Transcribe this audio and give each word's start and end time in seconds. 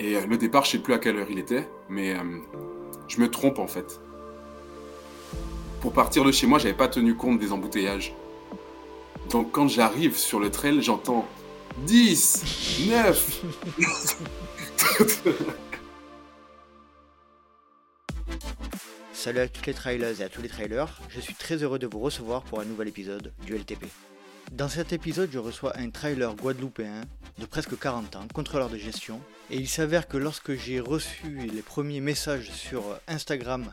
Et 0.00 0.16
euh, 0.16 0.26
le 0.26 0.36
départ, 0.38 0.64
je 0.64 0.70
sais 0.72 0.78
plus 0.78 0.94
à 0.94 0.98
quelle 0.98 1.16
heure 1.16 1.26
il 1.30 1.38
était, 1.38 1.68
mais 1.90 2.14
euh, 2.14 2.22
je 3.06 3.20
me 3.20 3.30
trompe 3.30 3.58
en 3.58 3.66
fait. 3.66 4.00
Pour 5.82 5.92
partir 5.92 6.24
de 6.24 6.32
chez 6.32 6.46
moi, 6.46 6.58
j'avais 6.58 6.72
pas 6.74 6.88
tenu 6.88 7.14
compte 7.14 7.38
des 7.38 7.52
embouteillages. 7.52 8.14
Donc 9.28 9.52
quand 9.52 9.68
j'arrive 9.68 10.16
sur 10.16 10.40
le 10.40 10.50
trail, 10.50 10.80
j'entends 10.82 11.28
10, 11.86 12.88
9. 12.88 13.44
Salut 19.12 19.40
à 19.40 19.48
toutes 19.48 19.66
les 19.66 19.74
trailers 19.74 20.18
et 20.18 20.24
à 20.24 20.30
tous 20.30 20.40
les 20.40 20.48
trailers, 20.48 20.98
je 21.10 21.20
suis 21.20 21.34
très 21.34 21.56
heureux 21.56 21.78
de 21.78 21.86
vous 21.86 22.00
recevoir 22.00 22.40
pour 22.42 22.60
un 22.60 22.64
nouvel 22.64 22.88
épisode 22.88 23.34
du 23.44 23.54
LTP. 23.54 23.84
Dans 24.52 24.70
cet 24.70 24.94
épisode, 24.94 25.28
je 25.30 25.38
reçois 25.38 25.76
un 25.76 25.90
trailer 25.90 26.34
guadeloupéen 26.34 27.02
de 27.38 27.46
presque 27.46 27.78
40 27.78 28.16
ans, 28.16 28.26
contrôleur 28.32 28.68
de 28.68 28.76
gestion, 28.76 29.20
et 29.50 29.56
il 29.56 29.68
s'avère 29.68 30.06
que 30.06 30.16
lorsque 30.16 30.54
j'ai 30.54 30.78
reçu 30.80 31.48
les 31.52 31.62
premiers 31.62 32.00
messages 32.00 32.50
sur 32.52 32.84
Instagram 33.08 33.70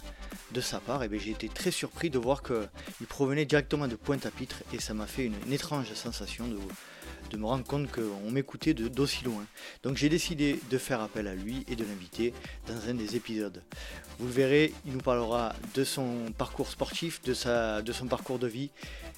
de 0.52 0.62
sa 0.62 0.80
part, 0.80 1.04
eh 1.04 1.20
j'ai 1.20 1.32
été 1.32 1.50
très 1.50 1.72
surpris 1.72 2.10
de 2.10 2.18
voir 2.18 2.42
qu'il 2.42 3.08
provenait 3.08 3.46
directement 3.46 3.88
de 3.88 3.96
Pointe-à-Pitre, 3.96 4.64
et 4.74 4.80
ça 4.80 4.94
m'a 4.94 5.06
fait 5.06 5.26
une, 5.26 5.54
étrange 5.54 5.94
sensation 5.94 6.46
de, 6.48 7.38
me 7.38 7.46
rendre 7.46 7.64
compte 7.64 7.92
qu'on 7.92 8.32
m'écoutait 8.32 8.74
d'aussi 8.74 9.24
loin. 9.24 9.46
Donc 9.84 9.98
j'ai 9.98 10.10
décidé 10.10 10.60
de 10.70 10.78
faire 10.78 11.02
appel 11.02 11.28
à 11.28 11.36
lui 11.36 11.64
et 11.68 11.76
de 11.76 11.84
l'inviter 11.84 12.34
dans 12.68 12.90
un 12.90 12.94
des 12.96 13.16
épisodes. 13.16 13.62
Vous 14.18 14.26
le 14.26 14.34
verrez, 14.34 14.74
il 14.86 14.94
nous 14.94 15.02
parlera 15.02 15.54
de 15.76 15.84
son 15.84 16.32
parcours 16.38 16.70
sportif, 16.70 17.22
de, 17.22 17.34
sa, 17.34 17.82
de 17.84 17.92
son 17.92 18.08
parcours 18.08 18.40
de 18.40 18.48
vie. 18.48 18.72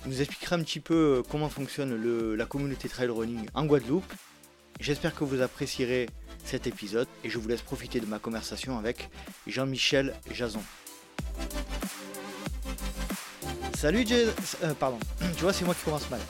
Il 0.06 0.12
nous 0.12 0.22
expliquera 0.22 0.58
un 0.58 0.64
petit 0.64 0.82
peu 0.82 1.24
comment 1.30 1.50
fonctionne 1.50 2.36
la 2.36 2.46
communauté 2.46 2.90
trail 2.90 3.08
running 3.08 3.48
en 3.54 3.66
Guadeloupe. 3.66 4.12
J'espère 4.80 5.14
que 5.14 5.26
vous 5.26 5.42
apprécierez 5.42 6.08
cet 6.46 6.66
épisode 6.66 7.08
et 7.26 7.30
je 7.30 7.38
vous 7.38 7.50
laisse 7.50 7.62
profiter 7.62 8.00
de 8.00 8.06
ma 8.06 8.18
conversation 8.18 8.78
avec 8.78 9.10
Jean-Michel 9.46 10.14
Jason. 10.32 10.62
Salut 13.78 14.06
Jason, 14.08 14.32
euh, 14.64 14.74
pardon, 14.74 15.00
tu 15.36 15.44
vois 15.44 15.52
c'est 15.52 15.66
moi 15.66 15.76
qui 15.76 15.84
commence 15.84 16.10
mal. 16.10 16.22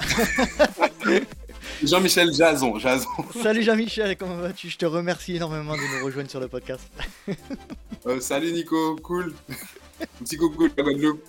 Jean-Michel 1.83 2.33
Jason, 2.33 2.78
Jason. 2.80 3.08
Salut 3.41 3.61
Jean-Michel, 3.61 4.17
comment 4.17 4.38
vas-tu? 4.38 4.69
Je 4.69 4.78
te 4.78 4.86
remercie 4.86 5.36
énormément 5.36 5.75
de 5.75 6.00
nous 6.00 6.06
rejoindre 6.06 6.30
sur 6.30 6.39
le 6.39 6.47
podcast. 6.47 6.89
Euh, 8.08 8.19
salut 8.19 8.52
Nico, 8.52 8.95
cool. 9.03 9.34
Petit 10.19 10.38
coucou 10.38 10.69
de 10.69 10.73
la 10.78 10.84
Guadeloupe. 10.84 11.23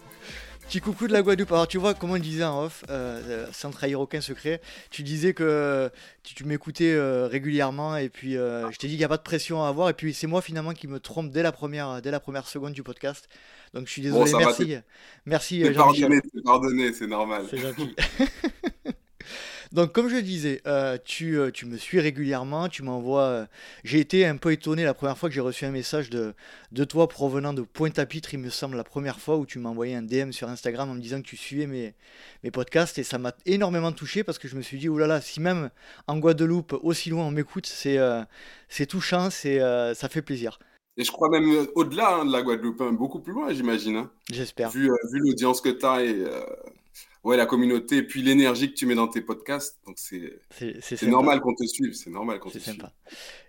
Petit 0.70 0.80
coucou 0.80 1.08
de 1.08 1.12
la 1.12 1.20
Guadeloupe. 1.20 1.50
Alors 1.50 1.66
tu 1.66 1.78
vois, 1.78 1.94
comment 1.94 2.12
on 2.12 2.18
disait 2.18 2.44
en 2.44 2.66
off, 2.66 2.84
euh, 2.90 3.20
euh, 3.26 3.46
sans 3.50 3.72
trahir 3.72 4.00
aucun 4.00 4.20
secret, 4.20 4.60
tu 4.92 5.02
disais 5.02 5.34
que 5.34 5.90
tu, 6.22 6.44
m'écoutais 6.44 6.96
régulièrement 7.26 7.96
et 7.96 8.08
puis 8.08 8.34
je 8.34 8.78
t'ai 8.78 8.86
dit 8.86 8.92
qu'il 8.92 8.98
n'y 8.98 9.04
a 9.04 9.08
pas 9.08 9.16
de 9.16 9.22
pression 9.22 9.64
à 9.64 9.68
avoir 9.68 9.88
et 9.88 9.94
puis 9.94 10.14
c'est 10.14 10.28
moi 10.28 10.40
finalement 10.42 10.72
qui 10.72 10.86
me 10.86 11.00
trompe 11.00 11.32
dès 11.32 11.42
la 11.42 11.50
première, 11.50 12.00
dès 12.00 12.12
la 12.12 12.20
première 12.20 12.46
seconde 12.46 12.72
du 12.72 12.84
podcast. 12.84 13.28
Donc 13.74 13.88
je 13.88 13.90
suis 13.90 14.02
désolé, 14.02 14.30
merci. 14.38 14.76
Merci 15.26 15.74
Jean-Michel. 15.74 16.22
Pardonné, 16.44 16.92
c'est 16.92 17.08
normal. 17.08 17.46
C'est 17.50 17.58
gentil. 17.58 17.92
Donc, 19.72 19.92
comme 19.92 20.08
je 20.08 20.16
disais, 20.16 20.60
euh, 20.66 20.98
tu, 21.04 21.38
euh, 21.38 21.52
tu, 21.52 21.64
me 21.64 21.76
suis 21.76 22.00
régulièrement, 22.00 22.68
tu 22.68 22.82
m'envoies. 22.82 23.22
Euh, 23.22 23.46
j'ai 23.84 24.00
été 24.00 24.26
un 24.26 24.36
peu 24.36 24.50
étonné 24.50 24.82
la 24.82 24.94
première 24.94 25.16
fois 25.16 25.28
que 25.28 25.34
j'ai 25.34 25.40
reçu 25.40 25.64
un 25.64 25.70
message 25.70 26.10
de, 26.10 26.34
de 26.72 26.84
toi 26.84 27.08
provenant 27.08 27.52
de 27.52 27.62
Pointe-à-Pitre, 27.62 28.34
il 28.34 28.40
me 28.40 28.50
semble, 28.50 28.76
la 28.76 28.82
première 28.82 29.20
fois 29.20 29.36
où 29.36 29.46
tu 29.46 29.60
m'as 29.60 29.68
envoyé 29.68 29.94
un 29.94 30.02
DM 30.02 30.32
sur 30.32 30.48
Instagram 30.48 30.90
en 30.90 30.94
me 30.94 31.00
disant 31.00 31.22
que 31.22 31.26
tu 31.26 31.36
suivais 31.36 31.68
mes, 31.68 31.94
mes 32.42 32.50
podcasts 32.50 32.98
et 32.98 33.04
ça 33.04 33.18
m'a 33.18 33.32
énormément 33.46 33.92
touché 33.92 34.24
parce 34.24 34.38
que 34.40 34.48
je 34.48 34.56
me 34.56 34.62
suis 34.62 34.76
dit, 34.76 34.88
oulala, 34.88 35.20
si 35.20 35.40
même 35.40 35.70
en 36.08 36.18
Guadeloupe, 36.18 36.76
aussi 36.82 37.10
loin, 37.10 37.26
on 37.26 37.30
m'écoute, 37.30 37.66
c'est 37.66 37.98
c'est 38.68 38.86
touchant, 38.86 39.30
c'est 39.30 39.60
ça 39.94 40.08
fait 40.08 40.22
plaisir. 40.22 40.58
Et 40.96 41.04
je 41.04 41.12
crois 41.12 41.28
même 41.30 41.66
au-delà 41.76 42.16
hein, 42.16 42.24
de 42.24 42.32
la 42.32 42.42
Guadeloupe, 42.42 42.80
hein, 42.80 42.92
beaucoup 42.92 43.20
plus 43.20 43.32
loin, 43.32 43.52
j'imagine. 43.52 43.96
Hein. 43.96 44.10
J'espère. 44.30 44.70
Vu, 44.70 44.90
vu 45.12 45.20
l'audience 45.20 45.60
que 45.60 45.68
tu 45.68 45.86
as 45.86 46.02
et 46.02 46.24
ouais, 47.24 47.36
la 47.36 47.46
communauté, 47.46 47.98
et 47.98 48.02
puis 48.02 48.22
l'énergie 48.22 48.70
que 48.70 48.76
tu 48.76 48.86
mets 48.86 48.94
dans 48.94 49.08
tes 49.08 49.20
podcasts. 49.20 49.78
Donc 49.86 49.98
c'est 49.98 51.02
normal 51.02 51.40
qu'on 51.40 51.54
te 51.54 51.64
suive. 51.64 51.92
C'est 51.92 52.10
normal 52.10 52.38
qu'on 52.40 52.50
te 52.50 52.58
sympa. 52.58 52.92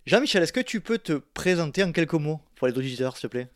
Jean-Michel, 0.06 0.44
est-ce 0.44 0.54
que 0.54 0.60
tu 0.60 0.82
peux 0.82 0.98
te 0.98 1.14
présenter 1.14 1.84
en 1.84 1.92
quelques 1.92 2.14
mots 2.14 2.42
pour 2.56 2.68
les 2.68 2.78
auditeurs, 2.78 3.18
s'il 3.18 3.30
te 3.30 3.32
plaît? 3.32 3.50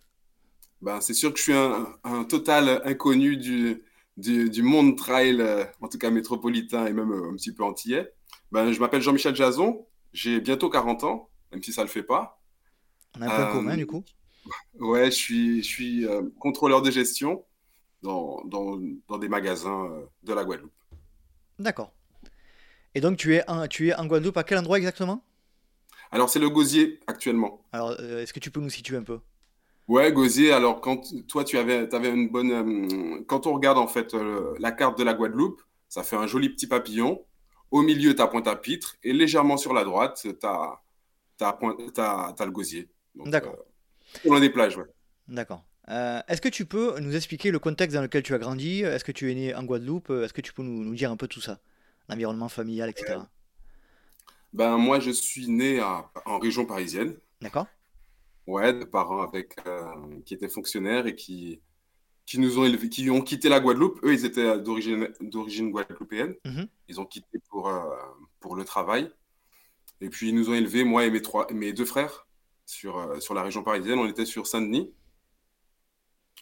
Ben, 0.82 1.02
C'est 1.02 1.14
sûr 1.14 1.32
que 1.34 1.40
je 1.40 1.44
suis 1.44 1.54
un, 1.54 2.24
total 2.26 2.82
inconnu 2.86 3.38
du, 3.38 3.84
du, 4.18 4.62
monde 4.62 4.98
trail, 4.98 5.42
euh, 5.42 5.66
en 5.82 5.88
tout 5.88 5.98
cas 5.98 6.10
métropolitain 6.10 6.86
et 6.86 6.94
même 6.94 7.12
euh, 7.12 7.32
un 7.32 7.36
petit 7.36 7.54
peu 7.54 7.64
antillais. 7.64 8.12
Ben, 8.52 8.72
je 8.72 8.80
m'appelle 8.80 9.02
Jean-Michel 9.02 9.36
Jason, 9.36 9.86
j'ai 10.14 10.40
bientôt 10.40 10.70
40 10.70 11.04
ans, 11.04 11.30
même 11.52 11.64
si 11.64 11.74
ça 11.74 11.82
ne 11.82 11.88
le 11.88 11.92
fait 11.92 12.04
pas. 12.04 12.42
On 13.18 13.22
a 13.22 13.26
un 13.26 13.30
point 13.30 13.52
commun 13.54 13.78
du 13.78 13.88
coup? 13.88 14.04
Ouais, 14.80 15.06
je 15.06 15.16
suis, 15.16 15.64
je 15.64 15.68
suis 15.68 16.06
euh, 16.06 16.22
contrôleur 16.40 16.82
de 16.82 16.92
gestion 16.92 17.44
dans, 18.06 18.44
dans, 18.46 19.18
des 19.18 19.28
magasins 19.28 19.86
euh, 19.86 20.06
de 20.24 20.34
la 20.34 20.44
Guadeloupe. 20.44 20.72
D'accord. 21.60 21.92
Et 22.94 23.02
donc 23.02 23.18
tu 23.18 23.36
es, 23.36 23.50
en, 23.50 23.68
tu 23.68 23.90
es 23.90 23.96
en 23.96 24.06
Guadeloupe, 24.06 24.38
à 24.38 24.44
quel 24.44 24.58
endroit 24.58 24.78
exactement? 24.78 25.24
Alors 26.12 26.30
c'est 26.30 26.40
le 26.40 26.50
Gosier 26.50 27.00
actuellement. 27.08 27.62
Alors 27.72 27.96
euh, 28.00 28.22
est-ce 28.22 28.34
que 28.34 28.40
tu 28.40 28.52
peux 28.52 28.62
nous 28.62 28.70
situer 28.70 28.98
un 28.98 29.04
peu? 29.04 29.20
Ouais, 29.88 30.12
Gosier, 30.12 30.52
alors 30.52 30.82
quand 30.82 31.02
toi 31.28 31.44
tu 31.44 31.58
avais, 31.58 31.94
avais 31.94 32.10
une 32.10 32.30
bonne... 32.30 32.52
Euh, 32.52 33.24
quand 33.28 33.48
on 33.48 33.54
regarde 33.54 33.78
en 33.78 33.88
fait 33.88 34.16
la 34.60 34.72
carte 34.72 34.98
de 34.98 35.04
la 35.04 35.14
Guadeloupe, 35.14 35.62
ça 35.90 36.04
fait 36.04 36.16
un 36.16 36.28
joli 36.28 36.50
petit 36.50 36.68
papillon. 36.68 37.24
Au 37.72 37.82
milieu, 37.82 38.16
tu 38.16 38.22
as 38.22 38.28
Pointe-à-Pitre 38.28 38.96
et 39.04 39.14
légèrement 39.14 39.58
sur 39.58 39.74
la 39.74 39.84
droite, 39.84 40.20
tu 40.22 40.48
as, 40.48 40.82
as, 41.42 42.46
le 42.46 42.52
Gosier. 42.52 42.90
D'accord. 43.16 43.56
Euh, 44.26 44.40
des 44.40 44.50
plages, 44.50 44.78
ouais. 44.78 44.86
D'accord. 45.28 45.64
Euh, 45.90 46.20
est-ce 46.28 46.42
que 46.42 46.50
tu 46.50 46.66
peux 46.66 47.00
nous 47.00 47.16
expliquer 47.16 47.52
le 47.52 47.60
contexte 47.60 47.96
dans 47.96 48.02
lequel 48.02 48.24
tu 48.24 48.34
as 48.34 48.40
grandi? 48.40 48.82
Est-ce 48.82 49.04
que 49.04 49.12
tu 49.12 49.32
es 49.32 49.36
né 49.36 49.54
en 49.54 49.64
Guadeloupe? 49.64 50.10
Est-ce 50.10 50.34
que 50.34 50.42
tu 50.42 50.54
peux 50.54 50.64
nous, 50.64 50.96
dire 50.96 51.12
un 51.12 51.18
peu 51.18 51.28
tout 51.28 51.42
ça? 51.42 51.60
L'environnement 52.10 52.50
familial, 52.50 52.90
etc. 52.90 53.20
Ben, 54.54 54.78
moi, 54.78 55.00
je 55.00 55.12
suis 55.12 55.48
né 55.48 55.82
en 55.82 56.40
région 56.40 56.66
parisienne. 56.66 57.16
D'accord. 57.42 57.68
Ouais, 58.48 58.74
de 58.74 58.86
parents 58.86 59.22
avec, 59.22 59.56
euh, 59.68 59.84
qui 60.26 60.34
étaient 60.34 60.50
fonctionnaires 60.50 61.08
et 61.08 61.16
qui, 61.16 61.62
qui 62.26 62.40
nous 62.40 62.60
ont 62.60 62.66
élevés, 62.66 62.90
qui 62.90 63.10
ont 63.10 63.22
quitté 63.22 63.50
la 63.50 63.60
Guadeloupe. 63.60 64.00
Eux, 64.04 64.14
ils 64.14 64.26
étaient 64.26 64.60
d'origine, 64.60 65.72
guadeloupéenne. 65.72 66.36
Mm-hmm. 66.46 66.68
Ils 66.90 67.00
ont 67.02 67.06
quitté 67.06 67.40
pour, 67.50 67.70
euh, 67.70 67.82
pour 68.40 68.56
le 68.56 68.64
travail. 68.64 69.12
Et 70.02 70.10
puis, 70.10 70.30
ils 70.30 70.36
nous 70.36 70.50
ont 70.50 70.54
élevés, 70.54 70.84
moi 70.84 71.06
et 71.06 71.12
mes, 71.12 71.22
trois, 71.22 71.48
mes 71.52 71.74
deux 71.74 71.86
frères, 71.86 72.28
sur, 72.66 73.22
sur 73.22 73.34
la 73.34 73.44
région 73.44 73.64
parisienne. 73.64 74.00
On 74.00 74.08
était 74.08 74.26
sur 74.26 74.48
Saint-Denis. 74.48 74.94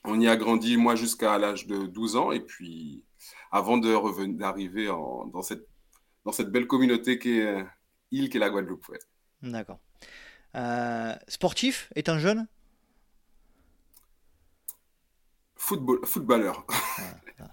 On 0.05 0.19
y 0.19 0.27
a 0.27 0.35
grandi, 0.35 0.77
moi, 0.77 0.95
jusqu'à 0.95 1.37
l'âge 1.37 1.65
de 1.67 1.85
12 1.85 2.15
ans. 2.17 2.31
Et 2.31 2.41
puis, 2.41 3.05
avant 3.51 3.77
de 3.77 3.93
revenir, 3.93 4.37
d'arriver 4.37 4.87
dans, 4.87 5.41
cette, 5.41 5.67
dans 6.25 6.31
cette 6.31 6.49
belle 6.49 6.67
communauté 6.67 7.19
qui 7.19 7.39
est 7.39 7.65
île, 8.11 8.29
qui 8.29 8.37
est 8.37 8.39
la 8.39 8.49
Guadeloupe. 8.49 8.85
D'accord. 9.41 9.79
Euh, 10.55 11.15
sportif, 11.27 11.91
étant 11.95 12.19
jeune? 12.19 12.47
Football, 15.55 15.99
Footballeur. 16.05 16.65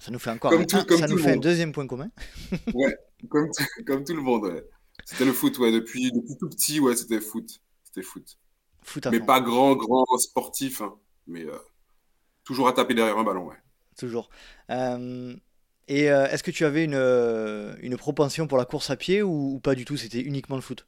ça 0.00 0.10
nous 0.10 0.18
fait 0.18 0.30
encore 0.30 0.52
un, 0.52 0.66
ça 0.68 1.06
nous 1.06 1.18
fait 1.18 1.32
un 1.32 1.36
deuxième 1.36 1.72
point 1.72 1.86
commun. 1.86 2.10
ouais, 2.74 2.96
comme, 3.28 3.48
comme, 3.86 4.04
tout 4.04 4.14
le 4.14 4.20
monde. 4.22 4.64
C'était 5.04 5.24
le 5.24 5.32
foot, 5.32 5.58
ouais. 5.58 5.70
Depuis, 5.70 6.10
depuis 6.10 6.36
tout 6.36 6.48
petit, 6.48 6.80
ouais, 6.80 6.96
c'était 6.96 7.20
foot. 7.20 7.62
C'était 7.84 8.02
foot. 8.02 8.38
foot 8.82 9.06
mais 9.06 9.20
pas 9.20 9.40
grand, 9.40 9.76
grand 9.76 10.04
sportif. 10.18 10.82
Hein. 10.82 10.94
Mais 11.26 11.44
euh, 11.44 11.56
Toujours 12.50 12.66
à 12.66 12.72
taper 12.72 12.94
derrière 12.94 13.16
un 13.16 13.22
ballon, 13.22 13.46
ouais. 13.46 13.54
Toujours. 13.96 14.28
Euh, 14.70 15.36
et 15.86 16.10
euh, 16.10 16.26
est-ce 16.26 16.42
que 16.42 16.50
tu 16.50 16.64
avais 16.64 16.82
une, 16.82 16.96
euh, 16.96 17.76
une, 17.80 17.96
propension 17.96 18.48
pour 18.48 18.58
la 18.58 18.64
course 18.64 18.90
à 18.90 18.96
pied 18.96 19.22
ou, 19.22 19.60
pas 19.62 19.76
du 19.76 19.84
tout 19.84 19.96
C'était 19.96 20.20
uniquement 20.20 20.56
le 20.56 20.60
foot? 20.60 20.84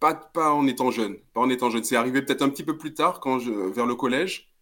Pas, 0.00 0.14
pas 0.16 0.50
en 0.50 0.66
étant 0.66 0.90
jeune. 0.90 1.18
Pas 1.34 1.40
en 1.40 1.50
étant 1.50 1.70
jeune. 1.70 1.84
C'est 1.84 1.94
arrivé 1.94 2.20
peut-être 2.20 2.42
un 2.42 2.48
petit 2.48 2.64
peu 2.64 2.76
plus 2.76 2.94
tard, 2.94 3.20
quand 3.20 3.38
je, 3.38 3.52
vers 3.52 3.86
le 3.86 3.94
collège. 3.94 4.52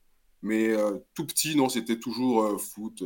Mais 0.43 0.75
tout 1.15 1.27
petit, 1.27 1.57
non, 1.57 1.71
c'était 1.71 1.99
toujours 1.99 2.61
foot, 2.61 3.03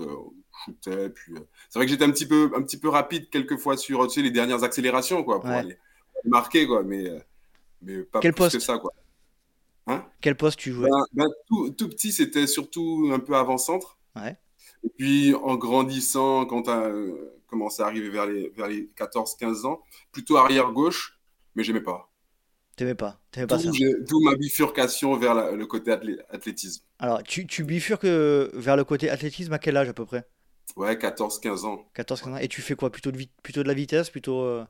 shootais. 0.64 1.10
Puis, 1.10 1.34
c'est 1.68 1.78
vrai 1.78 1.86
que 1.86 1.92
j'étais 1.92 2.04
un 2.04 2.10
petit 2.10 2.26
peu, 2.26 2.50
un 2.56 2.62
petit 2.62 2.80
peu 2.80 2.88
rapide 2.88 3.30
quelquefois 3.30 3.76
sur 3.76 4.08
tu 4.08 4.14
sais, 4.14 4.22
les 4.22 4.32
dernières 4.32 4.64
accélérations, 4.64 5.22
quoi, 5.22 5.40
pour 5.40 5.50
aller 5.50 5.78
marquer, 6.24 6.66
quoi. 6.66 6.82
Mais, 6.82 7.04
mais 7.80 8.02
pas 8.02 8.18
Quel 8.18 8.32
plus 8.32 8.38
poste? 8.38 8.56
que 8.56 8.60
ça, 8.60 8.76
quoi. 8.78 8.92
Hein 9.86 10.04
Quel 10.20 10.36
poste 10.36 10.58
tu 10.58 10.72
jouais? 10.72 10.88
Ben, 11.12 11.26
ben, 11.26 11.72
tout, 11.76 11.88
petit, 11.88 12.12
c'était 12.12 12.46
surtout 12.46 13.10
un 13.12 13.20
peu 13.20 13.34
avant-centre. 13.36 13.98
Et 14.16 14.88
puis, 14.96 15.34
en 15.34 15.56
grandissant, 15.56 16.46
quand 16.46 16.62
tu 16.62 16.70
as 16.70 16.86
euh, 16.86 17.40
commencé 17.46 17.82
à 17.82 17.86
arriver 17.86 18.08
vers 18.08 18.26
les, 18.26 18.50
vers 18.50 18.68
les 18.68 18.90
14-15 18.96 19.66
ans, 19.66 19.80
plutôt 20.12 20.36
arrière-gauche, 20.36 21.18
mais 21.54 21.64
j'aimais 21.64 21.80
pas. 21.80 22.10
T'aimais 22.76 22.94
pas, 22.94 23.18
pas 23.48 23.58
ça. 23.58 23.70
D'où 24.06 24.20
ma 24.20 24.34
bifurcation 24.34 25.16
vers 25.16 25.52
le 25.52 25.66
côté 25.66 25.92
athlétisme. 26.28 26.84
Alors, 26.98 27.22
tu, 27.22 27.46
tu 27.46 27.64
bifurques 27.64 28.04
euh, 28.04 28.50
vers 28.52 28.76
le 28.76 28.84
côté 28.84 29.08
athlétisme 29.08 29.52
à 29.54 29.58
quel 29.58 29.76
âge 29.78 29.88
à 29.88 29.94
peu 29.94 30.04
près? 30.04 30.28
Ouais, 30.76 30.94
14-15 30.94 31.64
ans. 31.64 31.86
14-15 31.96 32.28
ans. 32.28 32.36
Et 32.36 32.48
tu 32.48 32.60
fais 32.60 32.74
quoi? 32.74 32.90
Plutôt 32.90 33.12
de, 33.12 33.24
plutôt 33.42 33.62
de 33.62 33.68
la 33.68 33.74
vitesse? 33.74 34.10
Plutôt, 34.10 34.42
euh, 34.42 34.64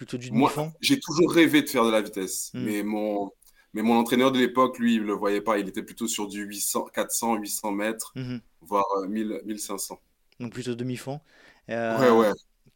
Plutôt 0.00 0.16
du 0.16 0.30
demi-fond? 0.30 0.72
J'ai 0.80 0.98
toujours 0.98 1.30
rêvé 1.30 1.60
de 1.60 1.68
faire 1.68 1.84
de 1.84 1.90
la 1.90 2.00
vitesse, 2.00 2.50
hmm. 2.54 2.64
mais 2.64 2.82
mon, 2.82 3.30
mais 3.72 3.82
mon 3.82 3.96
entraîneur 3.96 4.32
de 4.32 4.38
l'époque, 4.38 4.78
lui, 4.78 4.94
il 4.96 5.02
ne 5.02 5.06
le 5.06 5.12
voyait 5.12 5.40
pas. 5.40 5.58
Il 5.58 5.68
était 5.68 5.82
plutôt 5.82 6.08
sur 6.08 6.26
du 6.26 6.42
800, 6.42 6.86
400, 6.92 7.36
800 7.36 7.72
mètres, 7.72 8.12
hmm. 8.16 8.38
voire 8.62 8.86
1000, 9.08 9.40
1500. 9.44 10.00
Donc 10.40 10.52
plutôt 10.52 10.74
demi-fond. 10.74 11.20
Euh, 11.68 12.00
ouais, 12.00 12.28
ouais. 12.28 12.32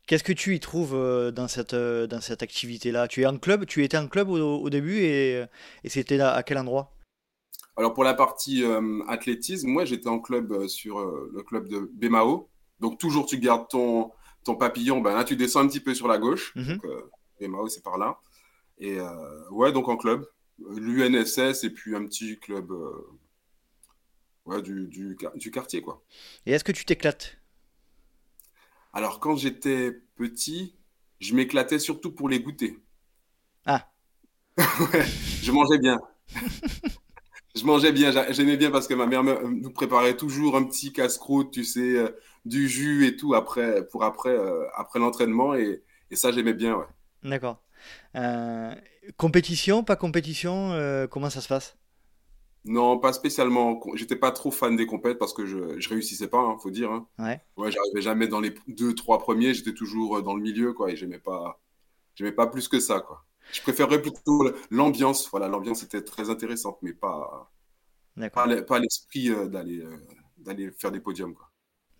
Qu'est-ce 0.06 0.22
que 0.22 0.32
tu 0.32 0.54
y 0.54 0.60
trouves 0.60 0.94
euh, 0.94 1.30
dans 1.30 1.48
cette, 1.48 1.74
euh, 1.74 2.06
dans 2.06 2.20
cette 2.20 2.42
activité-là? 2.42 3.08
Tu 3.08 3.22
es 3.22 3.26
en 3.26 3.38
club 3.38 3.64
Tu 3.64 3.82
étais 3.82 3.96
en 3.96 4.06
club 4.06 4.28
au, 4.28 4.70
début 4.70 4.98
et, 4.98 5.44
et 5.82 5.88
c'était 5.88 6.20
à 6.20 6.42
quel 6.42 6.58
endroit? 6.58 6.92
Alors 7.76 7.92
pour 7.92 8.04
la 8.04 8.14
partie 8.14 8.62
athlétisme, 9.08 9.68
moi 9.68 9.84
j'étais 9.84 10.08
en 10.08 10.20
club 10.20 10.68
sur 10.68 11.00
le 11.00 11.42
club 11.42 11.68
de 11.68 11.90
Bemao. 11.94 12.48
Donc 12.78 13.00
toujours 13.00 13.26
tu 13.26 13.38
gardes 13.38 13.66
ton, 13.68 14.12
ton 14.44 14.54
papillon, 14.54 15.00
ben 15.00 15.12
là 15.12 15.24
tu 15.24 15.34
descends 15.34 15.60
un 15.60 15.66
petit 15.66 15.80
peu 15.80 15.92
sur 15.92 16.06
la 16.06 16.18
gauche. 16.18 16.52
Mhm. 16.54 16.78
Bemao 17.40 17.66
c'est 17.66 17.82
par 17.82 17.98
là. 17.98 18.20
Et 18.78 18.98
ouais, 19.50 19.72
donc 19.72 19.88
en 19.88 19.96
club, 19.96 20.24
l'UNSS 20.58 21.64
et 21.64 21.70
puis 21.70 21.94
un 21.94 22.04
petit 22.04 22.38
club 22.38 22.72
ouais, 24.46 24.62
du, 24.62 24.86
du, 24.86 25.16
du 25.34 25.50
quartier 25.50 25.82
quoi. 25.82 26.02
Et 26.46 26.52
est-ce 26.52 26.64
que 26.64 26.72
tu 26.72 26.84
t'éclates? 26.84 27.38
Alors, 28.94 29.18
quand 29.18 29.34
j'étais 29.34 29.90
petit, 30.14 30.76
je 31.18 31.34
m'éclatais 31.34 31.80
surtout 31.80 32.12
pour 32.12 32.28
les 32.28 32.38
goûter. 32.38 32.78
Ah. 33.66 33.90
je 34.56 35.50
mangeais 35.50 35.78
bien. 35.78 36.00
je 37.56 37.64
mangeais 37.64 37.90
bien, 37.90 38.12
j'aimais 38.30 38.56
bien 38.56 38.70
parce 38.70 38.86
que 38.86 38.94
ma 38.94 39.06
mère 39.06 39.24
nous 39.24 39.70
préparait 39.72 40.16
toujours 40.16 40.56
un 40.56 40.62
petit 40.62 40.92
casse-croûte, 40.92 41.50
tu 41.50 41.64
sais, 41.64 41.96
euh, 41.96 42.08
du 42.44 42.68
jus 42.68 43.04
et 43.06 43.16
tout 43.16 43.34
après, 43.34 43.84
pour 43.88 44.04
après, 44.04 44.30
euh, 44.30 44.64
après 44.76 45.00
l'entraînement. 45.00 45.54
Et, 45.54 45.82
ça, 46.12 46.30
j'aimais 46.30 46.54
bien, 46.54 46.76
ouais. 46.76 46.86
D'accord. 47.24 47.60
Euh, 48.16 48.74
compétition, 49.16 49.84
pas 49.84 49.96
compétition, 49.96 50.70
comment 51.10 51.30
ça 51.30 51.40
se 51.40 51.48
passe? 51.48 51.76
Non, 52.64 52.98
pas 52.98 53.12
spécialement. 53.12 53.78
J'étais 53.94 54.16
pas 54.16 54.30
trop 54.30 54.50
fan 54.50 54.74
des 54.74 54.86
compètes 54.86 55.18
parce 55.18 55.34
que 55.34 55.44
je, 55.44 55.78
je 55.78 55.88
réussissais 55.90 56.28
pas, 56.28 56.38
hein, 56.38 56.56
faut 56.62 56.70
dire. 56.70 56.90
Hein. 56.90 57.06
Ouais. 57.18 57.40
Ouais, 57.56 57.70
j'arrivais 57.70 58.00
jamais 58.00 58.26
dans 58.26 58.40
les 58.40 58.54
deux, 58.68 58.94
trois 58.94 59.18
premiers. 59.18 59.52
J'étais 59.52 59.74
toujours 59.74 60.16
euh, 60.16 60.22
dans 60.22 60.34
le 60.34 60.40
milieu, 60.40 60.72
quoi. 60.72 60.90
Et 60.90 60.96
j'aimais 60.96 61.18
pas, 61.18 61.60
j'aimais 62.14 62.32
pas 62.32 62.46
plus 62.46 62.68
que 62.68 62.80
ça, 62.80 63.00
quoi. 63.00 63.26
Je 63.52 63.60
préférerais 63.60 64.00
plutôt 64.00 64.50
l'ambiance. 64.70 65.28
Voilà, 65.28 65.48
l'ambiance 65.48 65.82
était 65.82 66.02
très 66.02 66.30
intéressante, 66.30 66.78
mais 66.80 66.94
pas, 66.94 67.52
pas 68.32 68.78
l'esprit 68.78 69.28
euh, 69.28 69.46
d'aller, 69.46 69.80
euh, 69.80 69.98
d'aller 70.38 70.70
faire 70.70 70.90
des 70.90 71.00
podiums, 71.00 71.34
quoi. 71.34 71.50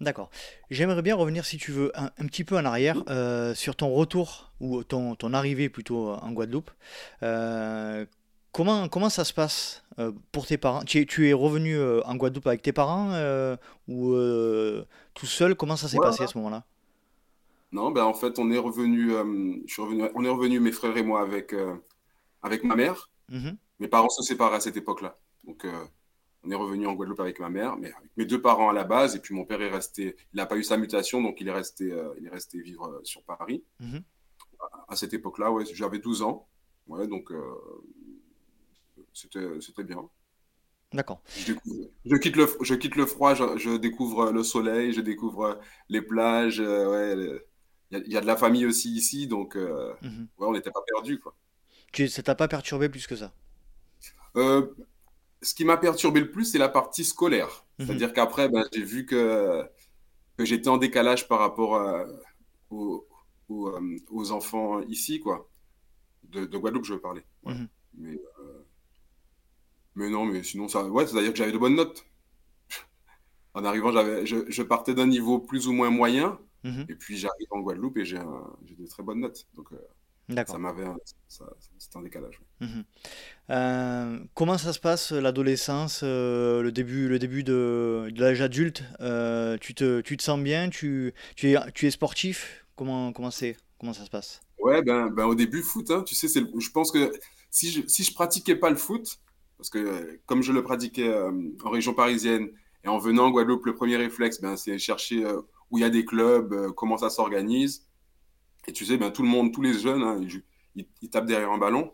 D'accord. 0.00 0.30
J'aimerais 0.70 1.02
bien 1.02 1.14
revenir, 1.14 1.44
si 1.44 1.56
tu 1.56 1.70
veux, 1.72 1.92
un, 1.94 2.26
petit 2.26 2.44
peu 2.44 2.56
en 2.56 2.64
arrière 2.64 3.02
sur 3.54 3.76
ton 3.76 3.92
retour 3.92 4.52
ou 4.60 4.82
ton, 4.82 5.14
ton 5.14 5.32
arrivée 5.32 5.68
plutôt 5.68 6.10
en 6.10 6.32
Guadeloupe. 6.32 6.70
Comment, 8.54 8.88
comment 8.88 9.10
ça 9.10 9.24
se 9.24 9.32
passe 9.32 9.82
euh, 9.98 10.12
pour 10.30 10.46
tes 10.46 10.58
parents? 10.58 10.84
Tu 10.84 11.00
es, 11.00 11.06
tu 11.06 11.28
es 11.28 11.32
revenu 11.32 11.76
euh, 11.76 12.00
en 12.04 12.14
Guadeloupe 12.14 12.46
avec 12.46 12.62
tes 12.62 12.72
parents 12.72 13.10
euh, 13.10 13.56
ou 13.88 14.14
tout 15.12 15.26
seul? 15.26 15.56
Comment 15.56 15.74
ça 15.74 15.88
s'est 15.88 15.98
passé 15.98 16.22
à 16.22 16.28
ce 16.28 16.38
moment-là? 16.38 16.64
Non, 17.72 17.90
ben 17.90 18.04
en 18.04 18.14
fait, 18.14 18.38
on 18.38 18.52
est 18.52 18.58
revenu, 18.58 19.10
je 19.66 19.72
suis 19.72 19.82
revenu, 19.82 20.04
on 20.14 20.24
est 20.24 20.28
revenu 20.28 20.60
mes 20.60 20.70
frères 20.70 20.96
et 20.96 21.02
moi 21.02 21.20
avec, 21.20 21.52
avec 22.42 22.62
ma 22.62 22.76
mère. 22.76 23.10
Mmh 23.28 23.50
mes 23.80 23.88
parents 23.88 24.08
se 24.08 24.22
séparent 24.22 24.54
à 24.54 24.60
cette 24.60 24.76
époque-là. 24.76 25.18
Donc, 25.48 25.66
on 26.44 26.50
est 26.50 26.54
revenu 26.54 26.86
en 26.86 26.94
Guadeloupe 26.94 27.20
avec 27.20 27.40
ma 27.40 27.48
mère, 27.48 27.76
mais 27.76 27.92
avec 27.92 28.10
mes 28.16 28.26
deux 28.26 28.40
parents 28.40 28.68
à 28.68 28.72
la 28.72 28.84
base. 28.84 29.16
Et 29.16 29.18
puis, 29.18 29.34
mon 29.34 29.44
père 29.44 29.60
est 29.62 29.70
resté, 29.70 30.16
il 30.32 30.36
n'a 30.36 30.46
pas 30.46 30.56
eu 30.56 30.62
sa 30.62 30.76
mutation, 30.76 31.22
donc 31.22 31.40
il 31.40 31.48
est 31.48 31.52
resté, 31.52 31.92
il 32.18 32.26
est 32.26 32.30
resté 32.30 32.60
vivre 32.60 33.00
sur 33.02 33.22
Paris. 33.22 33.64
Mmh 33.80 33.98
à, 34.88 34.96
cette 34.96 35.12
époque-là, 35.12 35.52
ouais, 35.52 35.64
j'avais 35.74 35.98
12 35.98 36.22
ans. 36.22 36.48
Ouais, 36.86 37.06
donc 37.06 37.30
c'était 39.12 39.84
bien. 39.84 40.08
D'accord. 40.94 41.20
Je, 41.36 42.16
quitte 42.16 42.36
le, 42.36 42.48
je 42.60 42.74
quitte 42.74 42.94
le 42.94 43.04
froid, 43.04 43.34
je, 43.34 43.76
découvre 43.76 44.30
le 44.30 44.44
soleil, 44.44 44.92
je 44.92 45.00
découvre 45.00 45.58
les 45.88 46.00
plages. 46.00 46.60
Euh, 46.60 47.40
il 47.90 48.12
y, 48.12 48.16
a 48.16 48.20
de 48.20 48.26
la 48.26 48.36
famille 48.36 48.64
aussi 48.64 48.92
ici, 48.92 49.26
donc 49.26 49.56
euh, 49.56 49.92
mhm. 50.02 50.28
ouais, 50.38 50.46
on 50.46 50.52
n'était 50.52 50.70
pas 50.70 50.82
perdus. 50.86 51.18
Quoi. 51.18 51.34
Tu, 51.92 52.08
ça 52.08 52.22
t'a 52.22 52.36
pas 52.36 52.46
perturbé 52.46 52.88
plus 52.88 53.08
que 53.08 53.16
ça? 53.16 53.32
Euh, 54.36 54.66
Ce 55.44 55.54
qui 55.54 55.64
m'a 55.64 55.76
perturbé 55.76 56.20
le 56.20 56.30
plus, 56.30 56.46
c'est 56.46 56.58
la 56.58 56.68
partie 56.68 57.04
scolaire. 57.04 57.64
Mhm. 57.78 57.86
C'est-à-dire 57.86 58.12
qu'après, 58.12 58.48
ben, 58.48 58.64
j'ai 58.72 58.82
vu 58.82 59.06
que, 59.06 59.62
que 60.36 60.44
j'étais 60.44 60.68
en 60.68 60.78
décalage 60.78 61.28
par 61.28 61.38
rapport 61.38 61.80
aux, 62.70 63.06
aux, 63.48 64.30
enfants 64.32 64.80
ici, 64.82 65.20
quoi. 65.20 65.50
De, 66.24 66.46
Guadeloupe, 66.46 66.84
je 66.84 66.94
veux 66.94 67.00
parler. 67.00 67.22
Mhm. 67.44 67.68
Mais 67.98 68.18
mais 69.96 70.10
non, 70.10 70.24
mais 70.24 70.42
sinon, 70.42 70.66
ça. 70.68 70.84
Ouais, 70.84 71.06
c'est-à-dire 71.06 71.30
que 71.30 71.38
j'avais 71.38 71.52
de 71.52 71.58
bonnes 71.58 71.76
notes. 71.76 72.04
En 73.54 73.64
arrivant, 73.64 73.92
j'avais, 73.92 74.26
je, 74.26 74.38
je 74.48 74.62
partais 74.62 74.94
d'un 74.94 75.06
niveau 75.06 75.38
plus 75.38 75.68
ou 75.68 75.72
moins 75.72 75.90
moyen. 75.90 76.38
Mhm. 76.64 76.86
Et 76.88 76.94
puis 76.94 77.16
j'arrive 77.16 77.46
en 77.50 77.60
Guadeloupe 77.60 77.98
et 77.98 78.04
j'ai, 78.04 78.20
j'ai 78.64 78.74
de 78.74 78.86
très 78.86 79.02
bonnes 79.02 79.20
notes. 79.20 79.46
Donc 79.54 79.72
euh, 79.72 79.76
ça 80.28 80.58
m'avait. 80.58 80.84
c'était 81.28 81.96
un 81.96 82.02
décalage. 82.02 82.40
Mhm. 82.60 82.84
Euh, 83.50 84.18
comment 84.34 84.58
ça 84.58 84.72
se 84.72 84.80
passe 84.80 85.12
l'adolescence, 85.12 86.00
euh, 86.02 86.62
le 86.62 86.72
début, 86.72 87.08
le 87.08 87.18
début 87.18 87.44
de, 87.44 88.10
de 88.10 88.20
l'âge 88.20 88.40
adulte 88.40 88.82
tu, 89.60 89.74
te, 89.74 90.00
tu 90.00 90.16
te 90.16 90.22
sens 90.22 90.40
bien 90.40 90.70
tu, 90.70 91.12
tu, 91.36 91.52
es, 91.52 91.72
tu 91.72 91.86
es 91.86 91.90
sportif? 91.90 92.64
Comment, 92.76 93.12
comment, 93.12 93.30
c'est, 93.30 93.56
comment 93.78 93.92
ça 93.92 94.04
se 94.04 94.10
passe? 94.10 94.40
Ouais, 94.58 94.82
ben, 94.82 95.10
ben 95.10 95.26
au 95.26 95.34
début, 95.34 95.62
foot. 95.62 95.90
Hein, 95.90 96.02
tu 96.06 96.14
sais, 96.14 96.26
c'est, 96.26 96.40
je 96.58 96.70
pense 96.70 96.90
que 96.90 97.12
si 97.50 97.70
je, 97.70 97.82
si 97.86 98.02
je 98.02 98.14
pratiquais 98.14 98.56
pas 98.56 98.70
le 98.70 98.76
foot, 98.76 99.20
parce 99.56 99.70
que 99.70 100.18
comme 100.26 100.42
je 100.42 100.52
le 100.52 100.62
pratiquais 100.62 101.08
euh, 101.08 101.30
en 101.62 101.70
région 101.70 101.94
parisienne 101.94 102.48
et 102.82 102.88
en 102.88 102.98
venant 102.98 103.26
en 103.26 103.30
Guadeloupe, 103.30 103.66
le 103.66 103.74
premier 103.74 103.96
réflexe, 103.96 104.40
ben, 104.40 104.56
c'est 104.56 104.78
chercher 104.78 105.24
euh, 105.24 105.40
où 105.70 105.78
il 105.78 105.82
y 105.82 105.84
a 105.84 105.90
des 105.90 106.04
clubs, 106.04 106.52
euh, 106.52 106.72
comment 106.72 106.96
ça 106.96 107.10
s'organise. 107.10 107.86
Et 108.66 108.72
tu 108.72 108.84
sais, 108.84 108.96
ben, 108.96 109.10
tout 109.10 109.22
le 109.22 109.28
monde, 109.28 109.52
tous 109.52 109.62
les 109.62 109.74
jeunes, 109.74 110.02
hein, 110.02 110.20
ils, 110.74 111.10
tapent 111.10 111.26
derrière 111.26 111.50
un 111.50 111.58
ballon. 111.58 111.92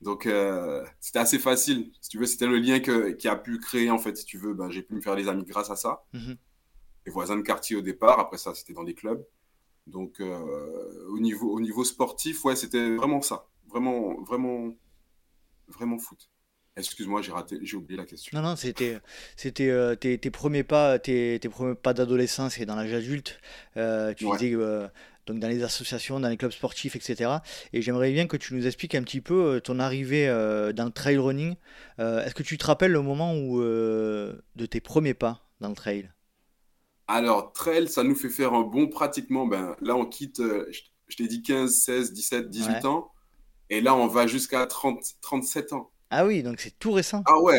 Donc, 0.00 0.28
c'était 1.00 1.18
assez 1.18 1.38
facile. 1.38 1.92
Si 2.00 2.10
tu 2.10 2.18
veux, 2.18 2.26
c'était 2.26 2.46
le 2.46 2.58
lien 2.58 2.80
que, 2.80 3.10
qui 3.10 3.28
a 3.28 3.36
pu 3.36 3.58
créer, 3.58 3.90
en 3.90 3.98
fait, 3.98 4.16
si 4.16 4.24
tu 4.24 4.38
veux. 4.38 4.54
Ben, 4.54 4.70
j'ai 4.70 4.82
pu 4.82 4.94
me 4.94 5.00
faire 5.00 5.16
des 5.16 5.28
amis 5.28 5.44
grâce 5.44 5.70
à 5.70 5.76
ça. 5.76 6.04
Mm 6.12 6.32
Les 7.06 7.12
voisins 7.12 7.36
de 7.36 7.42
quartier 7.42 7.76
au 7.76 7.82
départ. 7.82 8.18
Après 8.18 8.38
ça, 8.38 8.54
c'était 8.54 8.72
dans 8.72 8.84
des 8.84 8.94
clubs. 8.94 9.24
Donc, 9.86 10.20
au, 10.20 11.18
niveau, 11.18 11.52
au 11.52 11.60
niveau 11.60 11.84
sportif, 11.84 12.44
ouais, 12.44 12.56
c'était 12.56 12.96
vraiment 12.96 13.20
ça. 13.20 13.48
Vraiment, 13.68 14.20
vraiment, 14.22 14.74
vraiment 15.68 15.98
foot. 15.98 16.28
Excuse-moi, 16.74 17.20
j'ai 17.20 17.32
raté, 17.32 17.58
j'ai 17.60 17.76
oublié 17.76 17.98
la 17.98 18.06
question. 18.06 18.40
Non, 18.40 18.48
non, 18.48 18.56
c'était, 18.56 18.98
c'était 19.36 19.68
euh, 19.68 19.94
tes, 19.94 20.18
premiers 20.30 20.62
pas, 20.64 20.98
tes, 20.98 21.38
premiers 21.50 21.74
pas 21.74 21.92
d'adolescence 21.92 22.58
et 22.58 22.64
dans 22.64 22.76
l'âge 22.76 22.94
adulte. 22.94 23.38
Euh, 23.76 24.14
tu 24.14 24.24
disais 24.30 24.54
euh, 24.54 24.88
donc 25.26 25.38
dans 25.38 25.48
les 25.48 25.62
associations, 25.62 26.20
dans 26.20 26.28
les 26.28 26.36
clubs 26.36 26.52
sportifs, 26.52 26.96
etc. 26.96 27.30
Et 27.72 27.82
j'aimerais 27.82 28.12
bien 28.12 28.26
que 28.26 28.36
tu 28.36 28.54
nous 28.54 28.66
expliques 28.66 28.94
un 28.94 29.02
petit 29.02 29.20
peu 29.20 29.60
ton 29.62 29.78
arrivée 29.78 30.26
dans 30.74 30.84
le 30.84 30.90
trail 30.90 31.18
running. 31.18 31.54
est-ce 31.98 32.34
que 32.34 32.42
tu 32.42 32.58
te 32.58 32.66
rappelles 32.66 32.92
le 32.92 33.02
moment 33.02 33.34
où 33.34 33.60
de 33.60 34.66
tes 34.68 34.80
premiers 34.80 35.14
pas 35.14 35.46
dans 35.60 35.68
le 35.68 35.74
trail? 35.74 36.10
Alors, 37.08 37.52
trail, 37.52 37.88
ça 37.88 38.02
nous 38.02 38.14
fait 38.14 38.30
faire 38.30 38.54
un 38.54 38.62
bon 38.62 38.88
pratiquement. 38.88 39.46
Ben, 39.46 39.76
là, 39.80 39.94
on 39.96 40.06
quitte, 40.06 40.40
je, 40.40 41.16
t'ai 41.16 41.28
dit 41.28 41.42
15, 41.42 41.72
16, 41.72 42.12
17, 42.12 42.50
18 42.50 42.84
ans. 42.86 43.12
Et 43.70 43.80
là, 43.80 43.94
on 43.94 44.06
va 44.06 44.26
jusqu'à 44.26 44.66
30, 44.66 45.02
37 45.20 45.72
ans. 45.72 45.90
Ah 46.10 46.26
oui, 46.26 46.42
donc 46.42 46.60
c'est 46.60 46.78
tout 46.78 46.92
récent. 46.92 47.22
Ah 47.26 47.40
ouais, 47.40 47.58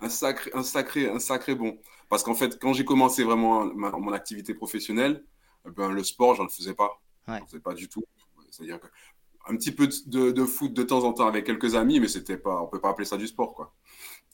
un 0.00 0.08
sacré, 0.08 0.50
un 0.54 0.62
sacré, 0.62 1.08
un 1.08 1.20
sacré 1.20 1.54
bon. 1.54 1.78
Parce 2.08 2.22
qu'en 2.22 2.34
fait, 2.34 2.58
quand 2.60 2.72
j'ai 2.72 2.84
commencé 2.84 3.22
vraiment 3.22 3.64
mon 3.74 4.12
activité 4.12 4.54
professionnelle, 4.54 5.24
ben, 5.64 5.90
le 5.90 6.02
sport, 6.02 6.34
j'en 6.34 6.48
faisais 6.48 6.74
pas. 6.74 7.00
Ouais. 7.28 7.40
Faisais 7.46 7.60
pas 7.60 7.74
du 7.74 7.88
tout. 7.88 8.04
C'est-à-dire 8.50 8.80
un 9.48 9.56
petit 9.56 9.72
peu 9.72 9.88
de, 10.06 10.44
foot 10.44 10.72
de 10.72 10.82
temps 10.82 11.04
en 11.04 11.12
temps 11.12 11.26
avec 11.26 11.44
quelques 11.44 11.74
amis, 11.74 12.00
mais 12.00 12.08
c'était 12.08 12.36
pas, 12.36 12.62
on 12.62 12.66
peut 12.68 12.80
pas 12.80 12.90
appeler 12.90 13.06
ça 13.06 13.16
du 13.16 13.26
sport, 13.26 13.54
quoi. 13.54 13.74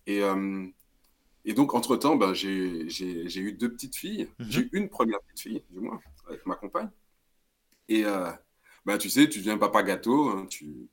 Et, 0.07 0.23
euh, 0.23 0.67
et 1.45 1.55
donc, 1.55 1.75
entre-temps, 1.75 2.17
ben, 2.17 2.35
j'ai 2.35 2.87
eu 3.37 3.53
deux 3.53 3.73
petites 3.73 3.97
filles. 3.97 4.29
Mhm. 4.39 4.47
J'ai 4.51 4.61
eu 4.61 4.71
une 4.73 4.89
première 4.89 5.21
petite 5.21 5.41
fille, 5.41 5.65
du 5.71 5.81
moins, 5.81 6.01
avec 6.27 6.45
ma 6.45 6.57
compagne. 6.57 6.91
Et 7.89 8.05
euh, 8.05 8.31
ben, 8.85 8.99
tu 8.99 9.09
sais, 9.09 9.29
tu 9.29 9.41
viens 9.41 9.57
papa 9.57 9.83
gâteau, 9.83 10.29
hein, 10.29 10.47
tu, 10.51 10.89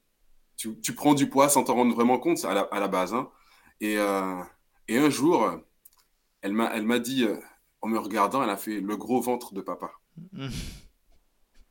tu, 0.55 0.79
tu, 0.79 0.93
prends 0.93 1.13
du 1.13 1.29
poids 1.29 1.49
sans 1.49 1.63
t'en 1.63 1.75
rendre 1.75 1.93
vraiment 1.93 2.19
compte 2.19 2.43
à 2.45 2.53
la, 2.53 2.61
à 2.61 2.79
la 2.79 2.87
base. 2.87 3.13
Hein. 3.13 3.29
Et, 3.81 3.97
euh, 3.97 4.41
et, 4.87 4.97
un 4.97 5.09
jour, 5.09 5.59
elle 6.41 6.53
m'a 6.53 6.99
dit, 6.99 7.25
euh, 7.25 7.37
en 7.81 7.89
me 7.89 7.99
regardant, 7.99 8.41
elle 8.41 8.49
a 8.49 8.57
fait 8.57 8.79
le 8.79 8.95
gros 8.95 9.19
ventre 9.19 9.53
de 9.53 9.61
papa. 9.61 9.91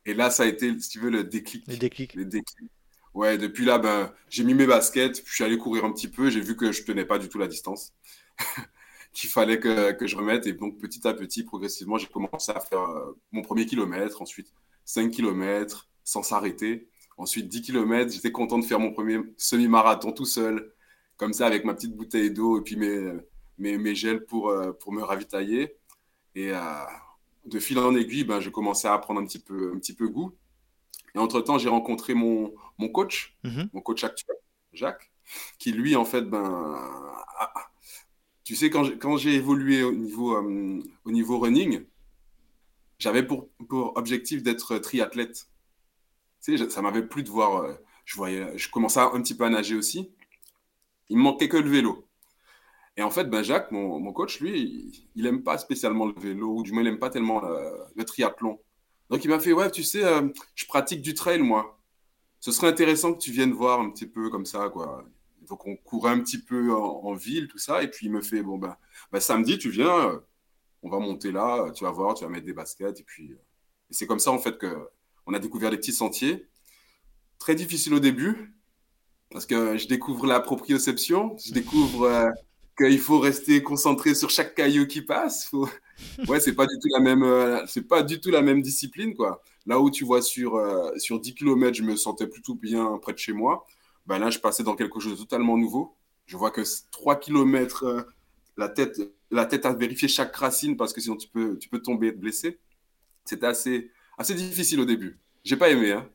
Et 0.07 0.15
là, 0.15 0.31
ça 0.31 0.45
a 0.45 0.47
été, 0.47 0.79
si 0.79 0.89
tu 0.89 1.01
veux, 1.01 1.11
le 1.11 1.25
déclic. 1.25 1.67
Le 1.67 1.77
déclic. 1.77 2.15
Le 2.15 2.25
déclic. 2.25 2.71
Ouais, 3.15 3.39
depuis 3.39 3.65
là, 3.65 3.79
ben, 3.79 4.13
j'ai 4.29 4.45
mis 4.45 4.55
mes 4.55 4.67
baskets, 4.67 5.23
puis 5.23 5.31
je 5.31 5.35
suis 5.35 5.45
allé 5.45 5.57
courir 5.57 5.85
un 5.85 5.93
petit 5.93 6.09
peu, 6.09 6.31
j'ai 6.31 6.41
vu 6.41 6.57
que 6.57 6.73
je 6.73 6.83
tenais 6.83 7.05
pas 7.05 7.19
du 7.19 7.29
tout 7.29 7.39
la 7.39 7.47
distance, 7.47 7.93
qu'il 9.13 9.31
fallait 9.31 9.61
que, 9.61 9.93
que, 9.93 10.07
je 10.07 10.17
remette. 10.17 10.47
Et 10.47 10.53
donc, 10.53 10.79
petit 10.79 11.07
à 11.07 11.15
petit, 11.15 11.45
progressivement, 11.45 11.97
j'ai 11.97 12.09
commencé 12.09 12.51
à 12.51 12.61
faire 12.61 12.81
euh, 12.81 13.17
mon 13.31 13.43
premier 13.43 13.67
kilomètre, 13.67 14.21
ensuite 14.21 14.53
5 14.85 15.11
kilomètres, 15.11 15.89
sans 16.03 16.23
s'arrêter 16.23 16.89
Ensuite, 17.17 17.49
10 17.49 17.63
km, 17.63 18.11
j'étais 18.13 18.33
content 18.33 18.59
de 18.59 18.65
faire 18.65 18.81
mon 18.81 18.93
premier 18.93 19.21
semi-marathon 19.37 20.13
tout 20.13 20.25
seul, 20.25 20.73
comme 21.17 21.33
ça, 21.33 21.47
avec 21.47 21.65
ma 21.65 21.75
petite 21.75 21.95
bouteille 21.95 22.33
d'eau 22.33 22.59
et 22.59 22.63
puis 22.63 22.77
mes, 22.77 23.13
mes, 23.59 23.79
mes 23.79 23.95
gels 23.95 24.25
pour, 24.25 24.49
euh, 24.49 24.73
pour 24.73 24.93
me 24.93 25.03
ravitailler. 25.03 25.77
Et 26.35 26.53
euh, 26.53 26.61
de 27.45 27.59
fil 27.59 27.79
en 27.79 27.95
aiguille, 27.95 28.25
ben, 28.25 28.41
je 28.41 28.51
commençais 28.51 28.89
à 28.89 28.99
prendre 28.99 29.21
un 29.21 29.27
petit 29.27 29.39
peu, 29.39 29.73
un 29.75 29.79
petit 29.79 29.95
peu 29.95 30.09
goût. 30.09 30.35
Et 31.15 31.19
entre-temps, 31.19 31.59
j'ai 31.59 31.69
rencontré 31.69 32.15
mon, 32.15 32.55
mon 32.79 32.89
coach, 32.89 33.37
mhm. 33.45 33.69
mon 33.73 33.81
coach 33.81 34.03
actuel, 34.05 34.37
Jacques, 34.73 35.13
qui 35.59 35.73
lui, 35.73 35.95
en 35.97 36.05
fait, 36.05 36.23
ben, 36.23 36.79
tu 38.43 38.57
sais, 38.57 38.71
quand 38.71 39.17
j'ai 39.17 39.35
évolué 39.35 39.83
au 39.83 39.93
niveau, 39.93 40.37
euh, 40.37 40.83
au 41.05 41.11
niveau 41.11 41.39
running, 41.39 41.85
j'avais 42.99 43.23
pour, 43.23 43.49
pour 43.69 43.97
objectif 43.97 44.43
d'être 44.43 44.79
triathlète. 44.79 45.49
Tu 46.43 46.59
sais, 46.59 46.71
ça 46.71 46.83
m'avait 46.83 47.07
plu 47.07 47.23
de 47.23 47.31
voir, 47.31 47.77
je 48.05 48.17
voyais, 48.17 48.57
je 48.59 48.71
commençais 48.71 49.01
un 49.01 49.21
petit 49.23 49.37
peu 49.37 49.45
à 49.45 49.51
nager 49.51 49.77
aussi. 49.77 50.11
Il 51.09 51.19
me 51.19 51.23
manquait 51.23 51.49
que 51.49 51.57
le 51.57 51.69
vélo. 51.69 52.07
Et 52.97 53.03
en 53.03 53.11
fait, 53.11 53.25
ben 53.25 53.43
Jacques, 53.43 53.73
mon, 53.73 54.13
coach, 54.13 54.41
lui, 54.41 55.09
il 55.17 55.25
n'aime 55.25 55.43
pas 55.43 55.59
spécialement 55.59 56.07
le 56.07 56.15
vélo, 56.17 56.59
ou 56.59 56.63
du 56.63 56.73
moins, 56.73 56.83
il 56.83 56.87
n'aime 56.87 56.99
pas 56.99 57.11
tellement 57.11 57.41
le, 57.41 58.05
triathlon. 58.05 58.61
Donc, 59.11 59.25
il 59.25 59.29
m'a 59.29 59.41
fait, 59.41 59.53
ouais, 59.53 59.71
tu 59.71 59.83
sais, 59.83 60.05
euh, 60.05 60.29
je 60.55 60.67
pratique 60.67 61.03
du 61.03 61.15
trail, 61.15 61.41
moi. 61.41 61.79
Ce 62.41 62.53
serait 62.53 62.69
intéressant 62.69 63.13
que 63.13 63.19
tu 63.19 63.33
viennes 63.33 63.53
voir 63.53 63.81
un 63.81 63.91
petit 63.91 64.07
peu 64.07 64.31
comme 64.31 64.47
ça, 64.47 64.69
quoi. 64.69 65.05
Donc, 65.49 65.67
on 65.67 65.77
courait 65.77 66.13
un 66.13 66.21
petit 66.21 66.39
peu 66.39 66.73
en, 66.73 67.13
ville, 67.15 67.49
tout 67.49 67.59
ça. 67.59 67.83
Et 67.83 67.89
puis, 67.89 68.07
il 68.07 68.13
me 68.13 68.23
fait, 68.23 68.43
bon, 68.43 68.59
ben, 68.59 69.21
samedi, 69.21 69.59
tu 69.59 69.71
viens, 69.71 70.11
euh, 70.11 70.21
on 70.83 70.89
va 70.89 70.99
monter 70.99 71.33
là, 71.33 71.71
tu 71.73 71.85
vas 71.85 71.91
voir, 71.91 72.15
tu 72.15 72.25
vas 72.25 72.31
mettre 72.31 72.47
des 72.47 72.53
baskets. 72.53 73.01
Et 73.01 73.05
puis, 73.05 73.33
euh, 73.33 73.39
c'est 73.91 74.07
comme 74.07 74.21
ça, 74.21 74.31
en 74.31 74.39
fait, 74.39 74.57
qu'on 74.59 75.35
a 75.35 75.39
découvert 75.39 75.71
des 75.71 75.79
petits 75.79 75.93
sentiers. 75.93 76.47
Très 77.39 77.55
difficile 77.57 77.95
au 77.95 78.01
début, 78.01 78.55
parce 79.31 79.47
que 79.47 79.77
je 79.77 79.89
découvre 79.89 80.27
la 80.27 80.41
proprioception, 80.41 81.37
je 81.45 81.53
découvre 81.53 82.33
qu'il 82.76 82.99
faut 82.99 83.19
rester 83.19 83.62
concentré 83.62 84.14
sur 84.14 84.31
chaque 84.31 84.54
caillou 84.54 84.87
qui 84.87 85.02
passe. 85.02 85.47
Faut... 85.47 85.69
Ouais, 86.28 86.40
c'est 86.40 86.54
pas 86.54 86.66
du 86.66 86.75
tout 86.81 86.88
la 86.93 87.00
même, 87.00 87.23
euh, 87.23 87.64
c'est 87.66 87.87
pas 87.87 88.02
du 88.02 88.21
tout 88.21 88.31
la 88.31 88.43
même 88.43 88.62
discipline, 88.62 89.14
quoi. 89.14 89.43
Là 89.64 89.81
où 89.81 89.90
tu 89.90 90.04
vois 90.04 90.23
sur, 90.23 90.57
euh, 90.57 90.90
sur 90.99 91.21
10 91.21 91.35
km, 91.35 91.73
je 91.75 91.83
me 91.83 91.97
sentais 91.97 92.26
plutôt 92.26 92.54
bien 92.54 92.99
près 93.00 93.12
de 93.12 93.19
chez 93.19 93.33
moi. 93.33 93.64
Ben 94.07 94.19
là, 94.19 94.28
je 94.31 94.38
passais 94.38 94.64
dans 94.64 94.75
quelque 94.75 95.00
chose 95.00 95.12
de 95.12 95.19
totalement 95.19 95.57
nouveau. 95.57 95.97
Je 96.26 96.37
vois 96.37 96.50
que 96.50 96.62
3 96.90 97.16
km, 97.16 97.85
euh, 97.85 98.02
la, 98.57 98.69
tête, 98.69 99.00
la 99.31 99.47
tête 99.47 99.66
à 99.66 99.73
vérifier 99.73 100.09
chaque 100.09 100.35
racine 100.35 100.76
parce 100.76 100.93
que 100.93 101.00
sinon 101.00 101.16
tu 101.16 101.28
peux, 101.28 101.59
tu 101.59 101.69
peux 101.69 101.81
tomber 101.81 102.09
et 102.09 102.12
te 102.12 102.19
blesser. 102.19 102.59
C'était 103.25 103.47
assez, 103.47 103.90
assez 104.19 104.35
difficile 104.35 104.81
au 104.81 104.85
début. 104.85 105.21
J'ai 105.45 105.57
pas 105.57 105.71
aimé. 105.71 105.93
Hein. 105.93 106.09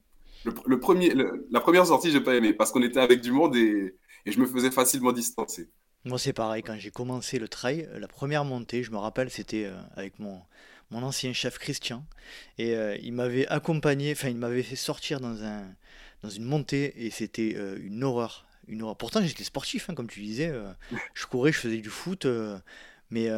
Le, 0.66 0.80
premier, 0.80 1.14
la 1.52 1.60
première 1.60 1.86
sortie, 1.86 2.12
j'ai 2.12 2.22
pas 2.22 2.36
aimé 2.36 2.54
parce 2.54 2.72
qu'on 2.72 2.84
était 2.84 3.00
avec 3.00 3.22
du 3.22 3.32
monde 3.32 3.56
et, 3.56 3.96
et 4.26 4.32
je 4.32 4.40
me 4.40 4.46
faisais 4.46 4.72
facilement 4.72 5.12
distancer. 5.12 5.70
Moi, 6.06 6.18
c'est 6.18 6.34
pareil, 6.34 6.64
quand 6.64 6.78
j'ai 6.78 6.92
commencé 6.92 7.40
le 7.40 7.48
trail, 7.48 7.88
euh, 7.90 8.00
la 8.00 8.08
première 8.08 8.46
montée, 8.46 8.84
je 8.84 8.92
me 8.92 8.98
rappelle, 8.98 9.30
c'était 9.30 9.66
euh, 9.66 9.78
avec 9.96 10.18
mon, 10.20 10.42
mon 10.92 11.04
ancien 11.04 11.34
chef 11.34 11.58
Christian. 11.58 12.06
Et 12.58 12.74
euh, 12.76 12.98
il 13.02 13.14
m'avait 13.14 13.48
accompagné, 13.48 14.14
enfin, 14.14 14.30
il 14.30 14.38
m'avait 14.38 14.64
fait 14.64 14.78
sortir 14.78 15.20
dans, 15.20 15.44
un, 15.44 15.64
dans 16.24 16.30
une 16.30 16.46
montée 16.46 17.06
et 17.06 17.10
c'était 17.10 17.52
une 17.82 18.04
horreur. 18.04 18.46
Une 18.68 18.82
horreur. 18.82 18.96
Pourtant, 18.96 19.22
j'étais 19.22 19.44
sportif, 19.44 19.90
hein, 19.90 19.94
comme 19.94 20.08
tu 20.08 20.22
disais. 20.22 20.54
je 21.14 21.26
courais, 21.26 21.52
je 21.52 21.60
faisais 21.60 21.78
du 21.80 21.90
foot, 21.90 22.26
mais 23.10 23.30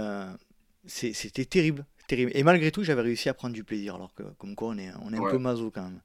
c'était 0.86 1.46
terrible, 1.46 1.86
terrible. 2.08 2.32
Et 2.36 2.44
malgré 2.44 2.72
tout, 2.72 2.84
j'avais 2.84 3.02
réussi 3.02 3.28
à 3.30 3.34
prendre 3.34 3.56
du 3.56 3.64
plaisir, 3.64 3.96
alors 3.96 4.14
que, 4.14 4.24
comme 4.38 4.56
quoi, 4.56 4.70
on 4.70 4.78
est, 4.78 4.92
on 5.02 5.14
est 5.14 5.18
un 5.18 5.30
peu 5.30 5.38
maso 5.40 5.72
quand 5.72 5.84
même. 5.84 6.02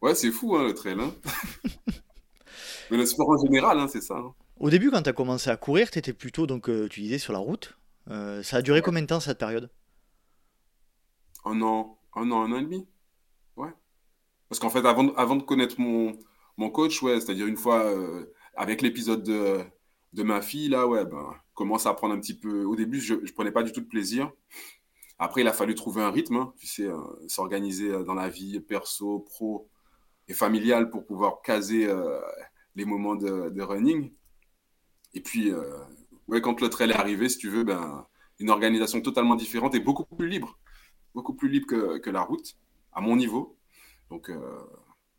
Ouais, 0.00 0.14
c'est 0.14 0.32
fou, 0.32 0.56
hein, 0.56 0.64
le 0.64 0.74
trail. 0.74 0.96
Hein. 0.98 1.14
mais 2.90 2.96
le 2.96 3.06
sport 3.06 3.30
en 3.30 3.38
général, 3.38 3.78
hein, 3.78 3.88
c'est 3.88 4.00
ça. 4.00 4.16
Au 4.62 4.70
début, 4.70 4.92
quand 4.92 5.02
tu 5.02 5.10
as 5.10 5.12
commencé 5.12 5.50
à 5.50 5.56
courir, 5.56 5.90
tu 5.90 5.98
étais 5.98 6.12
plutôt, 6.12 6.46
donc, 6.46 6.68
euh, 6.68 6.88
tu 6.88 7.00
disais, 7.00 7.18
sur 7.18 7.32
la 7.32 7.40
route. 7.40 7.76
Euh, 8.08 8.44
ça 8.44 8.58
a 8.58 8.62
duré 8.62 8.80
combien 8.80 9.02
de 9.02 9.08
temps 9.08 9.18
cette 9.18 9.38
période? 9.38 9.68
Un 11.44 11.60
an, 11.62 11.98
un 12.14 12.30
an, 12.30 12.44
un 12.44 12.52
an 12.52 12.58
et 12.58 12.62
demi. 12.62 12.86
Ouais. 13.56 13.70
Parce 14.48 14.60
qu'en 14.60 14.70
fait, 14.70 14.86
avant, 14.86 15.12
avant 15.14 15.34
de 15.34 15.42
connaître 15.42 15.80
mon, 15.80 16.16
mon 16.58 16.70
coach, 16.70 17.02
ouais, 17.02 17.20
c'est-à-dire 17.20 17.48
une 17.48 17.56
fois 17.56 17.86
euh, 17.86 18.32
avec 18.54 18.82
l'épisode 18.82 19.24
de, 19.24 19.64
de 20.12 20.22
ma 20.22 20.40
fille, 20.40 20.68
là, 20.68 20.86
ouais, 20.86 21.04
ben, 21.06 21.34
commence 21.54 21.86
à 21.86 21.94
prendre 21.94 22.14
un 22.14 22.20
petit 22.20 22.38
peu. 22.38 22.64
Au 22.64 22.76
début, 22.76 23.00
je 23.00 23.14
ne 23.14 23.32
prenais 23.32 23.50
pas 23.50 23.64
du 23.64 23.72
tout 23.72 23.80
de 23.80 23.88
plaisir. 23.88 24.30
Après, 25.18 25.40
il 25.40 25.48
a 25.48 25.52
fallu 25.52 25.74
trouver 25.74 26.02
un 26.02 26.12
rythme, 26.12 26.36
hein, 26.36 26.54
tu 26.56 26.68
sais, 26.68 26.88
s'organiser 27.26 27.90
dans 28.04 28.14
la 28.14 28.28
vie 28.28 28.60
perso, 28.60 29.26
pro 29.28 29.68
et 30.28 30.34
familiale 30.34 30.88
pour 30.88 31.04
pouvoir 31.04 31.42
caser 31.42 31.92
les 32.76 32.84
moments 32.84 33.16
de, 33.16 33.50
de 33.50 33.62
running. 33.62 34.12
Et 35.14 35.20
puis, 35.20 35.50
euh, 35.50 35.62
ouais, 36.28 36.40
quand 36.40 36.60
le 36.60 36.68
trail 36.68 36.90
est 36.90 36.94
arrivé, 36.94 37.28
si 37.28 37.38
tu 37.38 37.48
veux, 37.48 37.64
ben, 37.64 38.06
une 38.38 38.50
organisation 38.50 39.00
totalement 39.00 39.36
différente 39.36 39.74
et 39.74 39.80
beaucoup 39.80 40.04
plus 40.04 40.28
libre. 40.28 40.58
Beaucoup 41.14 41.34
plus 41.34 41.48
libre 41.48 41.66
que, 41.66 41.98
que 41.98 42.10
la 42.10 42.22
route, 42.22 42.56
à 42.92 43.00
mon 43.00 43.16
niveau. 43.16 43.58
Donc, 44.10 44.30
euh, 44.30 44.38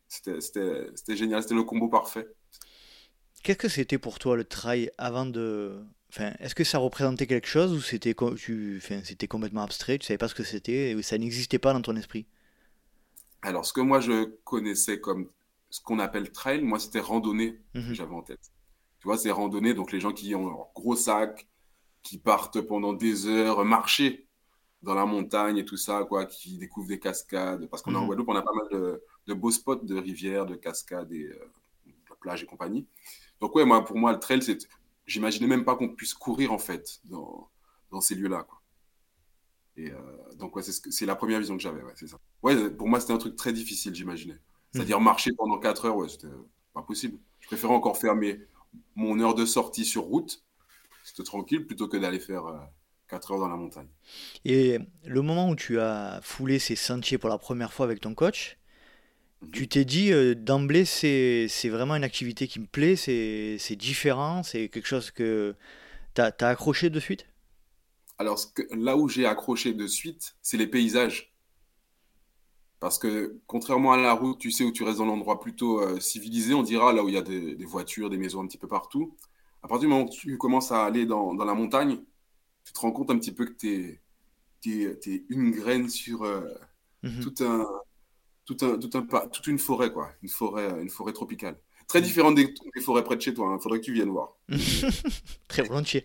c'était 0.08 1.16
génial, 1.16 1.42
c'était 1.42 1.54
le 1.54 1.64
combo 1.64 1.88
parfait. 1.88 2.28
Qu'est-ce 3.42 3.58
que 3.58 3.68
c'était 3.68 3.98
pour 3.98 4.18
toi 4.18 4.36
le 4.36 4.44
trail 4.44 4.90
avant 4.98 5.26
de. 5.26 5.84
Enfin, 6.08 6.32
Est-ce 6.38 6.54
que 6.54 6.64
ça 6.64 6.78
représentait 6.78 7.26
quelque 7.26 7.48
chose 7.48 7.72
ou 7.72 7.80
c'était 7.80 8.14
enfin, 8.18 9.00
complètement 9.28 9.62
abstrait, 9.62 9.98
tu 9.98 10.06
savais 10.06 10.18
pas 10.18 10.28
ce 10.28 10.34
que 10.34 10.44
c'était 10.44 10.92
et 10.92 11.02
ça 11.02 11.18
n'existait 11.18 11.58
pas 11.58 11.72
dans 11.72 11.82
ton 11.82 11.96
esprit? 11.96 12.26
Alors, 13.42 13.66
ce 13.66 13.72
que 13.72 13.80
moi 13.80 14.00
je 14.00 14.24
connaissais 14.44 15.00
comme 15.00 15.28
ce 15.68 15.80
qu'on 15.80 15.98
appelle 15.98 16.30
trail, 16.30 16.62
moi 16.62 16.78
c'était 16.78 17.00
randonnée 17.00 17.60
que 17.74 17.80
mhm. 17.80 17.94
j'avais 17.94 18.14
en 18.14 18.22
tête. 18.22 18.52
Tu 19.04 19.08
vois, 19.08 19.18
ces 19.18 19.30
randonnées, 19.30 19.74
donc 19.74 19.92
les 19.92 20.00
gens 20.00 20.12
qui 20.12 20.34
ont 20.34 20.48
leur 20.48 20.68
gros 20.74 20.96
sac, 20.96 21.46
qui 22.02 22.16
partent 22.16 22.62
pendant 22.62 22.94
des 22.94 23.26
heures 23.26 23.62
marcher 23.62 24.26
dans 24.80 24.94
la 24.94 25.04
montagne 25.04 25.58
et 25.58 25.66
tout 25.66 25.76
ça, 25.76 26.06
quoi, 26.08 26.24
qui 26.24 26.56
découvrent 26.56 26.88
des 26.88 26.98
cascades. 26.98 27.68
Parce 27.68 27.82
qu'on 27.82 27.94
a 27.94 27.98
en 27.98 28.00
mhm. 28.00 28.06
Guadeloupe, 28.06 28.28
on 28.30 28.34
a 28.34 28.40
pas 28.40 28.54
mal 28.54 28.98
de, 29.26 29.34
beaux 29.34 29.50
spots 29.50 29.84
de 29.84 29.94
rivières, 29.98 30.46
de 30.46 30.54
cascades 30.54 31.12
et 31.12 31.26
euh, 31.26 31.50
de 31.86 32.14
plages 32.18 32.42
et 32.44 32.46
compagnie. 32.46 32.86
Donc, 33.42 33.54
ouais, 33.54 33.66
moi, 33.66 33.84
pour 33.84 33.98
moi, 33.98 34.10
le 34.10 34.18
trail, 34.18 34.42
c'est. 34.42 34.66
J'imaginais 35.06 35.48
même 35.48 35.66
pas 35.66 35.76
qu'on 35.76 35.90
puisse 35.90 36.14
courir, 36.14 36.50
en 36.50 36.58
fait, 36.58 37.00
dans, 37.04 37.50
dans 37.90 38.00
ces 38.00 38.14
lieux-là, 38.14 38.44
quoi. 38.44 38.62
Et 39.76 39.90
euh, 39.90 39.98
donc, 40.38 40.56
ouais, 40.56 40.62
c'est 40.62 41.04
la 41.04 41.14
première 41.14 41.40
vision 41.40 41.58
que 41.58 41.62
j'avais, 41.62 41.82
ouais, 41.82 41.92
c'est 41.94 42.06
ça. 42.06 42.18
Ouais, 42.42 42.70
pour 42.70 42.88
moi, 42.88 43.00
c'était 43.00 43.12
un 43.12 43.18
truc 43.18 43.36
très 43.36 43.52
difficile, 43.52 43.94
j'imaginais. 43.94 44.32
Mhm. 44.32 44.40
C'est-à-dire 44.72 44.98
marcher 44.98 45.32
pendant 45.36 45.58
4 45.58 45.84
heures, 45.84 45.96
ouais, 45.98 46.08
c'était 46.08 46.32
pas 46.72 46.80
possible. 46.80 47.18
Je 47.40 47.48
préférais 47.48 47.74
encore 47.74 47.98
faire 47.98 48.16
mes, 48.16 48.40
mon 48.96 49.20
heure 49.20 49.34
de 49.34 49.44
sortie 49.44 49.84
sur 49.84 50.02
route, 50.02 50.42
c'était 51.04 51.22
tranquille, 51.22 51.66
plutôt 51.66 51.88
que 51.88 51.96
d'aller 51.96 52.20
faire 52.20 52.44
4 53.08 53.30
euh, 53.30 53.34
heures 53.34 53.40
dans 53.40 53.48
la 53.48 53.56
montagne. 53.56 53.88
Et 54.44 54.78
le 55.04 55.22
moment 55.22 55.50
où 55.50 55.56
tu 55.56 55.78
as 55.78 56.20
foulé 56.22 56.58
ces 56.58 56.76
sentiers 56.76 57.18
pour 57.18 57.28
la 57.28 57.38
première 57.38 57.72
fois 57.72 57.86
avec 57.86 58.00
ton 58.00 58.14
coach, 58.14 58.56
mhm. 59.42 59.50
tu 59.50 59.68
t'es 59.68 59.84
dit 59.84 60.12
euh, 60.12 60.34
d'emblée, 60.34 60.84
c'est 60.84 61.48
vraiment 61.68 61.96
une 61.96 62.04
activité 62.04 62.48
qui 62.48 62.60
me 62.60 62.66
plaît, 62.66 62.96
c'est 62.96 63.76
différent, 63.76 64.42
c'est 64.42 64.68
quelque 64.68 64.88
chose 64.88 65.10
que 65.10 65.54
tu 66.14 66.22
as, 66.22 66.32
accroché 66.40 66.90
de 66.90 67.00
suite? 67.00 67.26
Alors, 68.18 68.38
là 68.70 68.96
où 68.96 69.08
j'ai 69.08 69.26
accroché 69.26 69.74
de 69.74 69.86
suite, 69.86 70.36
c'est 70.40 70.56
les 70.56 70.68
paysages. 70.68 71.33
Parce 72.84 72.98
que 72.98 73.40
contrairement 73.46 73.94
à 73.94 73.96
la 73.96 74.12
route, 74.12 74.38
tu 74.38 74.50
sais, 74.50 74.62
où 74.62 74.70
tu 74.70 74.82
restes 74.82 74.98
dans 74.98 75.06
l'endroit 75.06 75.40
plutôt 75.40 75.80
euh, 75.80 76.00
civilisé, 76.00 76.52
on 76.52 76.62
dira, 76.62 76.92
là 76.92 77.02
où 77.02 77.08
il 77.08 77.14
y 77.14 77.16
a 77.16 77.22
des, 77.22 77.56
voitures, 77.64 78.10
des 78.10 78.18
maisons 78.18 78.42
un 78.42 78.46
petit 78.46 78.58
peu 78.58 78.68
partout. 78.68 79.16
À 79.62 79.68
partir 79.68 79.88
du 79.88 79.94
moment 79.94 80.04
où 80.04 80.10
tu 80.10 80.36
commences 80.36 80.70
à 80.70 80.84
aller 80.84 81.06
dans, 81.06 81.32
la 81.32 81.54
montagne, 81.54 81.96
tu 82.62 82.74
te 82.74 82.78
rends 82.78 82.92
compte 82.92 83.10
un 83.10 83.18
petit 83.18 83.32
peu 83.32 83.46
que 83.46 83.54
tu 83.54 84.02
es, 84.66 85.24
une 85.30 85.50
graine 85.52 85.88
sur 85.88 86.24
euh, 86.24 86.42
tout 87.22 87.32
un, 87.42 87.66
tout 88.44 88.58
un, 88.60 88.76
tout 88.76 88.90
un, 88.92 89.28
toute 89.28 89.46
une 89.46 89.58
forêt, 89.58 89.90
quoi. 89.90 90.12
Une 90.22 90.28
forêt, 90.28 90.68
une 90.82 90.90
forêt 90.90 91.14
tropicale. 91.14 91.58
Très 91.88 92.00
mhm. 92.00 92.04
différente 92.04 92.34
des, 92.34 92.54
forêts 92.82 93.02
près 93.02 93.16
de 93.16 93.22
chez 93.22 93.32
toi. 93.32 93.48
Il 93.48 93.54
hein. 93.54 93.58
faudrait 93.62 93.80
que 93.80 93.86
tu 93.86 93.94
viennes 93.94 94.10
voir. 94.10 94.36
Très 95.48 95.62
volontiers. 95.62 96.04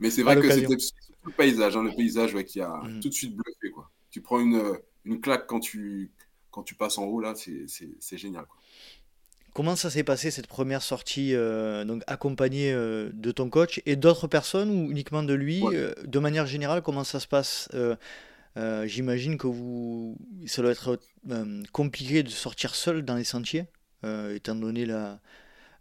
Mais 0.00 0.10
c'est 0.10 0.24
vrai 0.24 0.40
que 0.40 0.50
c'était 0.50 0.74
le 1.22 1.32
paysage, 1.34 1.76
hein, 1.76 1.84
le 1.84 1.94
paysage 1.94 2.34
qui 2.42 2.60
a 2.60 2.82
mhm. 2.82 2.98
tout 2.98 3.10
de 3.10 3.14
suite 3.14 3.36
bluffé. 3.36 3.70
Quoi. 3.70 3.88
Tu 4.18 4.22
prends 4.22 4.40
une, 4.40 4.76
une 5.04 5.20
claque 5.20 5.46
quand 5.46 5.60
tu, 5.60 6.10
quand 6.50 6.64
tu 6.64 6.74
passes 6.74 6.98
en 6.98 7.04
haut, 7.04 7.20
là, 7.20 7.34
c'est 7.36 8.18
génial. 8.18 8.46
Comment 9.54 9.76
ça 9.76 9.90
s'est 9.90 10.02
passé 10.02 10.32
cette 10.32 10.48
première 10.48 10.82
sortie, 10.82 11.36
euh, 11.36 11.84
donc 11.84 12.02
accompagnée 12.08 12.72
euh, 12.72 13.10
de 13.12 13.30
ton 13.30 13.48
coach 13.48 13.80
et 13.86 13.94
d'autres 13.94 14.26
personnes 14.26 14.70
ou 14.70 14.90
uniquement 14.90 15.22
de 15.22 15.34
lui 15.34 15.62
euh, 15.72 15.94
De 16.04 16.18
manière 16.18 16.46
générale, 16.46 16.82
comment 16.82 17.04
ça 17.04 17.20
se 17.20 17.28
passe 17.28 17.68
J'imagine 18.56 19.38
que 19.38 19.46
vous, 19.46 20.18
ça 20.46 20.62
doit 20.62 20.72
être 20.72 20.98
compliqué 21.70 22.24
de 22.24 22.28
sortir 22.28 22.74
seul 22.74 23.02
dans 23.02 23.14
les 23.14 23.22
sentiers, 23.22 23.66
étant 24.02 24.56
donné 24.56 24.84
la, 24.84 25.20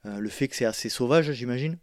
le 0.03 0.29
fait 0.29 0.48
que 0.48 0.56
c'est 0.56 0.65
assez 0.65 0.89
sauvage, 0.89 1.32
j'imagine? 1.32 1.79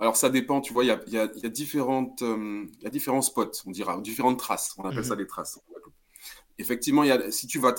Alors 0.00 0.16
ça 0.16 0.30
dépend, 0.30 0.60
tu 0.60 0.72
vois, 0.72 0.84
il 0.84 0.88
y 0.88 0.90
a, 0.90 1.00
y, 1.06 1.18
a, 1.18 1.28
y, 1.34 1.50
différentes, 1.50 2.22
y 2.22 2.86
a 2.86 2.90
différents 2.90 3.22
spots, 3.22 3.52
on 3.66 3.70
dira, 3.70 4.00
différentes 4.00 4.38
traces, 4.38 4.74
on 4.78 4.84
appelle 4.84 5.04
ça 5.04 5.14
mhm. 5.14 5.20
des 5.20 5.26
traces. 5.26 5.60
effectivement, 6.58 7.04
y 7.04 7.10
a, 7.10 7.30
si 7.30 7.46
tu 7.46 7.58
vas 7.58 7.72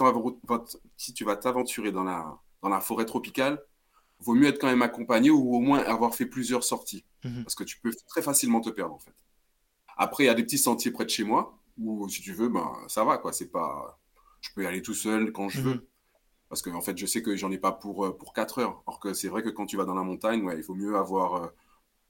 t'aventurer 1.35 1.91
dans 1.91 2.03
la, 2.03 2.39
dans 2.61 2.69
la 2.69 2.79
forêt 2.79 3.05
tropicale, 3.05 3.59
vaut 4.21 4.35
mieux 4.35 4.47
être 4.47 4.59
quand 4.59 4.67
même 4.67 4.81
accompagné 4.81 5.29
ou 5.29 5.55
au 5.55 5.59
moins 5.59 5.79
avoir 5.79 6.15
fait 6.15 6.25
plusieurs 6.25 6.63
sorties. 6.63 7.03
Mhm. 7.23 7.43
Parce 7.43 7.55
que 7.55 7.63
tu 7.63 7.79
peux 7.79 7.91
très 8.07 8.21
facilement 8.21 8.61
te 8.61 8.69
perdre, 8.69 8.93
en 8.93 8.99
fait. 8.99 9.15
Après, 9.97 10.23
il 10.23 10.27
y 10.27 10.29
a 10.29 10.33
des 10.33 10.43
petits 10.43 10.57
sentiers 10.57 10.91
près 10.91 11.05
de 11.05 11.09
chez 11.09 11.23
moi 11.23 11.57
où, 11.77 12.07
si 12.07 12.21
tu 12.21 12.33
veux, 12.33 12.49
ben, 12.49 12.71
ça 12.87 13.03
va, 13.03 13.17
quoi. 13.17 13.33
C'est 13.33 13.51
pas... 13.51 13.99
Je 14.41 14.49
peux 14.55 14.63
y 14.63 14.65
aller 14.65 14.81
tout 14.81 14.93
seul 14.93 15.31
quand 15.31 15.49
je 15.49 15.61
veux. 15.61 15.73
Mhm. 15.75 15.81
Parce 16.49 16.61
que, 16.61 16.69
en 16.69 16.81
fait, 16.81 16.97
je 16.97 17.05
sais 17.05 17.21
que 17.21 17.35
j'en 17.35 17.51
ai 17.51 17.57
pas 17.57 17.71
pour, 17.71 18.05
euh, 18.05 18.17
pour 18.17 18.33
4 18.33 18.59
heures. 18.59 18.83
Or 18.85 18.99
que 18.99 19.13
c'est 19.13 19.27
vrai 19.27 19.41
que 19.41 19.49
quand 19.49 19.65
tu 19.65 19.77
vas 19.77 19.85
dans 19.85 19.95
la 19.95 20.03
montagne, 20.03 20.43
ouais, 20.43 20.57
il 20.57 20.63
vaut 20.63 20.75
mieux 20.75 20.95
avoir 20.95 21.35
euh, 21.35 21.47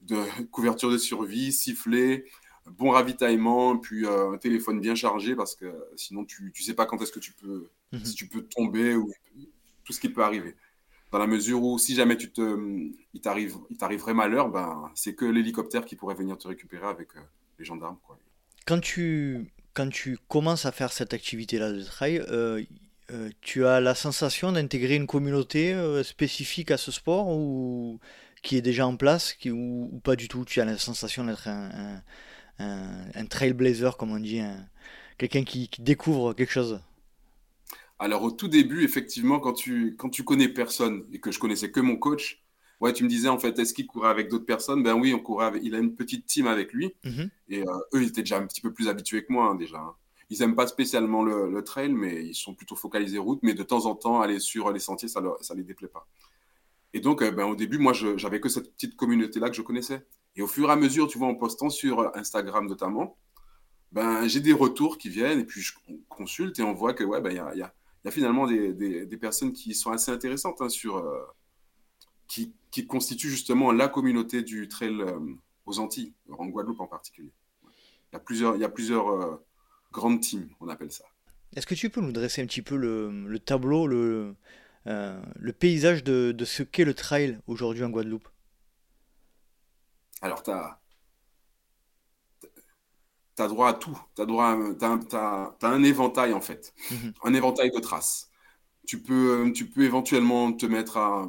de 0.02 0.44
couverture 0.50 0.90
de 0.90 0.98
survie, 0.98 1.52
siffler, 1.52 2.24
bon 2.66 2.90
ravitaillement, 2.90 3.76
puis 3.76 4.04
euh, 4.06 4.32
un 4.32 4.38
téléphone 4.38 4.80
bien 4.80 4.94
chargé 4.94 5.34
parce 5.34 5.54
que 5.54 5.72
sinon 5.96 6.24
tu 6.24 6.52
ne 6.56 6.64
sais 6.64 6.74
pas 6.74 6.86
quand 6.86 7.00
est-ce 7.02 7.12
que 7.12 7.20
tu 7.20 7.32
peux, 7.32 7.68
mhm. 7.92 8.04
si 8.04 8.14
tu 8.14 8.28
peux 8.28 8.42
tomber 8.42 8.94
ou 8.94 9.10
tout 9.84 9.92
ce 9.92 10.00
qui 10.00 10.08
peut 10.08 10.22
arriver. 10.22 10.54
Dans 11.10 11.18
la 11.18 11.26
mesure 11.26 11.62
où 11.62 11.78
si 11.78 11.94
jamais 11.94 12.16
tu 12.16 12.30
te, 12.30 12.90
il 13.12 13.20
t'arrive, 13.20 13.56
il 13.70 13.76
t'arriverait 13.76 14.14
malheur, 14.14 14.48
ben 14.48 14.90
c'est 14.94 15.14
que 15.14 15.24
l'hélicoptère 15.24 15.84
qui 15.84 15.96
pourrait 15.96 16.14
venir 16.14 16.38
te 16.38 16.48
récupérer 16.48 16.86
avec 16.86 17.14
euh, 17.16 17.20
les 17.58 17.64
gendarmes. 17.64 17.98
Quoi. 18.02 18.18
Quand 18.66 18.80
tu, 18.80 19.50
quand 19.74 19.90
tu 19.90 20.18
commences 20.28 20.64
à 20.64 20.72
faire 20.72 20.92
cette 20.92 21.12
activité-là 21.12 21.72
de 21.72 21.82
trail, 21.82 22.24
euh, 22.30 22.62
tu 23.42 23.66
as 23.66 23.80
la 23.80 23.94
sensation 23.94 24.52
d'intégrer 24.52 24.94
une 24.94 25.06
communauté 25.06 25.76
spécifique 26.02 26.70
à 26.70 26.78
ce 26.78 26.90
sport 26.90 27.28
ou 27.28 28.00
qui 28.42 28.56
est 28.56 28.62
déjà 28.62 28.86
en 28.86 28.96
place 28.96 29.34
qui, 29.34 29.50
ou, 29.50 30.00
pas 30.04 30.16
du 30.16 30.28
tout 30.28 30.44
Tu 30.44 30.60
as 30.60 30.64
la 30.64 30.78
sensation 30.78 31.24
d'être 31.24 31.48
un, 31.48 32.02
un, 32.58 33.26
trailblazer, 33.26 33.96
comme 33.96 34.12
on 34.12 34.20
dit, 34.20 34.40
quelqu'un 35.18 35.44
qui, 35.44 35.70
découvre 35.78 36.34
quelque 36.34 36.52
chose 36.52 36.80
Alors, 37.98 38.22
au 38.22 38.30
tout 38.30 38.48
début, 38.48 38.84
effectivement, 38.84 39.40
quand 39.40 39.54
tu, 39.54 39.96
quand 39.96 40.10
tu 40.10 40.24
connais 40.24 40.48
personne 40.48 41.04
et 41.12 41.20
que 41.20 41.30
je 41.30 41.38
connaissais 41.38 41.70
que 41.70 41.80
mon 41.80 41.96
coach, 41.96 42.42
ouais, 42.80 42.92
tu 42.92 43.04
me 43.04 43.08
disais 43.08 43.28
en 43.28 43.38
fait, 43.38 43.58
est-ce 43.58 43.72
qu'il 43.72 43.86
courait 43.86 44.10
avec 44.10 44.28
d'autres 44.28 44.44
personnes? 44.44 44.82
Ben 44.82 44.94
oui, 44.94 45.14
on 45.14 45.20
courait 45.20 45.46
avec, 45.46 45.62
il 45.64 45.74
a 45.74 45.78
une 45.78 45.94
petite 45.94 46.26
team 46.26 46.46
avec 46.46 46.72
lui. 46.72 46.92
Mhm. 47.04 47.30
Et 47.48 47.62
euh, 47.62 47.78
eux, 47.94 48.02
ils 48.02 48.08
étaient 48.08 48.22
déjà 48.22 48.38
un 48.38 48.46
petit 48.46 48.60
peu 48.60 48.72
plus 48.72 48.88
habitués 48.88 49.24
que 49.24 49.32
moi, 49.32 49.46
hein, 49.46 49.54
déjà. 49.54 49.78
Hein. 49.78 49.94
Ils 50.30 50.40
n'aiment 50.40 50.56
pas 50.56 50.66
spécialement 50.66 51.22
le, 51.22 51.62
trail, 51.62 51.92
mais 51.92 52.24
ils 52.24 52.34
sont 52.34 52.54
plutôt 52.54 52.74
focalisés 52.74 53.18
route. 53.18 53.40
Mais 53.42 53.54
de 53.54 53.62
temps 53.62 53.84
en 53.86 53.94
temps, 53.94 54.22
aller 54.22 54.40
sur 54.40 54.72
les 54.72 54.80
sentiers, 54.80 55.08
ça 55.08 55.20
ne 55.20 55.56
les 55.56 55.62
déplaît 55.62 55.88
pas. 55.88 56.08
Et 56.94 57.00
donc, 57.00 57.22
euh, 57.22 57.30
ben, 57.30 57.44
au 57.44 57.56
début, 57.56 57.78
moi, 57.78 57.92
j'avais 57.92 58.40
que 58.40 58.48
cette 58.48 58.72
petite 58.74 58.96
communauté-là 58.96 59.48
que 59.50 59.56
je 59.56 59.62
connaissais. 59.62 60.06
Et 60.36 60.42
au 60.42 60.46
fur 60.46 60.68
et 60.68 60.72
à 60.72 60.76
mesure, 60.76 61.08
tu 61.08 61.18
vois, 61.18 61.28
en 61.28 61.34
postant 61.34 61.70
sur 61.70 62.14
Instagram 62.16 62.66
notamment, 62.66 63.16
ben, 63.92 64.26
j'ai 64.26 64.40
des 64.40 64.54
retours 64.54 64.96
qui 64.96 65.10
viennent 65.10 65.40
et 65.40 65.44
puis 65.44 65.60
je 65.60 65.74
consulte 66.08 66.58
et 66.58 66.62
on 66.62 66.72
voit 66.72 66.94
que 66.94 67.04
ouais, 67.04 67.20
ben, 67.20 67.32
y, 67.32 67.38
a, 67.38 67.54
y, 67.54 67.62
a, 67.62 68.10
finalement 68.10 68.46
des, 68.46 69.18
personnes 69.20 69.52
qui 69.52 69.74
sont 69.74 69.90
assez 69.90 70.10
intéressantes 70.10 70.60
hein, 70.60 70.70
sur, 70.70 70.96
euh, 70.96 71.20
qui, 72.26 72.54
qui, 72.70 72.86
constituent 72.86 73.28
justement 73.28 73.70
la 73.70 73.88
communauté 73.88 74.42
du 74.42 74.66
trail 74.68 74.98
euh, 75.02 75.18
aux 75.66 75.78
Antilles, 75.78 76.14
en 76.30 76.46
Guadeloupe 76.46 76.80
en 76.80 76.86
particulier. 76.86 77.32
Il 77.64 78.14
y 78.14 78.16
a 78.16 78.20
plusieurs, 78.20 78.56
y 78.56 78.64
a 78.64 78.70
plusieurs 78.70 79.08
euh, 79.08 79.44
grandes 79.92 80.20
teams, 80.20 80.48
on 80.60 80.68
appelle 80.68 80.90
ça. 80.90 81.04
Est-ce 81.54 81.66
que 81.66 81.74
tu 81.74 81.90
peux 81.90 82.00
nous 82.00 82.12
dresser 82.12 82.40
un 82.40 82.46
petit 82.46 82.62
peu 82.62 82.76
le, 82.76 83.26
le 83.26 83.38
tableau, 83.38 83.86
le, 83.86 84.34
le 84.84 85.52
paysage 85.52 86.04
de, 86.04 86.32
de 86.32 86.44
ce 86.44 86.62
qu'est 86.62 86.84
le 86.84 86.94
trail 86.94 87.38
aujourd'hui 87.46 87.84
en 87.84 87.90
Guadeloupe 87.90 88.28
alors, 90.22 90.42
tu 90.44 90.52
as, 90.52 90.78
droit 93.48 93.68
à 93.68 93.74
tout. 93.74 94.00
Tu 94.14 94.22
as, 94.22 95.56
un 95.62 95.82
éventail, 95.82 96.32
en 96.32 96.40
fait. 96.40 96.72
Mhm. 96.90 97.12
Un 97.24 97.34
éventail 97.34 97.72
de 97.72 97.80
traces. 97.80 98.30
Tu 98.86 99.02
peux, 99.02 99.52
tu 99.54 99.68
peux 99.68 99.82
éventuellement 99.82 100.52
te 100.52 100.66
mettre 100.66 100.96
à, 100.96 101.28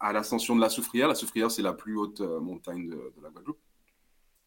à, 0.00 0.12
l'ascension 0.12 0.56
de 0.56 0.60
la 0.62 0.70
Soufrière. 0.70 1.06
La 1.06 1.14
Soufrière, 1.14 1.50
c'est 1.50 1.62
la 1.62 1.74
plus 1.74 1.96
haute 1.98 2.22
euh, 2.22 2.40
montagne 2.40 2.88
de, 2.88 3.12
la 3.22 3.28
Guadeloupe. 3.28 3.60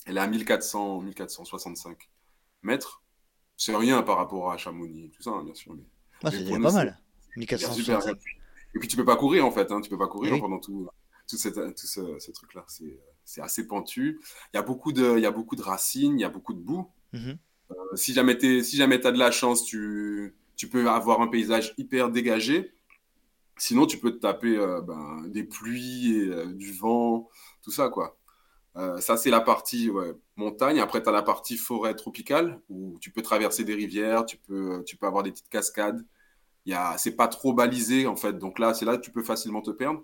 Elle 0.07 0.17
est 0.17 0.21
à 0.21 0.27
1400, 0.27 1.01
1465 1.01 2.10
mètres. 2.63 3.03
C'est 3.57 3.75
rien 3.75 4.01
par 4.01 4.17
rapport 4.17 4.51
à 4.51 4.57
Chamonix, 4.57 5.12
tout 5.12 5.21
ça, 5.21 5.29
hein, 5.29 5.43
bien 5.43 5.53
sûr. 5.53 5.75
Mais, 5.75 5.84
ah, 6.23 6.31
c'est 6.31 6.49
pas 6.49 6.71
mal. 6.71 6.99
1465. 7.38 8.17
Et 8.74 8.80
puis, 8.80 8.88
tu 8.88 8.96
peux 8.96 9.06
pas 9.06 9.17
courir, 9.17 9.46
en 9.46 9.52
fait. 9.52 9.72
Hein. 9.72 9.82
Tu 9.82 9.89
peux 9.89 9.98
pas 9.98 10.08
courir 10.08 10.39
pendant 10.39 10.60
tout, 10.60 10.88
tout, 11.28 11.38
tout 11.38 11.88
ce 11.88 12.32
truc-là. 12.32 12.63
C'est 12.67 12.98
c'est 13.32 13.41
assez 13.41 13.67
pentu. 13.67 14.20
Il 14.54 14.58
y, 14.58 14.60
a 14.60 14.63
beaucoup 14.63 14.91
de, 14.91 15.17
il 15.17 15.24
y 15.24 15.26
a 15.26 15.32
beaucoup 15.32 15.56
de 15.56 15.62
racines, 15.62 16.20
il 16.20 16.22
y 16.22 16.26
a 16.26 16.30
beaucoup 16.30 16.54
de 16.54 16.60
boue. 16.60 16.89
Mhm. 17.13 17.38
Euh, 17.72 17.96
si 17.96 18.13
jamais 18.13 18.38
tu 18.38 18.63
si 18.63 18.76
jamais 18.76 19.06
as 19.06 19.12
de 19.12 19.17
la 19.17 19.32
chance, 19.32 19.63
tu, 19.63 20.36
tu 20.56 20.67
peux 20.67 20.89
avoir 20.89 21.22
un 21.22 21.28
paysage 21.28 21.74
hyper 21.78 22.10
dégagé. 22.10 22.74
Sinon, 23.58 23.86
tu 23.86 24.00
peux 24.00 24.12
te 24.12 24.17
taper 24.17 24.58
euh, 24.58 24.82
ben, 24.82 25.24
des 25.28 25.44
pluies, 25.44 26.17
et, 26.17 26.28
euh, 26.28 26.46
du 26.48 26.74
vent, 26.74 27.30
tout 27.62 27.72
ça. 27.72 27.89
quoi. 27.89 28.17
ça, 29.00 29.17
c'est 29.17 29.30
la 29.30 29.41
partie 29.41 29.89
montagne. 30.36 30.80
Après, 30.80 31.02
tu 31.04 31.10
as 31.10 31.12
la 31.12 31.22
partie 31.22 31.58
forêt 31.58 31.96
tropicale 31.96 32.60
où 32.70 32.98
tu 33.00 33.12
peux 33.12 33.22
traverser 33.22 33.63
des 33.63 33.76
rivières, 33.76 34.26
tu 34.26 34.38
peux, 34.38 34.84
tu 34.86 34.98
peux 34.98 35.06
avoir 35.06 35.24
des 35.24 35.32
petites 35.32 35.50
cascades. 35.50 36.04
C'est 36.97 37.15
pas 37.15 37.28
trop 37.28 37.54
balisé, 37.54 38.08
en 38.08 38.15
fait. 38.15 38.34
Donc 38.38 38.60
là, 38.60 38.74
c'est 38.74 38.86
là 38.86 38.97
que 38.97 39.02
tu 39.02 39.12
peux 39.12 39.24
facilement 39.24 39.62
te 39.62 39.71
perdre. 39.71 40.04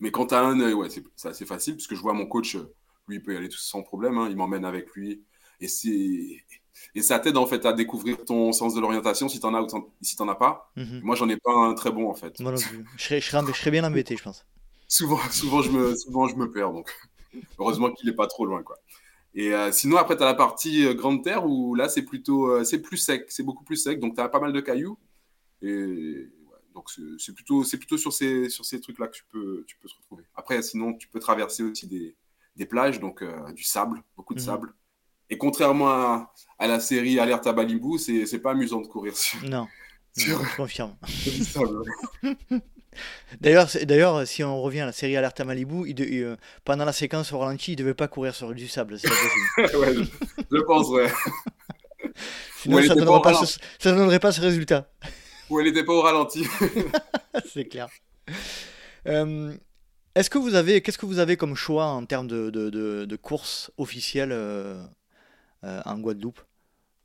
Mais 0.00 0.10
quand 0.10 0.26
tu 0.26 0.34
as 0.34 0.40
un 0.40 0.60
œil, 0.60 0.74
ouais, 0.74 0.88
c'est 0.90 1.28
assez 1.28 1.46
facile, 1.46 1.76
parce 1.76 1.86
que 1.86 1.94
je 1.94 2.00
vois 2.00 2.12
mon 2.12 2.26
coach, 2.26 2.56
lui, 3.08 3.16
il 3.16 3.22
peut 3.22 3.34
y 3.34 3.36
aller 3.36 3.48
sans 3.50 3.82
problème, 3.82 4.18
hein, 4.18 4.26
il 4.28 4.36
m'emmène 4.36 4.64
avec 4.64 4.90
lui. 4.92 5.22
Et, 5.60 5.68
et 6.94 7.02
ça 7.02 7.18
t'aide 7.18 7.36
en 7.36 7.46
fait 7.46 7.64
à 7.64 7.72
découvrir 7.72 8.24
ton 8.24 8.52
sens 8.52 8.74
de 8.74 8.80
l'orientation 8.80 9.28
si 9.28 9.40
tu 9.40 9.46
en 9.46 9.54
as 9.54 9.62
ou 9.62 9.68
si 10.02 10.16
tu 10.16 10.22
n'en 10.22 10.28
as 10.28 10.34
pas. 10.34 10.70
Mhm. 10.76 11.00
Moi, 11.02 11.16
j'en 11.16 11.28
ai 11.28 11.36
pas 11.36 11.52
un 11.52 11.74
très 11.74 11.90
bon 11.90 12.10
en 12.10 12.14
fait. 12.14 12.34
Je 12.38 12.44
serais, 12.98 13.20
je, 13.20 13.52
serais, 13.52 13.70
bien 13.70 13.84
embêté, 13.84 14.16
je 14.16 14.22
pense. 14.22 14.44
souvent, 14.88 15.18
souvent, 15.30 15.62
je 15.62 15.70
me, 15.70 15.96
souvent, 15.96 16.28
je 16.28 16.36
me 16.36 16.50
perds, 16.50 16.72
donc 16.72 16.90
heureusement 17.58 17.90
qu'il 17.92 18.08
n'est 18.08 18.16
pas 18.16 18.26
trop 18.26 18.46
loin. 18.46 18.62
quoi. 18.62 18.76
Et 19.34 19.52
euh, 19.52 19.72
sinon, 19.72 19.96
après, 19.96 20.16
tu 20.16 20.22
as 20.22 20.26
la 20.26 20.34
partie 20.34 20.86
euh, 20.86 20.94
Grande 20.94 21.24
Terre 21.24 21.44
où 21.46 21.74
là, 21.74 21.88
c'est 21.88 22.02
plutôt 22.02 22.50
euh, 22.50 22.64
c'est 22.64 22.80
plus 22.80 22.96
sec, 22.96 23.26
c'est 23.28 23.42
beaucoup 23.42 23.64
plus 23.64 23.76
sec, 23.76 23.98
donc 23.98 24.14
tu 24.14 24.20
as 24.20 24.28
pas 24.28 24.40
mal 24.40 24.52
de 24.52 24.60
cailloux. 24.60 24.98
Et 25.64 26.28
donc 26.74 26.90
c'est 27.18 27.32
plutôt, 27.32 27.62
plutôt 27.62 27.96
sur 27.96 28.12
ces, 28.12 28.48
sur 28.48 28.64
ces 28.64 28.80
trucs-là 28.80 29.08
que 29.08 29.16
tu 29.16 29.24
peux, 29.30 29.64
tu 29.66 29.76
peux 29.76 29.88
te 29.88 29.94
retrouver. 29.94 30.24
Après, 30.34 30.60
sinon, 30.62 30.94
tu 30.94 31.08
peux 31.08 31.20
traverser 31.20 31.62
aussi 31.62 31.86
des, 31.86 32.14
des 32.56 32.66
plages, 32.66 33.00
donc 33.00 33.22
euh, 33.22 33.52
du 33.52 33.62
sable, 33.62 34.02
beaucoup 34.16 34.34
de 34.34 34.40
mhm. 34.40 34.46
sable. 34.46 34.74
Et 35.30 35.38
contrairement 35.38 35.88
à, 35.88 36.34
à, 36.58 36.66
la 36.66 36.80
série 36.80 37.18
Alerte 37.18 37.46
à 37.46 37.52
Malibu, 37.52 37.98
c'est 37.98 38.38
pas 38.40 38.50
amusant 38.50 38.80
de 38.80 38.86
courir 38.86 39.16
sur. 39.16 39.42
Non, 39.44 39.66
je 40.16 40.56
confirme. 40.56 40.96
D'ailleurs, 43.40 43.68
d'ailleurs, 43.84 44.26
si 44.26 44.44
on 44.44 44.60
revient 44.62 44.80
à 44.80 44.86
la 44.86 44.92
série 44.92 45.16
Alerte 45.16 45.40
à 45.40 45.44
Malibu, 45.44 45.88
il 45.88 46.00
euh, 46.00 46.36
pendant 46.64 46.84
la 46.84 46.92
séquence 46.92 47.32
au 47.32 47.38
ralenti, 47.38 47.72
il 47.72 47.76
devait 47.76 47.94
pas 47.94 48.08
courir 48.08 48.34
sur 48.34 48.52
du 48.54 48.68
sable. 48.68 48.94
ouais, 48.94 49.00
je, 49.58 50.04
je, 50.50 50.62
pense, 50.62 50.88
ouais. 50.88 51.10
Sinon, 52.60 52.82
ça 52.82 52.94
ne 52.94 53.96
donnerait 53.96 54.20
pas 54.20 54.32
ce 54.32 54.40
résultat. 54.40 54.88
Ou 55.54 55.60
elle 55.60 55.66
n'était 55.66 55.84
pas 55.84 55.92
au 55.92 56.00
ralenti. 56.00 56.44
c'est 57.46 57.66
clair. 57.66 57.88
Euh, 59.06 59.54
est-ce 60.16 60.28
que 60.28 60.36
vous 60.38 60.56
avez, 60.56 60.82
qu'est-ce 60.82 60.98
que 60.98 61.06
vous 61.06 61.20
avez 61.20 61.36
comme 61.36 61.54
choix 61.54 61.86
en 61.86 62.04
termes 62.06 62.26
de, 62.26 62.50
de, 62.50 62.70
de, 63.04 63.16
courses 63.16 63.70
officielles 63.78 64.32
euh, 64.32 64.82
euh, 65.62 65.80
en 65.84 66.00
Guadeloupe? 66.00 66.40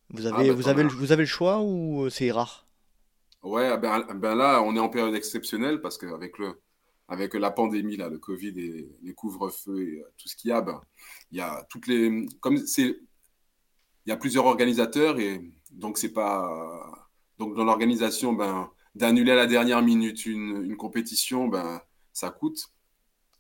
Vous 0.10 0.26
avez, 0.26 0.46
ah, 0.46 0.48
bah, 0.48 0.54
vous, 0.54 0.68
avez 0.68 0.82
le, 0.82 0.90
vous 0.90 1.12
avez 1.12 1.22
le 1.22 1.28
choix 1.28 1.62
ou 1.62 2.10
c'est 2.10 2.32
rare? 2.32 2.66
Ouais, 3.44 3.78
ben, 3.78 4.04
ben, 4.16 4.34
là, 4.34 4.64
on 4.64 4.76
est 4.76 4.80
en 4.80 4.90
période 4.90 5.14
exceptionnelle 5.14 5.80
parce 5.80 6.00
qu'avec 6.00 6.40
le, 6.40 6.60
avec 7.08 7.36
la 7.36 7.52
pandémie, 7.52 7.98
là, 7.98 8.10
le 8.10 8.18
Covid 8.18 8.60
et 8.60 8.90
les 9.04 9.14
couvre-feux 9.14 9.80
et 9.80 10.04
tout 10.18 10.28
ce 10.28 10.36
qu'il 10.36 10.50
y 10.50 10.54
a, 10.54 10.62
ben, 10.62 10.82
il 11.32 11.38
y 11.38 11.42
a 11.42 11.68
toutes 11.70 11.86
les, 11.86 12.26
comme 12.40 12.58
c'est, 12.58 12.98
il 14.08 14.10
y 14.10 14.12
a 14.12 14.18
plusieurs 14.18 14.48
organisateurs 14.48 15.20
et 15.20 15.40
donc 15.70 16.00
c'est 16.00 16.14
pas, 16.14 17.09
donc, 17.40 17.56
dans 17.56 17.64
l'organisation, 17.64 18.34
ben, 18.34 18.70
d'annuler 18.96 19.32
à 19.32 19.36
la 19.36 19.48
dernière 19.48 19.82
minute 19.82 20.26
une, 20.26 20.76
compétition, 20.76 21.48
ben, 21.48 21.82
ça 22.12 22.30
coûte. 22.30 22.68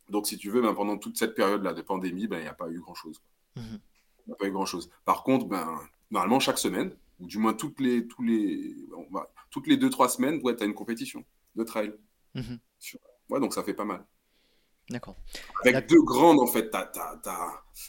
Donc, 0.09 0.25
si 0.25 0.37
tu 0.37 0.49
veux, 0.49 0.61
ben, 0.61 0.73
pendant 0.73 0.97
toute 0.97 1.17
cette 1.17 1.35
période-là 1.35 1.73
de 1.73 1.81
pandémie, 1.81 2.27
ben, 2.27 2.37
il 2.37 2.43
n'y 2.43 2.47
a 2.47 2.53
pas 2.53 2.69
eu 2.69 2.79
grand-chose. 2.79 3.21
Mhm. 3.57 3.79
Il 4.25 4.29
n'y 4.29 4.33
a 4.33 4.35
pas 4.37 4.47
eu 4.47 4.51
grand-chose. 4.51 4.89
Par 5.03 5.23
contre, 5.23 5.45
ben, 5.45 5.79
normalement, 6.11 6.39
chaque 6.39 6.57
semaine, 6.57 6.95
ou 7.19 7.27
du 7.27 7.37
moins 7.37 7.53
toutes 7.53 7.81
les, 7.81 8.07
tous 8.07 8.23
les, 8.23 8.75
toutes 9.51 9.67
les 9.67 9.75
deux, 9.75 9.89
trois 9.89 10.07
semaines, 10.07 10.41
tu 10.41 10.63
as 10.63 10.65
une 10.65 10.73
compétition 10.73 11.25
de 11.55 11.63
trail. 11.63 11.93
Mhm. 12.35 12.57
Ouais, 13.29 13.39
donc 13.41 13.53
ça 13.53 13.63
fait 13.63 13.73
pas 13.73 13.85
mal. 13.85 14.05
D'accord. 14.89 15.17
Avec 15.65 15.87
deux 15.87 16.01
grandes, 16.01 16.39
en 16.39 16.47
fait. 16.47 16.73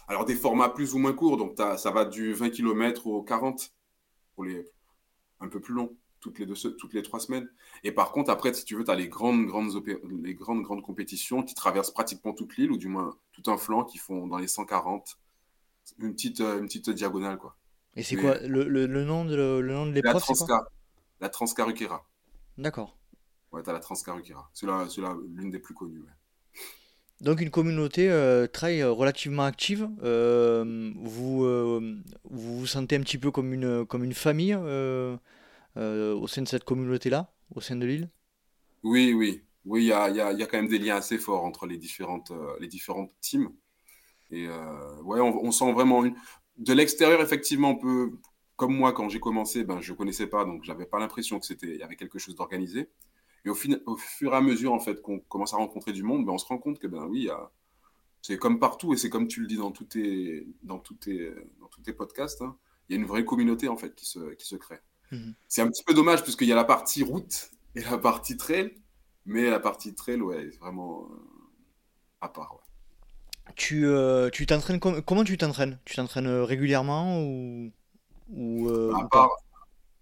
Alors, 0.08 0.24
des 0.24 0.34
formats 0.34 0.68
plus 0.68 0.92
ou 0.92 0.98
moins 0.98 1.12
courts. 1.12 1.36
Donc, 1.36 1.56
ça 1.56 1.90
va 1.92 2.04
du 2.04 2.34
20 2.34 2.50
km 2.50 3.06
au 3.06 3.22
40 3.22 3.72
pour 4.34 4.44
les 4.44 4.66
un 5.40 5.48
peu 5.48 5.60
plus 5.60 5.74
longs 5.74 5.96
toutes 6.20 6.38
les, 6.38 6.46
deux, 6.46 6.54
toutes 6.54 6.94
les 6.94 7.02
trois 7.02 7.18
semaines. 7.18 7.48
Et 7.82 7.92
par 7.92 8.12
contre, 8.12 8.30
après, 8.30 8.52
si 8.52 8.64
tu 8.64 8.76
veux, 8.76 8.84
tu 8.84 8.90
as 8.90 8.94
les 8.94 9.08
grandes, 9.08 9.46
grandes, 9.46 9.70
les 10.22 10.34
grandes, 10.34 10.62
grandes 10.62 10.82
compétitions 10.82 11.42
qui 11.42 11.54
traversent 11.54 11.90
pratiquement 11.90 12.32
toute 12.32 12.56
l'île, 12.56 12.70
ou 12.70 12.76
du 12.76 12.88
moins 12.88 13.16
tout 13.32 13.50
un 13.50 13.56
flanc, 13.56 13.84
qui 13.84 13.98
font 13.98 14.26
dans 14.26 14.38
les 14.38 14.46
140, 14.46 15.18
une 15.98 16.12
petite, 16.12 16.40
euh, 16.40 16.58
une 16.58 16.66
petite 16.66 16.90
diagonale. 16.90 17.38
quoi. 17.38 17.56
Et 17.96 18.02
c'est 18.02 18.16
quoi 18.16 18.38
le, 18.38 18.68
le, 18.68 19.04
nom 19.04 19.24
de 19.24 19.34
le, 19.34 19.62
nom 19.62 19.86
de 19.86 19.92
l'épreuve 19.92 20.22
La 21.20 21.28
Transcaruquera. 21.28 22.06
D'accord. 22.58 22.96
Ouais, 23.52 23.62
t'as 23.62 23.72
la 23.72 23.80
Transcaruquera. 23.80 24.50
C'est 24.54 24.66
l'une 24.66 25.50
des 25.50 25.58
plus 25.58 25.74
connues. 25.74 26.04
Donc 27.20 27.42
une 27.42 27.50
communauté 27.50 28.10
euh, 28.10 28.46
euh, 28.62 28.90
relativement 28.90 29.44
active. 29.44 29.90
Euh, 30.02 30.92
vous, 30.96 31.44
vous 32.24 32.58
vous 32.58 32.66
sentez 32.66 32.96
un 32.96 33.00
petit 33.00 33.18
peu 33.18 33.30
comme 33.30 33.52
une, 33.52 33.84
comme 33.84 34.04
une 34.04 34.14
famille 34.14 34.54
au 34.54 36.26
sein 36.26 36.42
de 36.42 36.48
cette 36.48 36.64
communauté-là, 36.64 37.30
au 37.54 37.60
sein 37.60 37.76
de 37.76 37.84
l'île 37.84 38.08
Oui, 38.82 39.12
oui. 39.12 39.42
Oui, 39.66 39.84
il 39.84 39.88
y 39.88 39.92
a, 39.92 40.08
y, 40.08 40.20
a, 40.20 40.46
quand 40.46 40.56
même 40.56 40.68
des 40.68 40.78
liens 40.78 40.96
assez 40.96 41.18
forts 41.18 41.44
entre 41.44 41.66
les 41.66 41.76
différentes, 41.76 42.32
les 42.60 42.66
différentes 42.66 43.12
teams. 43.20 43.50
Et 44.30 44.48
ouais, 44.48 45.20
on, 45.20 45.44
on, 45.44 45.52
sent 45.52 45.70
vraiment 45.72 46.04
une... 46.04 46.14
De 46.56 46.72
l'extérieur, 46.72 47.20
effectivement, 47.20 47.70
on 47.70 47.76
peut... 47.76 48.18
Comme 48.56 48.74
moi, 48.74 48.92
quand 48.92 49.08
j'ai 49.10 49.20
commencé, 49.20 49.64
ben, 49.64 49.80
je 49.80 49.92
ne 49.92 49.96
connaissais 49.96 50.26
pas, 50.26 50.44
donc 50.44 50.64
j'avais 50.64 50.86
pas 50.86 50.98
l'impression 50.98 51.38
que 51.38 51.46
c'était, 51.46 51.76
y 51.76 51.82
avait 51.82 51.96
quelque 51.96 52.18
chose 52.18 52.34
d'organisé. 52.34 52.90
Et 53.44 53.48
au, 53.48 53.56
au, 53.86 53.96
fur 53.96 54.32
et 54.32 54.36
à 54.36 54.40
mesure, 54.40 54.72
en 54.72 54.80
fait, 54.80 55.00
qu'on 55.00 55.18
commence 55.20 55.54
à 55.54 55.56
rencontrer 55.56 55.92
du 55.92 56.02
monde, 56.02 56.26
ben, 56.26 56.32
on 56.32 56.38
se 56.38 56.46
rend 56.46 56.58
compte 56.58 56.78
que, 56.78 56.86
ben 56.86 57.06
oui, 57.06 57.28
c'est 58.22 58.38
comme 58.38 58.58
partout, 58.58 58.92
et 58.92 58.96
c'est 58.96 59.10
comme 59.10 59.28
tu 59.28 59.40
le 59.40 59.46
dis 59.46 59.56
dans 59.56 59.70
tous 59.70 59.84
tes, 59.84 60.46
dans 60.62 60.78
tous 60.78 60.94
tes, 60.94 61.32
dans 61.60 61.68
tous 61.68 61.80
tes 61.80 61.92
podcasts, 61.92 62.42
hein, 62.42 62.56
il 62.88 62.96
y 62.96 62.98
a 62.98 63.00
une 63.00 63.06
vraie 63.06 63.24
communauté, 63.24 63.68
en 63.68 63.76
fait, 63.76 63.94
qui 63.94 64.06
se, 64.06 64.34
qui 64.34 64.46
se 64.46 64.56
crée. 64.56 64.80
Mhm. 65.10 65.34
C'est 65.48 65.62
un 65.62 65.68
petit 65.68 65.84
peu 65.84 65.94
dommage, 65.94 66.22
puisqu'il 66.22 66.48
y 66.48 66.52
a 66.52 66.56
la 66.56 66.64
partie 66.64 67.02
route 67.02 67.50
et 67.74 67.80
la 67.80 67.98
partie 67.98 68.36
trail, 68.36 68.74
mais 69.26 69.50
la 69.50 69.60
partie 69.60 69.94
trail, 69.94 70.20
ouais, 70.20 70.48
c'est 70.50 70.58
vraiment 70.58 71.08
euh, 71.10 71.16
à 72.20 72.28
part, 72.28 72.58
Tu 73.56 73.86
euh, 73.86 74.30
tu 74.30 74.46
t'entraînes 74.46 74.80
comment 74.80 75.24
tu 75.24 75.36
t'entraînes? 75.38 75.78
Tu 75.84 75.96
t'entraînes 75.96 76.26
euh, 76.26 76.44
régulièrement 76.44 77.22
ou, 77.22 77.72
ou, 78.28 78.68
à, 78.68 79.08
part, 79.08 79.30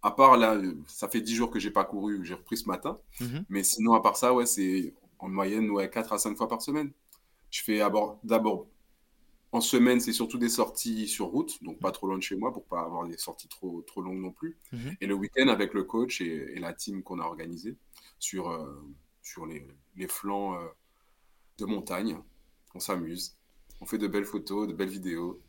à 0.09 0.11
part 0.11 0.39
là, 0.39 0.59
ça 0.87 1.09
fait 1.09 1.21
10 1.21 1.35
jours 1.35 1.51
que 1.51 1.59
j'ai 1.59 1.71
pas 1.71 1.85
couru, 1.85 2.25
j'ai 2.25 2.35
repris 2.35 2.57
ce 2.57 2.67
matin. 2.67 2.99
Mhm. 3.21 3.45
Mais 3.51 3.63
sinon, 3.63 3.93
à 3.95 4.01
part 4.01 4.17
ça, 4.17 4.33
ouais, 4.33 4.47
c'est 4.47 4.95
en 5.19 5.29
moyenne 5.29 5.71
ouais, 5.71 5.91
4 5.91 6.15
à 6.15 6.19
5 6.19 6.37
fois 6.37 6.49
par 6.49 6.63
semaine. 6.63 6.93
Je 7.51 7.63
fais 7.63 7.79
d'abord, 8.25 8.67
en 9.53 9.61
semaine, 9.61 10.01
c'est 10.01 10.13
surtout 10.13 10.39
des 10.39 10.49
sorties 10.49 11.07
sur 11.09 11.27
route, 11.27 11.63
donc 11.63 11.79
pas 11.79 11.91
trop 11.91 12.07
loin 12.07 12.17
de 12.17 12.23
chez 12.23 12.37
moi 12.37 12.53
pour 12.53 12.65
pas 12.65 12.81
avoir 12.81 13.07
des 13.07 13.19
sorties 13.19 13.49
trop, 13.49 13.83
trop 13.83 14.01
longues 14.01 14.21
non 14.21 14.33
plus. 14.33 14.57
Mhm. 14.73 14.97
Et 15.01 15.07
le 15.07 15.15
week-end, 15.15 15.49
avec 15.49 15.75
le 15.75 15.85
coach 15.85 16.21
et, 16.23 16.59
la 16.59 16.73
team 16.73 17.03
qu'on 17.03 17.19
a 17.21 17.25
organisée 17.25 17.77
sur, 18.19 18.51
euh, 18.51 18.83
sur 19.23 19.45
les, 19.45 19.67
les 19.97 20.09
flancs 20.09 20.55
euh, 20.55 20.69
de 21.59 21.67
montagne, 21.67 22.19
on 22.75 22.81
s'amuse. 22.81 23.37
On 23.81 23.87
fait 23.87 23.99
de 23.99 24.09
belles 24.09 24.25
photos, 24.25 24.69
de 24.69 24.73
belles 24.73 24.89
vidéos. 24.89 25.41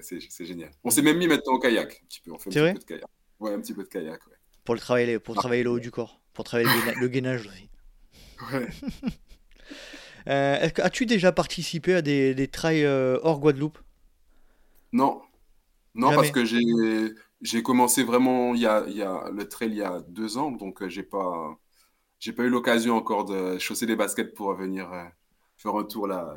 C'est 0.00 0.44
génial. 0.44 0.70
On 0.84 0.90
s'est 0.90 1.02
même 1.02 1.18
mis 1.18 1.28
maintenant 1.28 1.54
au 1.54 1.58
kayak. 1.58 2.00
Un 2.02 2.06
petit 2.06 2.20
peu. 2.20 2.32
On 2.32 2.38
fait 2.38 2.50
un 2.58 2.74
petit 2.74 2.74
peu 2.74 2.78
de 2.80 2.84
kayak. 2.84 3.10
Ouais, 3.40 3.52
un 3.52 3.60
petit 3.60 3.74
peu 3.74 3.82
de 3.82 3.88
kayak. 3.88 4.26
Ouais. 4.26 4.36
Pour, 4.64 4.74
le 4.74 4.80
travailler, 4.80 5.18
pour 5.18 5.34
travailler 5.34 5.62
le 5.62 5.70
haut 5.70 5.78
du 5.78 5.90
corps. 5.90 6.20
Pour 6.34 6.44
travailler 6.44 6.68
le, 7.00 7.08
gainage 7.08 7.46
aussi. 7.46 7.68
Ouais. 8.52 8.68
euh, 10.28 10.68
As-tu 10.76 11.06
déjà 11.06 11.32
participé 11.32 11.94
à 11.94 12.02
des, 12.02 12.34
des 12.34 12.48
trails 12.48 12.84
euh, 12.84 13.18
hors 13.22 13.40
Guadeloupe? 13.40 13.78
Non. 14.92 15.22
Non, 15.94 16.14
parce 16.14 16.30
que 16.30 16.44
j'ai 16.44 17.62
commencé 17.62 18.04
vraiment 18.04 18.54
il 18.54 18.60
y, 18.60 18.66
a, 18.66 18.84
il 18.86 18.96
y 18.96 19.02
a 19.02 19.30
le 19.30 19.48
trail 19.48 19.70
il 19.70 19.76
y 19.76 19.82
a 19.82 20.00
deux 20.08 20.38
ans. 20.38 20.52
Donc, 20.52 20.82
euh, 20.82 20.88
j'ai 20.88 21.02
pas, 21.02 21.58
j'ai 22.20 22.32
pas 22.32 22.44
eu 22.44 22.48
l'occasion 22.48 22.96
encore 22.96 23.24
de 23.24 23.58
chausser 23.58 23.86
des 23.86 23.96
baskets 23.96 24.34
pour 24.34 24.54
venir 24.54 24.92
euh, 24.92 25.04
faire 25.56 25.74
un 25.74 25.84
tour 25.84 26.06
là 26.06 26.34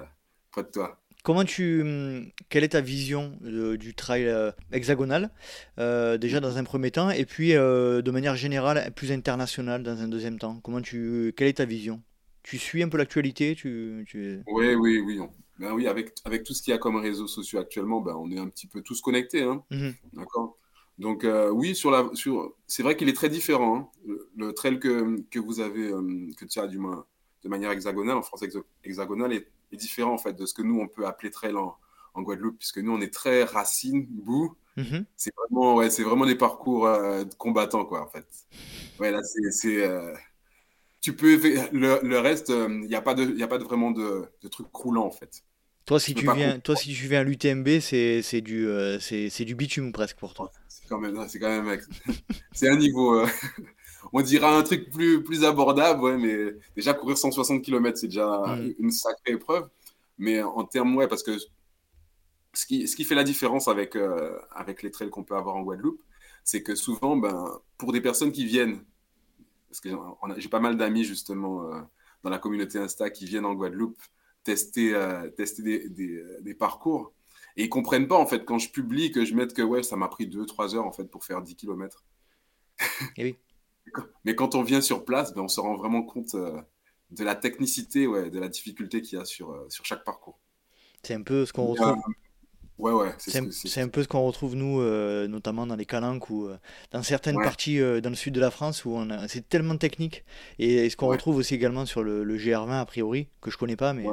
près 0.52 0.64
de 0.64 0.70
toi. 0.70 1.00
Comment 1.24 1.46
tu, 1.46 1.82
hum, 1.82 2.32
quelle 2.50 2.64
est 2.64 2.70
ta 2.70 2.82
vision 2.82 3.38
du 3.42 3.94
trail 3.94 4.26
euh, 4.28 4.52
hexagonal 4.72 5.30
euh, 5.78 6.18
déjà 6.18 6.40
dans 6.40 6.58
un 6.58 6.64
premier 6.64 6.90
temps 6.90 7.12
et 7.12 7.26
puis 7.26 7.56
euh, 7.56 8.02
de 8.02 8.10
manière 8.10 8.36
générale 8.36 8.92
plus 8.96 9.12
internationale 9.12 9.84
dans 9.84 10.02
un 10.02 10.08
deuxième 10.08 10.40
temps? 10.40 10.60
Comment 10.64 10.82
tu, 10.82 11.34
quelle 11.38 11.48
est 11.48 11.58
ta 11.58 11.66
vision? 11.66 12.02
Tu 12.42 12.58
suis 12.58 12.82
un 12.82 12.90
peu 12.90 12.98
l'actualité 12.98 13.54
tu, 13.56 14.04
Oui, 14.48 14.74
oui, 14.74 15.00
oui. 15.00 15.20
Ben 15.60 15.74
oui, 15.74 15.88
avec, 15.88 16.14
avec 16.26 16.44
tout 16.44 16.56
ce 16.56 16.64
qu'il 16.64 16.72
y 16.72 16.74
a 16.74 16.80
comme 16.80 16.96
réseaux 16.96 17.28
sociaux 17.28 17.60
actuellement, 17.60 18.02
ben, 18.02 18.16
on 18.16 18.32
est 18.32 18.40
un 18.40 18.48
petit 18.48 18.66
peu 18.66 18.82
tous 18.82 19.00
connectés. 19.00 19.44
Hein. 19.44 19.64
Mmh 19.70 19.90
D'accord? 20.14 20.58
Donc 20.98 21.26
oui, 21.52 21.76
sur 21.76 21.92
la, 21.92 22.10
sur, 22.14 22.56
c'est 22.66 22.82
vrai 22.82 22.98
qu'il 22.98 23.10
est 23.10 23.14
très 23.14 23.30
différent. 23.30 23.92
Hein. 24.08 24.16
Le, 24.38 24.54
trail 24.54 24.80
que, 24.80 25.22
que 25.30 25.38
vous 25.38 25.60
avez, 25.60 25.92
que 26.36 26.46
tu 26.46 26.60
as 26.60 26.66
du 26.66 26.80
moins 26.80 27.06
de 27.44 27.50
manière 27.50 27.72
hexagonale, 27.72 28.18
en 28.18 28.22
France 28.24 28.44
hexagonale, 28.84 29.34
est 29.34 29.48
est 29.72 29.78
différent 29.78 30.14
en 30.14 30.18
fait 30.18 30.34
de 30.34 30.46
ce 30.46 30.54
que 30.54 30.62
nous 30.62 30.80
on 30.80 30.88
peut 30.88 31.06
appeler 31.06 31.32
trail 31.32 31.56
en, 31.56 31.78
en 32.14 32.22
Guadeloupe, 32.22 32.58
puisque 32.60 32.80
nous 32.80 32.92
on 32.92 33.02
est 33.02 33.14
très 33.14 33.44
racine, 33.44 34.06
boue. 34.10 34.56
Mhm. 34.78 35.06
C'est 35.18 35.34
vraiment, 35.36 35.76
ouais, 35.76 35.90
c'est 35.90 36.04
vraiment 36.04 36.26
des 36.26 36.36
parcours 36.36 36.86
euh, 36.88 37.24
combattants 37.38 37.86
quoi 37.86 38.02
en 38.02 38.08
fait. 38.08 38.26
Ouais, 39.00 39.12
là 39.12 39.22
c'est, 39.24 39.84
euh, 39.84 40.14
tu 41.02 41.16
peux 41.16 41.38
le, 41.72 42.00
le 42.02 42.20
reste, 42.20 42.50
il 42.50 42.56
euh, 42.56 42.88
n'y 42.88 42.96
a 42.96 43.02
pas 43.02 43.14
de, 43.14 43.24
il 43.24 43.44
a 43.44 43.48
pas 43.48 43.58
de, 43.58 43.64
vraiment 43.64 43.92
de, 43.92 44.26
de 44.42 44.48
trucs 44.48 44.72
croulants 44.72 45.06
en 45.06 45.12
fait. 45.12 45.44
Toi, 45.86 46.00
si 46.00 46.14
tu, 46.14 46.32
viens, 46.32 46.60
toi, 46.60 46.76
si 46.76 46.94
tu 46.94 47.08
viens 47.08 47.22
à 47.22 47.24
l'UTMB, 47.24 47.80
c'est, 47.82 48.22
c'est 48.22 48.40
du, 48.40 48.68
c'est, 49.00 49.44
du 49.44 49.56
bitume 49.56 49.92
presque 49.92 50.18
pour 50.18 50.34
toi. 50.34 50.52
C'est 50.70 50.88
quand 50.88 51.00
même, 51.00 51.28
c'est 51.28 51.40
quand 51.40 51.50
même, 51.50 51.82
c'est 52.54 52.70
un 52.70 52.78
niveau, 52.78 53.26
on 54.14 54.22
dira 54.22 54.56
un 54.58 54.64
truc 54.64 54.90
plus, 54.90 55.24
plus 55.24 55.44
abordable, 55.44 56.02
ouais, 56.02 56.18
mais 56.18 56.56
déjà 56.76 56.94
courir 56.94 57.18
160 57.18 57.62
km, 57.62 57.98
c'est 57.98 58.08
déjà 58.08 58.56
mm. 58.56 58.74
une 58.80 58.92
sacrée 58.92 59.34
épreuve. 59.34 59.70
Mais 60.18 60.42
en 60.42 60.64
termes, 60.66 60.96
ouais, 60.96 61.08
parce 61.08 61.24
que 61.24 61.38
ce 62.54 62.66
qui, 62.66 62.88
ce 62.88 62.96
qui 62.96 63.04
fait 63.04 63.16
la 63.16 63.24
différence 63.24 63.68
avec, 63.68 63.96
euh, 63.96 64.38
avec 64.52 64.84
les 64.84 64.92
trails 64.92 65.10
qu'on 65.10 65.24
peut 65.24 65.36
avoir 65.36 65.56
en 65.56 65.62
Guadeloupe, 65.62 66.02
c'est 66.44 66.64
que 66.64 66.76
souvent, 66.76 67.16
ben, 67.16 67.60
pour 67.78 67.92
des 67.92 68.02
personnes 68.02 68.32
qui 68.32 68.46
viennent, 68.46 68.84
parce 69.70 69.80
que 69.80 69.90
j'ai 70.38 70.50
pas 70.50 70.60
mal 70.60 70.78
d'amis 70.78 71.04
justement 71.04 71.64
euh, 71.64 71.80
dans 72.24 72.30
la 72.30 72.40
communauté 72.40 72.78
Insta 72.78 73.10
qui 73.10 73.26
viennent 73.26 73.46
en 73.46 73.54
Guadeloupe 73.54 74.02
tester, 74.44 74.94
euh, 74.94 75.30
tester 75.30 75.62
des, 75.64 75.90
des, 75.90 76.24
des, 76.42 76.54
parcours, 76.54 77.14
et 77.56 77.64
ils 77.64 77.70
comprennent 77.70 78.08
pas 78.08 78.18
en 78.18 78.26
fait 78.26 78.44
quand 78.44 78.58
je 78.58 78.70
publie 78.70 79.12
que 79.12 79.24
je 79.24 79.36
mette 79.36 79.54
que 79.54 79.62
ouais, 79.62 79.84
ça 79.84 79.96
m'a 79.96 80.08
pris 80.08 80.28
2-3 80.28 80.76
heures 80.76 80.86
en 80.86 80.92
fait 80.92 81.06
pour 81.06 81.24
faire 81.24 81.42
10 81.42 81.56
km. 81.56 82.04
Et 83.18 83.24
oui. 83.24 83.38
Mais 84.26 84.36
quand 84.36 84.56
on 84.56 84.64
vient 84.64 84.82
sur 84.82 85.06
place, 85.06 85.34
ben, 85.34 85.42
on 85.42 85.48
se 85.48 85.60
rend 85.60 85.76
vraiment 85.76 86.04
compte 86.04 86.36
euh, 86.36 86.60
de 87.12 87.24
la 87.24 87.36
technicité, 87.36 88.08
ouais, 88.08 88.30
de 88.30 88.40
la 88.40 88.50
difficulté 88.50 89.02
qu'il 89.02 89.18
y 89.18 89.22
a 89.22 89.26
sur, 89.26 89.52
euh, 89.52 89.66
sur 89.70 89.86
chaque 89.86 90.04
parcours. 90.04 90.40
C'est 91.04 91.16
un 91.16 91.24
peu 91.24 91.46
ce 91.46 91.54
qu'on 91.54 91.66
retrouve. 91.66 91.98
ouais, 92.78 92.92
ouais, 92.92 93.16
c'est 93.18 93.82
un, 93.82 93.88
peu 93.88 94.04
ce 94.04 94.08
qu'on 94.08 94.22
retrouve 94.22 94.56
nous, 94.56 94.80
euh, 94.80 95.28
notamment 95.28 95.66
dans 95.66 95.76
les 95.76 95.88
calanques 95.88 96.30
ou 96.30 96.48
dans 96.92 97.02
certaines 97.02 97.38
parties 97.38 97.80
dans 97.80 98.12
le 98.12 98.16
sud 98.16 98.36
de 98.36 98.40
la 98.40 98.52
France 98.52 98.86
où 98.86 98.96
c'est 99.28 99.50
tellement 99.50 99.78
technique. 99.78 100.24
Et, 100.60 100.88
ce 100.92 100.96
qu'on 100.96 101.08
retrouve 101.08 101.38
aussi 101.38 101.56
également 101.56 101.88
sur 101.88 102.04
le, 102.04 102.24
GR20 102.38 102.80
a 102.82 102.86
priori, 102.86 103.30
que 103.42 103.50
je 103.50 103.58
connais 103.58 103.76
pas, 103.76 103.94
mais. 103.94 104.06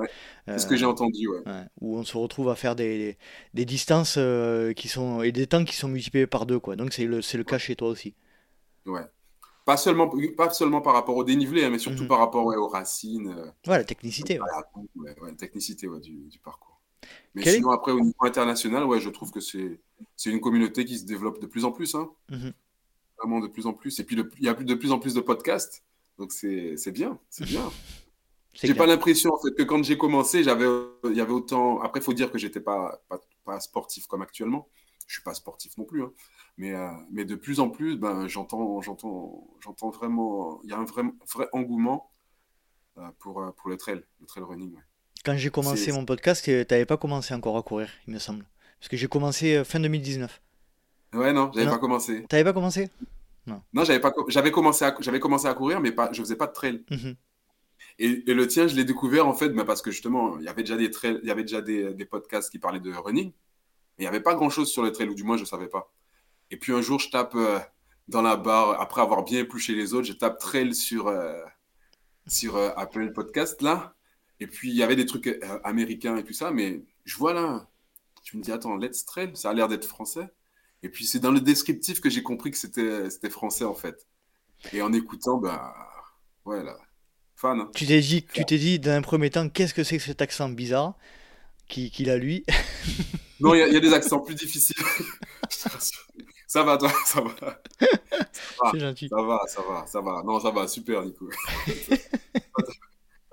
c'est 0.47 0.59
ce 0.59 0.67
que 0.67 0.77
j'ai 0.77 0.87
entendu. 0.87 1.29
Où 1.83 1.99
on 1.99 2.05
se 2.05 2.17
retrouve 2.17 2.49
à 2.49 2.55
faire 2.55 2.75
des, 2.75 3.19
des, 3.53 3.67
distances 3.67 4.19
qui 4.75 4.89
sont 4.89 5.21
et 5.21 5.31
des 5.31 5.47
temps 5.47 5.67
qui 5.67 5.77
sont 5.77 5.89
multipliés 5.89 6.27
par 6.27 6.47
deux, 6.47 6.59
quoi. 6.59 6.75
Donc 6.75 6.95
c'est 6.95 7.05
le, 7.05 7.21
le 7.21 7.45
cas 7.45 7.59
chez 7.59 7.77
toi 7.77 7.89
aussi. 7.89 8.15
Ouais. 8.87 9.05
Pas 9.69 9.77
seulement, 9.77 10.11
pas 10.35 10.49
seulement 10.49 10.81
par 10.81 10.95
rapport 10.95 11.15
au 11.15 11.25
dénivelé, 11.25 11.63
hein, 11.63 11.69
mais 11.69 11.79
surtout 11.79 12.05
mhm. 12.05 12.09
par 12.09 12.21
rapport 12.21 12.47
aux 12.47 12.69
racines. 12.69 13.29
Euh, 13.29 13.71
ouais, 13.71 13.77
la 13.77 13.85
technicité. 13.85 14.41
Ouais. 14.41 15.15
la 15.23 15.33
technicité 15.33 15.87
du, 16.01 16.27
du, 16.31 16.39
parcours. 16.39 16.81
Mais 17.35 17.45
sinon, 17.45 17.69
après, 17.73 17.93
au 17.93 18.01
niveau 18.01 18.17
international, 18.21 18.85
ouais, 18.85 18.99
je 18.99 19.11
trouve 19.11 19.31
que 19.31 19.41
c'est 19.41 19.79
une 20.25 20.41
communauté 20.41 20.87
qui 20.87 20.99
se 20.99 21.05
développe 21.05 21.39
de 21.39 21.47
plus 21.47 21.67
en 21.67 21.73
plus. 21.73 21.95
Hein. 21.97 22.09
Mhm. 22.31 22.55
Vraiment 23.19 23.41
de 23.41 23.49
plus 23.49 23.67
en 23.67 23.75
plus. 23.75 24.01
Et 24.01 24.05
puis, 24.05 24.17
il 24.39 24.47
y 24.47 24.49
a 24.49 24.55
de 24.55 24.75
plus 24.75 24.91
en 24.91 24.99
plus 24.99 25.13
de 25.13 25.21
podcasts. 25.21 25.85
Donc, 26.17 26.33
c'est 26.33 26.91
bien. 26.91 27.19
C'est 27.29 27.45
bien. 27.45 27.71
J'ai 28.55 28.73
pas 28.73 28.87
l'impression 28.87 29.35
en 29.35 29.39
fait, 29.39 29.55
que 29.55 29.65
quand 29.65 29.85
j'ai 29.85 29.99
commencé, 29.99 30.43
j'avais, 30.43 30.65
il 31.05 31.15
y 31.15 31.21
avait 31.21 31.33
autant. 31.33 31.83
Après, 31.83 32.01
il 32.01 32.03
faut 32.03 32.15
dire 32.15 32.33
que 32.33 32.39
j'étais 32.39 32.61
pas, 32.61 33.03
pas, 33.11 33.21
pas, 33.45 33.61
sportif 33.61 34.07
comme 34.07 34.23
actuellement. 34.23 34.67
Je 35.07 35.17
suis 35.17 35.23
pas 35.23 35.35
sportif 35.35 35.77
non 35.77 35.85
plus. 35.85 36.03
Hein. 36.03 36.13
Mais, 36.59 36.75
euh, 36.75 36.91
mais 37.13 37.25
de 37.25 37.37
plus 37.37 37.61
en 37.61 37.71
plus, 37.71 37.97
ben, 37.97 38.27
j'entends, 38.27 38.83
j'entends, 38.83 39.47
j'entends 39.61 39.91
vraiment, 39.91 40.61
il 40.65 40.71
y 40.71 40.73
a 40.73 40.79
un 40.79 40.85
vrai, 40.85 41.05
vrai 41.33 41.47
engouement 41.53 42.11
euh, 42.99 43.03
pour, 43.21 43.41
euh, 43.41 43.53
pour 43.53 43.71
le 43.71 43.77
trail, 43.77 44.03
le 44.21 44.27
trail 44.27 44.43
running. 44.43 44.77
Quand 45.25 45.37
j'ai 45.37 45.51
commencé 45.51 45.93
mon 45.93 46.05
podcast, 46.05 46.45
tu 46.45 46.51
n'avais 46.51 46.85
pas 46.85 46.97
commencé 46.97 47.33
encore 47.33 47.57
à 47.57 47.63
courir, 47.63 47.89
il 48.09 48.15
me 48.15 48.19
semble. 48.19 48.45
Parce 48.81 48.89
que 48.89 48.97
j'ai 48.97 49.07
commencé 49.07 49.65
fin 49.65 49.79
2019. 49.79 50.43
Ouais, 51.15 51.33
non, 51.33 51.53
j'avais 51.55 51.71
pas 51.71 51.79
commencé. 51.79 52.27
T'avais 52.29 52.45
pas 52.45 52.53
commencé? 52.53 52.91
Non. 53.47 53.63
Non, 53.73 53.85
j'avais 53.85 54.01
pas, 54.01 54.13
j'avais 54.27 54.51
commencé 54.51 54.85
à, 54.85 54.97
j'avais 54.99 55.21
commencé 55.21 55.47
à 55.47 55.55
courir, 55.55 55.81
mais 55.81 55.93
pas, 55.93 56.11
je 56.13 56.21
faisais 56.21 56.37
pas 56.37 56.49
de 56.49 56.53
trail. 56.53 56.85
Mhm. 56.91 57.15
Et, 58.01 58.31
et, 58.31 58.35
le 58.35 58.47
tien, 58.49 58.67
je 58.67 58.75
l'ai 58.75 58.85
découvert 58.85 59.29
en 59.29 59.35
fait, 59.35 59.51
ben, 59.51 59.65
parce 59.65 59.81
que 59.81 59.93
justement, 59.93 60.39
il 60.39 60.45
y 60.45 60.49
avait 60.49 60.63
déjà 60.63 60.77
des 60.77 60.91
trails, 60.91 61.21
il 61.23 61.29
y 61.29 61.31
avait 61.31 61.43
déjà 61.43 61.61
des, 61.61 61.95
des 61.95 62.05
podcasts 62.05 62.51
qui 62.51 62.59
parlaient 62.59 62.81
de 62.81 62.93
running, 62.93 63.27
mais 63.27 63.33
il 63.99 64.03
n'y 64.03 64.09
avait 64.09 64.21
pas 64.21 64.35
grand 64.35 64.51
chose 64.51 64.71
sur 64.71 64.83
le 64.83 64.91
trail, 64.91 65.09
ou 65.09 65.15
du 65.15 65.23
moins 65.23 65.37
je 65.37 65.45
savais 65.45 65.69
pas. 65.69 65.93
Et 66.51 66.57
puis 66.57 66.73
un 66.73 66.81
jour, 66.81 66.99
je 66.99 67.11
tape 67.11 67.35
euh, 67.35 67.59
dans 68.09 68.23
la 68.23 68.37
barre, 68.37 68.81
après 68.81 69.01
avoir 69.01 69.25
bien 69.25 69.41
épluché 69.41 69.75
les 69.75 69.95
autres, 69.95 70.07
je 70.07 70.13
tape 70.13 70.39
trail 70.39 70.75
sur, 70.75 71.09
euh, 71.09 71.41
sur 72.27 72.57
euh, 72.57 72.71
Apple 72.77 73.13
Podcast 73.13 73.61
là. 73.63 73.95
Et 74.41 74.47
puis 74.47 74.71
il 74.71 74.77
y 74.77 74.83
avait 74.83 74.97
des 74.97 75.07
trucs 75.07 75.29
américains 75.65 76.17
et 76.17 76.25
tout 76.25 76.33
ça, 76.33 76.53
mais 76.53 76.83
je 77.05 77.17
vois 77.17 77.35
là, 77.35 77.69
je 78.23 78.37
me 78.37 78.43
dis, 78.43 78.53
attends, 78.53 78.77
Let's 78.77 79.05
Trail, 79.05 79.33
ça 79.35 79.51
a 79.51 79.55
l'air 79.55 79.67
d'être 79.67 79.85
français. 79.85 80.29
Et 80.85 80.89
puis 80.89 81.07
c'est 81.07 81.19
dans 81.19 81.33
le 81.33 81.41
descriptif 81.41 82.01
que 82.01 82.09
j'ai 82.09 82.23
compris 82.23 82.53
que 82.53 82.57
c'était 82.57 83.31
français 83.31 83.65
en 83.65 83.75
fait. 83.75 84.07
Et 84.73 84.81
en 84.81 84.93
écoutant, 84.93 85.39
bah, 85.39 85.75
ouais, 86.45 86.63
là, 86.63 86.79
fan. 87.35 87.61
Hein. 87.61 87.71
Tu 87.75 87.87
t'es 87.87 88.01
dit, 88.01 88.25
tu 88.25 88.45
t'es 88.45 88.59
dit 88.59 88.79
dans 88.79 88.93
un 88.93 89.03
premier 89.03 89.31
temps, 89.31 89.49
qu'est-ce 89.49 89.75
que 89.75 89.83
c'est 89.83 89.99
que 89.99 90.05
cet 90.05 90.23
accent 90.23 90.49
bizarre 90.49 90.95
qu'il 91.67 92.11
a 92.11 92.17
lui? 92.17 92.45
Non, 93.41 93.55
il 93.55 93.73
y, 93.73 93.77
a 93.77 93.81
des 93.81 93.93
accents 93.93 94.19
plus 94.19 94.35
difficiles. 94.35 94.77
ça 96.49 96.63
va, 96.63 96.79
toi, 96.79 96.91
ça 97.05 97.21
va. 97.21 97.61
C'est 98.73 98.81
gentil. 98.81 99.09
Ça 99.09 99.23
va, 99.23 99.41
ça 99.47 99.63
va, 99.69 99.87
ça 99.87 100.01
va. 100.01 100.23
Non, 100.25 100.41
ça 100.41 100.51
va, 100.51 100.67
super, 100.67 101.05
Nico. 101.05 101.29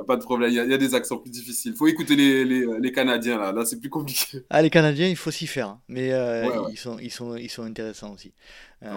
pas 0.06 0.18
de 0.18 0.22
problème. 0.22 0.52
Il 0.52 0.56
y, 0.56 0.74
a, 0.74 0.78
des 0.78 0.96
accents 0.96 1.18
plus 1.18 1.32
difficiles. 1.32 1.72
Il 1.72 1.78
faut 1.78 1.88
écouter 1.88 2.18
les, 2.18 2.44
les, 2.44 2.66
les, 2.80 2.92
Canadiens, 2.92 3.38
là. 3.38 3.54
Là, 3.54 3.66
c'est 3.66 3.80
plus 3.80 3.90
compliqué. 3.90 4.44
Ah, 4.50 4.62
les 4.62 4.70
Canadiens, 4.70 5.08
il 5.08 5.16
faut 5.16 5.32
s'y 5.32 5.48
faire. 5.48 5.70
Hein. 5.70 5.82
Mais 5.88 6.12
euh, 6.12 6.68
Ils, 6.70 6.78
sont, 6.78 7.00
ils, 7.00 7.10
sont, 7.10 7.38
ils 7.38 7.50
sont 7.50 7.64
intéressants 7.64 8.14
aussi. 8.14 8.34
Euh, 8.84 8.92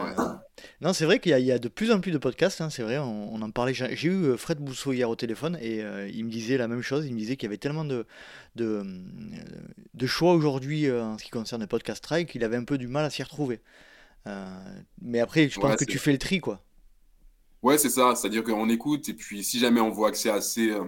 non, 0.80 0.92
c'est 0.92 1.04
vrai 1.04 1.20
qu'il 1.20 1.38
y, 1.38 1.42
y, 1.42 1.52
a 1.52 1.58
de 1.60 1.68
plus 1.68 1.92
en 1.92 2.00
plus 2.00 2.10
de 2.10 2.18
podcasts. 2.18 2.60
Hein, 2.60 2.70
c'est 2.70 2.82
vrai, 2.82 2.98
on, 2.98 3.32
on, 3.32 3.40
en 3.40 3.50
parlait. 3.52 3.72
J'ai 3.72 4.08
eu 4.08 4.24
euh, 4.24 4.36
Fred 4.36 4.58
Bousseau 4.58 4.92
hier 4.92 5.08
au 5.08 5.16
téléphone 5.16 5.56
et 5.62 5.82
il 6.12 6.24
me 6.24 6.30
disait 6.30 6.58
la 6.58 6.66
même 6.66 6.82
chose. 6.82 7.06
Il 7.06 7.14
me 7.14 7.18
disait 7.18 7.36
qu'il 7.36 7.46
y 7.46 7.50
avait 7.50 7.58
tellement 7.58 7.84
de, 7.84 8.04
de, 8.56 8.84
de 9.94 10.06
choix 10.06 10.34
aujourd'hui 10.34 10.90
en 10.90 11.16
ce 11.16 11.24
qui 11.24 11.30
concerne 11.30 11.62
le 11.62 11.68
podcast 11.68 12.02
try 12.02 12.26
qu'il 12.26 12.42
avait 12.42 12.56
un 12.56 12.64
peu 12.64 12.78
du 12.78 12.88
mal 12.88 13.04
à 13.04 13.10
s'y 13.10 13.22
retrouver. 13.22 13.60
Mais 15.00 15.20
après, 15.20 15.48
je 15.48 15.60
pense 15.60 15.76
que 15.76 15.84
tu 15.84 15.98
fais 15.98 16.12
le 16.12 16.18
tri, 16.18 16.40
quoi. 16.40 16.62
Ouais, 17.62 17.78
c'est 17.78 17.90
ça. 17.90 18.14
C'est-à-dire 18.14 18.44
qu'on 18.44 18.68
écoute 18.68 19.08
et 19.08 19.14
puis 19.14 19.42
si 19.42 19.58
jamais 19.58 19.80
on 19.80 19.90
voit 19.90 20.10
que 20.10 20.16
c'est 20.16 20.30
assez, 20.30 20.70
euh, 20.70 20.84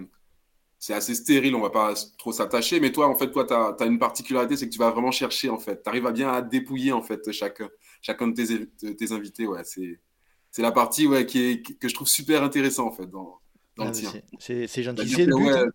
c'est 0.79 0.95
assez 0.95 1.15
stérile, 1.15 1.55
on 1.55 1.61
va 1.61 1.71
pas 1.71 1.95
trop 2.19 2.33
s'attacher. 2.33 2.81
Mais 2.81 2.93
toi, 2.93 3.09
en 3.09 3.17
fait, 3.17 3.31
toi, 3.31 3.45
tu 3.45 3.55
as, 3.55 3.87
une 3.87 3.99
particularité, 3.99 4.57
c'est 4.57 4.67
que 4.67 4.73
tu 4.73 4.79
vas 4.79 4.91
vraiment 4.91 5.11
chercher, 5.11 5.51
en 5.51 5.59
fait. 5.59 5.83
Tu 5.83 5.89
arrives 5.89 6.07
à 6.07 6.13
bien 6.13 6.33
à 6.33 6.43
dépouiller, 6.43 6.93
en 6.93 7.03
fait, 7.03 7.33
chaque, 7.33 7.63
chacun 8.03 8.29
de 8.29 8.35
tes, 8.35 8.95
tes 8.95 9.13
invités. 9.13 9.47
Ouais, 9.47 9.63
c'est, 9.65 9.99
la 10.59 10.73
partie 10.73 11.07
ouais, 11.07 11.27
qui 11.27 11.41
est, 11.41 11.79
que 11.79 11.89
je 11.89 11.95
trouve 11.95 12.09
super 12.09 12.43
intéressant, 12.43 12.87
en 12.87 12.93
fait, 12.93 13.07
dans, 13.07 13.41
dans 13.77 13.85
le 13.85 13.91
ah, 13.91 13.93
tien. 13.93 14.13
C'est, 14.39 14.83
gentil. 14.83 15.09
C'est 15.09 15.27
le 15.27 15.37
but. 15.37 15.49
Hein. 15.49 15.67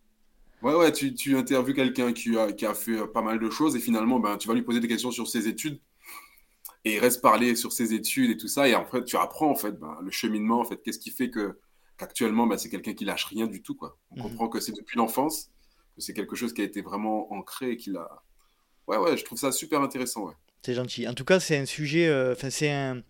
Ouais, 0.62 0.74
ouais, 0.74 0.92
tu, 0.92 1.14
tu 1.14 1.38
interviews 1.38 1.76
quelqu'un 1.76 2.12
qui 2.14 2.36
a, 2.38 2.52
qui 2.52 2.66
a 2.66 2.74
fait 2.74 3.06
pas 3.08 3.22
mal 3.22 3.38
de 3.38 3.50
choses 3.50 3.76
et 3.76 3.80
finalement, 3.80 4.20
ben, 4.20 4.38
tu 4.38 4.48
vas 4.48 4.54
lui 4.54 4.64
poser 4.64 4.80
des 4.80 4.88
questions 4.88 5.12
sur 5.12 5.28
ses 5.28 5.48
études 5.48 5.80
et 6.86 6.94
il 6.94 7.00
reste 7.00 7.22
parler 7.22 7.56
sur 7.56 7.74
ses 7.74 7.94
études 7.94 8.30
et 8.30 8.38
tout 8.38 8.48
ça. 8.48 8.70
Et 8.70 8.74
après, 8.74 9.04
tu 9.04 9.18
apprends 9.18 9.50
en 9.50 9.56
fait 9.56 9.72
ben, 9.72 9.98
le 10.02 10.12
cheminement, 10.12 10.62
en 10.62 10.64
fait, 10.64 10.78
qu'est-ce 10.84 11.00
qui 11.00 11.10
fait 11.10 11.32
que 11.32 11.60
qu'actuellement, 11.98 12.46
ben, 12.46 12.58
c'est 12.58 12.70
quelqu'un 12.70 12.94
qui 12.94 13.06
lâche 13.06 13.26
rien 13.26 13.48
du 13.48 13.62
tout. 13.64 13.76
Quoi. 13.76 13.98
On 14.12 14.18
mhm. 14.18 14.30
comprend 14.30 14.48
que 14.48 14.60
c'est 14.60 14.72
depuis 14.72 14.98
l'enfance, 14.98 15.50
que 15.96 16.02
c'est 16.02 16.14
quelque 16.14 16.36
chose 16.36 16.54
qui 16.54 16.62
a 16.62 16.64
été 16.64 16.82
vraiment 16.82 17.34
ancré 17.34 17.72
et 17.72 17.78
qu'il 17.78 17.98
a. 17.98 18.24
Ouais, 18.88 18.98
ouais, 18.98 19.18
je 19.18 19.26
trouve 19.26 19.40
ça 19.40 19.52
super 19.52 19.82
intéressant. 19.82 20.28
Ouais. 20.28 20.34
C'est 20.64 20.76
gentil. 20.76 21.08
En 21.08 21.16
tout 21.16 21.26
cas, 21.26 21.40
c'est 21.40 21.58
un 21.58 21.66
sujet. 21.66 22.08
Euh, 22.08 22.34
enfin, 22.34 22.52
c'est 22.52 22.72
un. 22.72 23.02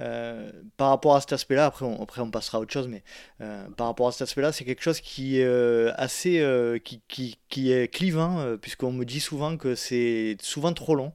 Euh, 0.00 0.50
par 0.76 0.88
rapport 0.88 1.14
à 1.14 1.20
cet 1.20 1.32
aspect-là, 1.32 1.66
après 1.66 1.86
on, 1.86 2.02
après 2.02 2.20
on 2.20 2.30
passera 2.30 2.58
à 2.58 2.60
autre 2.60 2.72
chose, 2.72 2.88
mais 2.88 3.04
euh, 3.40 3.68
par 3.76 3.86
rapport 3.86 4.08
à 4.08 4.12
cet 4.12 4.22
aspect-là, 4.22 4.50
c'est 4.50 4.64
quelque 4.64 4.82
chose 4.82 5.00
qui 5.00 5.38
est 5.38 5.46
assez, 5.96 6.42
qui, 6.82 7.00
qui, 7.06 7.38
qui, 7.48 7.70
est 7.70 7.86
clivant, 7.86 8.56
puisqu'on 8.60 8.90
me 8.90 9.04
dit 9.04 9.20
souvent 9.20 9.56
que 9.56 9.76
c'est 9.76 10.36
souvent 10.40 10.72
trop 10.72 10.96
long 10.96 11.12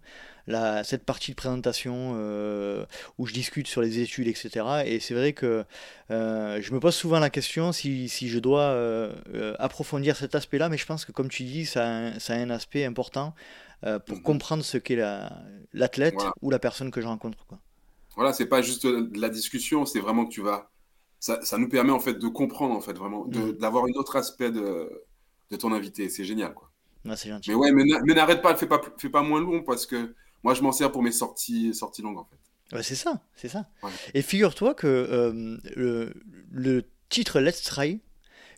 cette 0.83 1.03
partie 1.05 1.31
de 1.31 1.35
présentation 1.35 2.13
euh, 2.15 2.85
où 3.17 3.25
je 3.25 3.33
discute 3.33 3.67
sur 3.67 3.81
les 3.81 3.99
études, 3.99 4.27
etc. 4.27 4.83
Et 4.85 4.99
c'est 4.99 5.13
vrai 5.13 5.33
que 5.33 5.63
euh, 6.11 6.61
je 6.61 6.73
me 6.73 6.79
pose 6.79 6.95
souvent 6.95 7.19
la 7.19 7.29
question 7.29 7.71
si, 7.71 8.09
si 8.09 8.29
je 8.29 8.39
dois 8.39 8.61
euh, 8.61 9.13
approfondir 9.59 10.15
cet 10.15 10.35
aspect-là, 10.35 10.69
mais 10.69 10.77
je 10.77 10.85
pense 10.85 11.05
que 11.05 11.11
comme 11.11 11.29
tu 11.29 11.43
dis, 11.43 11.65
ça 11.65 11.85
a 11.85 11.89
un, 11.89 12.19
ça 12.19 12.33
a 12.33 12.37
un 12.37 12.49
aspect 12.49 12.85
important 12.85 13.33
pour 13.81 14.17
mhm. 14.17 14.23
comprendre 14.23 14.63
ce 14.63 14.77
qu'est 14.77 14.99
l'athlète 15.73 16.21
ou 16.41 16.49
la 16.49 16.59
personne 16.59 16.91
que 16.91 16.99
je 16.99 17.07
rencontre. 17.07 17.45
Quoi. 17.45 17.59
Voilà, 18.15 18.33
c'est 18.33 18.47
pas 18.47 18.61
juste 18.61 18.85
de 18.85 19.19
la 19.19 19.29
discussion, 19.29 19.85
c'est 19.85 20.01
vraiment 20.01 20.25
que 20.25 20.31
tu 20.31 20.41
vas... 20.41 20.69
Ça, 21.21 21.39
ça, 21.43 21.57
nous 21.57 21.67
permet 21.67 21.91
en 21.91 21.99
fait 21.99 22.13
de 22.13 22.27
comprendre 22.27 22.73
en 22.73 22.81
fait 22.81 22.93
vraiment, 22.93 23.25
mhm. 23.25 23.53
d'avoir 23.53 23.83
un 23.85 23.91
autre 23.97 24.15
aspect 24.15 24.51
de, 24.51 24.89
de 25.51 25.55
ton 25.57 25.73
invité. 25.73 26.09
C'est 26.09 26.23
génial 26.23 26.53
quoi. 26.53 26.71
gentil. 27.05 27.51
Mais 27.51 27.55
ouais, 27.55 27.71
mais 27.71 28.13
n'arrête 28.13 28.41
pas, 28.41 28.55
fais 28.55 28.67
pas, 28.67 28.81
fais 28.97 29.09
pas 29.09 29.21
moins 29.21 29.41
long 29.41 29.63
parce 29.63 29.85
que 29.85 30.13
moi, 30.43 30.53
je 30.53 30.61
m'en 30.61 30.71
sers 30.71 30.91
pour 30.91 31.01
mes 31.01 31.11
sorties, 31.11 31.73
sorties 31.73 32.01
longues, 32.01 32.17
en 32.19 32.25
fait. 32.25 32.83
c'est 32.83 32.95
ça, 32.95 33.21
c'est 33.35 33.49
ça. 33.49 33.67
Et 34.13 34.21
figure-toi 34.21 34.73
que 34.73 34.87
euh, 34.87 35.57
le, 35.75 36.13
le, 36.51 36.85
titre 37.09 37.39
Let's 37.39 37.63
Try, 37.63 38.01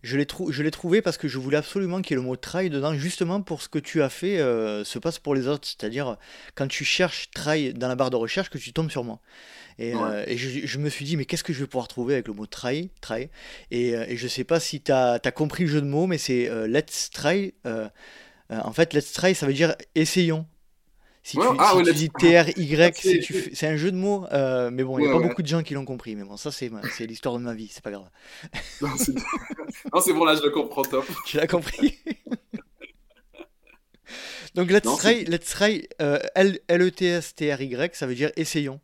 je 0.03 0.17
l'ai, 0.17 0.71
trouvé 0.71 1.01
parce 1.01 1.17
que 1.17 1.27
je 1.27 1.37
voulais 1.37 1.57
absolument 1.57 2.01
qu'il 2.01 2.15
y 2.15 2.19
ait 2.19 2.21
le 2.21 2.27
mot 2.27 2.35
try 2.35 2.69
dedans, 2.69 2.93
justement 2.95 3.41
pour 3.41 3.61
ce 3.61 3.69
que 3.69 3.79
tu 3.79 4.01
as 4.01 4.09
fait 4.09 4.39
euh, 4.39 4.83
se 4.83 4.99
passe 4.99 5.19
pour 5.19 5.35
les 5.35 5.47
autres. 5.47 5.67
C'est-à-dire, 5.67 6.17
quand 6.55 6.67
tu 6.67 6.83
cherches 6.83 7.29
try 7.31 7.73
dans 7.73 7.87
la 7.87 7.95
barre 7.95 8.09
de 8.09 8.15
recherche, 8.15 8.49
que 8.49 8.57
tu 8.57 8.73
tombes 8.73 8.89
sur 8.89 9.03
moi. 9.03 9.21
Et, 9.77 9.95
euh, 9.95 10.23
et 10.27 10.37
je, 10.37 10.65
je, 10.65 10.77
me 10.79 10.89
suis 10.89 11.05
dit, 11.05 11.17
mais 11.17 11.25
qu'est-ce 11.25 11.43
que 11.43 11.53
je 11.53 11.59
vais 11.59 11.67
pouvoir 11.67 11.87
trouver 11.87 12.15
avec 12.15 12.27
le 12.27 12.33
mot 12.33 12.45
try, 12.45 12.91
try? 12.99 13.29
Et, 13.69 13.89
et 13.91 14.17
je 14.17 14.27
sais 14.27 14.43
pas 14.43 14.59
si 14.59 14.81
tu 14.81 14.91
as, 14.91 15.19
compris 15.33 15.63
le 15.63 15.69
jeu 15.69 15.81
de 15.81 15.87
mots, 15.87 16.07
mais 16.07 16.17
c'est 16.17 16.49
let's 16.67 17.09
try. 17.11 17.53
en 18.49 18.73
fait, 18.73 18.93
let's 18.93 19.13
try, 19.13 19.33
ça 19.35 19.45
veut 19.45 19.53
dire 19.53 19.75
essayons. 19.95 20.45
Si 21.23 21.37
tu, 21.37 21.43
ah, 21.59 21.75
dis 21.93 22.09
TRY, 22.09 22.91
c'est 23.53 23.67
un 23.67 23.75
jeu 23.75 23.91
de 23.91 23.95
mots, 23.95 24.25
euh, 24.31 24.71
mais 24.71 24.83
bon, 24.83 24.97
il 24.97 25.03
n'y 25.03 25.07
a 25.07 25.13
pas 25.13 25.19
beaucoup 25.19 25.43
de 25.43 25.47
gens 25.47 25.61
qui 25.61 25.75
l'ont 25.75 25.85
compris. 25.85 26.15
Mais 26.15 26.23
bon, 26.23 26.35
ça, 26.35 26.51
c'est 26.51 26.71
l'histoire 27.01 27.35
de 27.35 27.43
ma 27.43 27.53
vie, 27.53 27.69
c'est 27.71 27.83
pas 27.83 27.91
grave. 27.91 28.09
non, 28.81 28.89
c'est 30.01 30.13
bon, 30.13 30.25
là, 30.25 30.35
je 30.35 30.41
le 30.41 30.49
comprends 30.49 30.81
top. 30.81 31.05
Tu 31.27 31.37
l'as 31.37 31.45
compris 31.45 31.99
Donc, 34.55 34.71
Let's 34.71 34.97
Try, 34.97 35.23
let's 35.25 35.45
try 35.45 35.87
euh, 36.01 36.19
L-E-T-S-T-R-Y, 36.35 37.95
ça 37.95 38.07
veut 38.07 38.15
dire 38.15 38.31
essayons. 38.35 38.81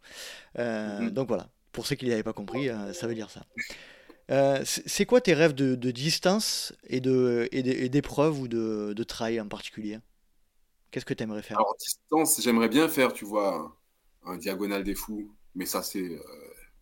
Euh, 0.59 1.01
mhm. 1.01 1.09
Donc 1.09 1.27
voilà, 1.27 1.49
pour 1.71 1.87
ceux 1.87 1.95
qui 1.95 2.07
n'avaient 2.07 2.23
pas 2.23 2.33
compris, 2.33 2.69
ça 2.93 3.07
veut 3.07 3.15
dire 3.15 3.29
ça. 3.31 3.41
c'est 4.63 5.05
quoi 5.05 5.21
tes 5.21 5.33
rêves 5.33 5.55
de, 5.55 5.91
distance 5.91 6.71
et 6.87 7.01
d'épreuve 7.01 8.33
de, 8.33 8.37
et 8.37 8.41
ou 8.41 8.47
de, 8.47 8.93
de 8.93 9.03
try 9.03 9.41
en 9.41 9.47
particulier? 9.47 9.97
Qu'est-ce 10.91 11.05
que 11.05 11.13
tu 11.13 11.23
aimerais 11.23 11.41
faire? 11.41 11.57
Alors, 11.57 11.75
distance, 11.79 12.41
j'aimerais 12.41 12.69
bien 12.69 12.87
faire, 12.87 13.13
tu 13.13 13.25
vois, 13.25 13.77
un, 14.25 14.37
diagonal 14.37 14.83
des 14.83 14.95
fous. 14.95 15.35
Mais 15.55 15.65
ça, 15.65 15.83
c'est. 15.83 16.03
Euh, 16.03 16.23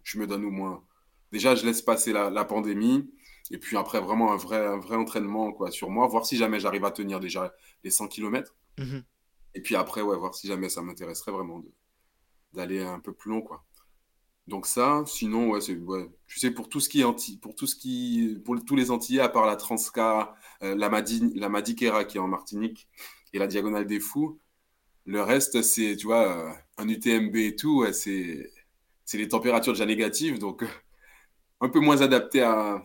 je 0.04 0.20
me 0.20 0.28
donne 0.28 0.46
au 0.46 0.52
moins. 0.52 0.84
Déjà, 1.32 1.56
je 1.56 1.66
laisse 1.66 1.82
passer 1.82 2.14
la, 2.14 2.46
pandémie. 2.46 3.10
Et 3.52 3.58
puis 3.58 3.78
après, 3.78 4.00
vraiment 4.00 4.32
un 4.32 4.38
vrai, 4.38 4.66
un 4.66 4.78
vrai 4.78 4.96
entraînement 4.96 5.52
quoi, 5.52 5.72
sur 5.72 5.90
moi. 5.90 6.08
Voir 6.08 6.26
si 6.26 6.38
jamais 6.38 6.60
j'arrive 6.60 6.86
à 6.86 6.92
tenir 6.92 7.20
déjà 7.20 7.54
les 7.84 7.92
100 7.92 8.08
km. 8.08 8.56
Mhm. 8.80 9.04
Et 9.54 9.62
puis 9.62 9.76
après, 9.76 10.02
ouais, 10.02 10.18
voir 10.18 10.34
si 10.36 10.48
jamais 10.48 10.70
ça 10.70 10.82
m'intéresserait 10.82 11.32
vraiment 11.32 11.64
d'aller 12.54 12.82
un 12.82 13.00
peu 13.00 13.14
plus 13.14 13.30
long. 13.30 13.42
quoi. 13.42 13.64
Donc 14.48 14.68
ça, 14.68 15.04
sinon, 15.08 15.50
ouais, 15.50 15.62
c'est, 15.62 15.76
ouais, 15.76 16.08
tu 16.28 16.40
sais, 16.40 16.52
pour 16.52 16.70
tout 16.70 16.80
ce 16.80 16.88
qui 16.88 17.02
est 17.02 17.04
anti, 17.04 17.38
pour 17.38 17.56
tout 17.56 17.66
ce 17.66 17.76
qui, 17.76 18.40
pour 18.46 18.56
tous 18.64 18.76
les 18.76 18.92
Antillais, 18.92 19.22
à 19.22 19.30
part 19.30 19.48
la 19.48 19.56
Transca, 19.56 20.36
euh, 20.62 20.76
la, 20.76 20.90
Madi, 20.90 21.32
la 21.36 21.50
Madiquera 21.50 22.06
qui 22.06 22.18
est 22.18 22.20
en 22.20 22.28
Martinique, 22.28 22.88
et 23.36 23.40
la 23.40 23.48
Diagonale 23.48 23.86
des 23.86 24.00
Fous. 24.00 24.40
Le 25.06 25.22
reste, 25.22 25.62
c'est, 25.62 25.96
tu 25.98 26.08
vois, 26.08 26.28
euh, 26.28 26.52
un 26.78 26.88
UTMB 26.88 27.36
et 27.36 27.56
tout, 27.56 27.86
c'est, 27.92 28.52
c'est 29.04 29.18
les 29.18 29.28
températures 29.28 29.74
déjà 29.74 29.86
négatives, 29.86 30.40
donc 30.40 30.64
euh, 30.64 30.68
un 31.62 31.70
peu 31.70 31.80
moins 31.80 32.02
adapté 32.02 32.42
à, 32.42 32.84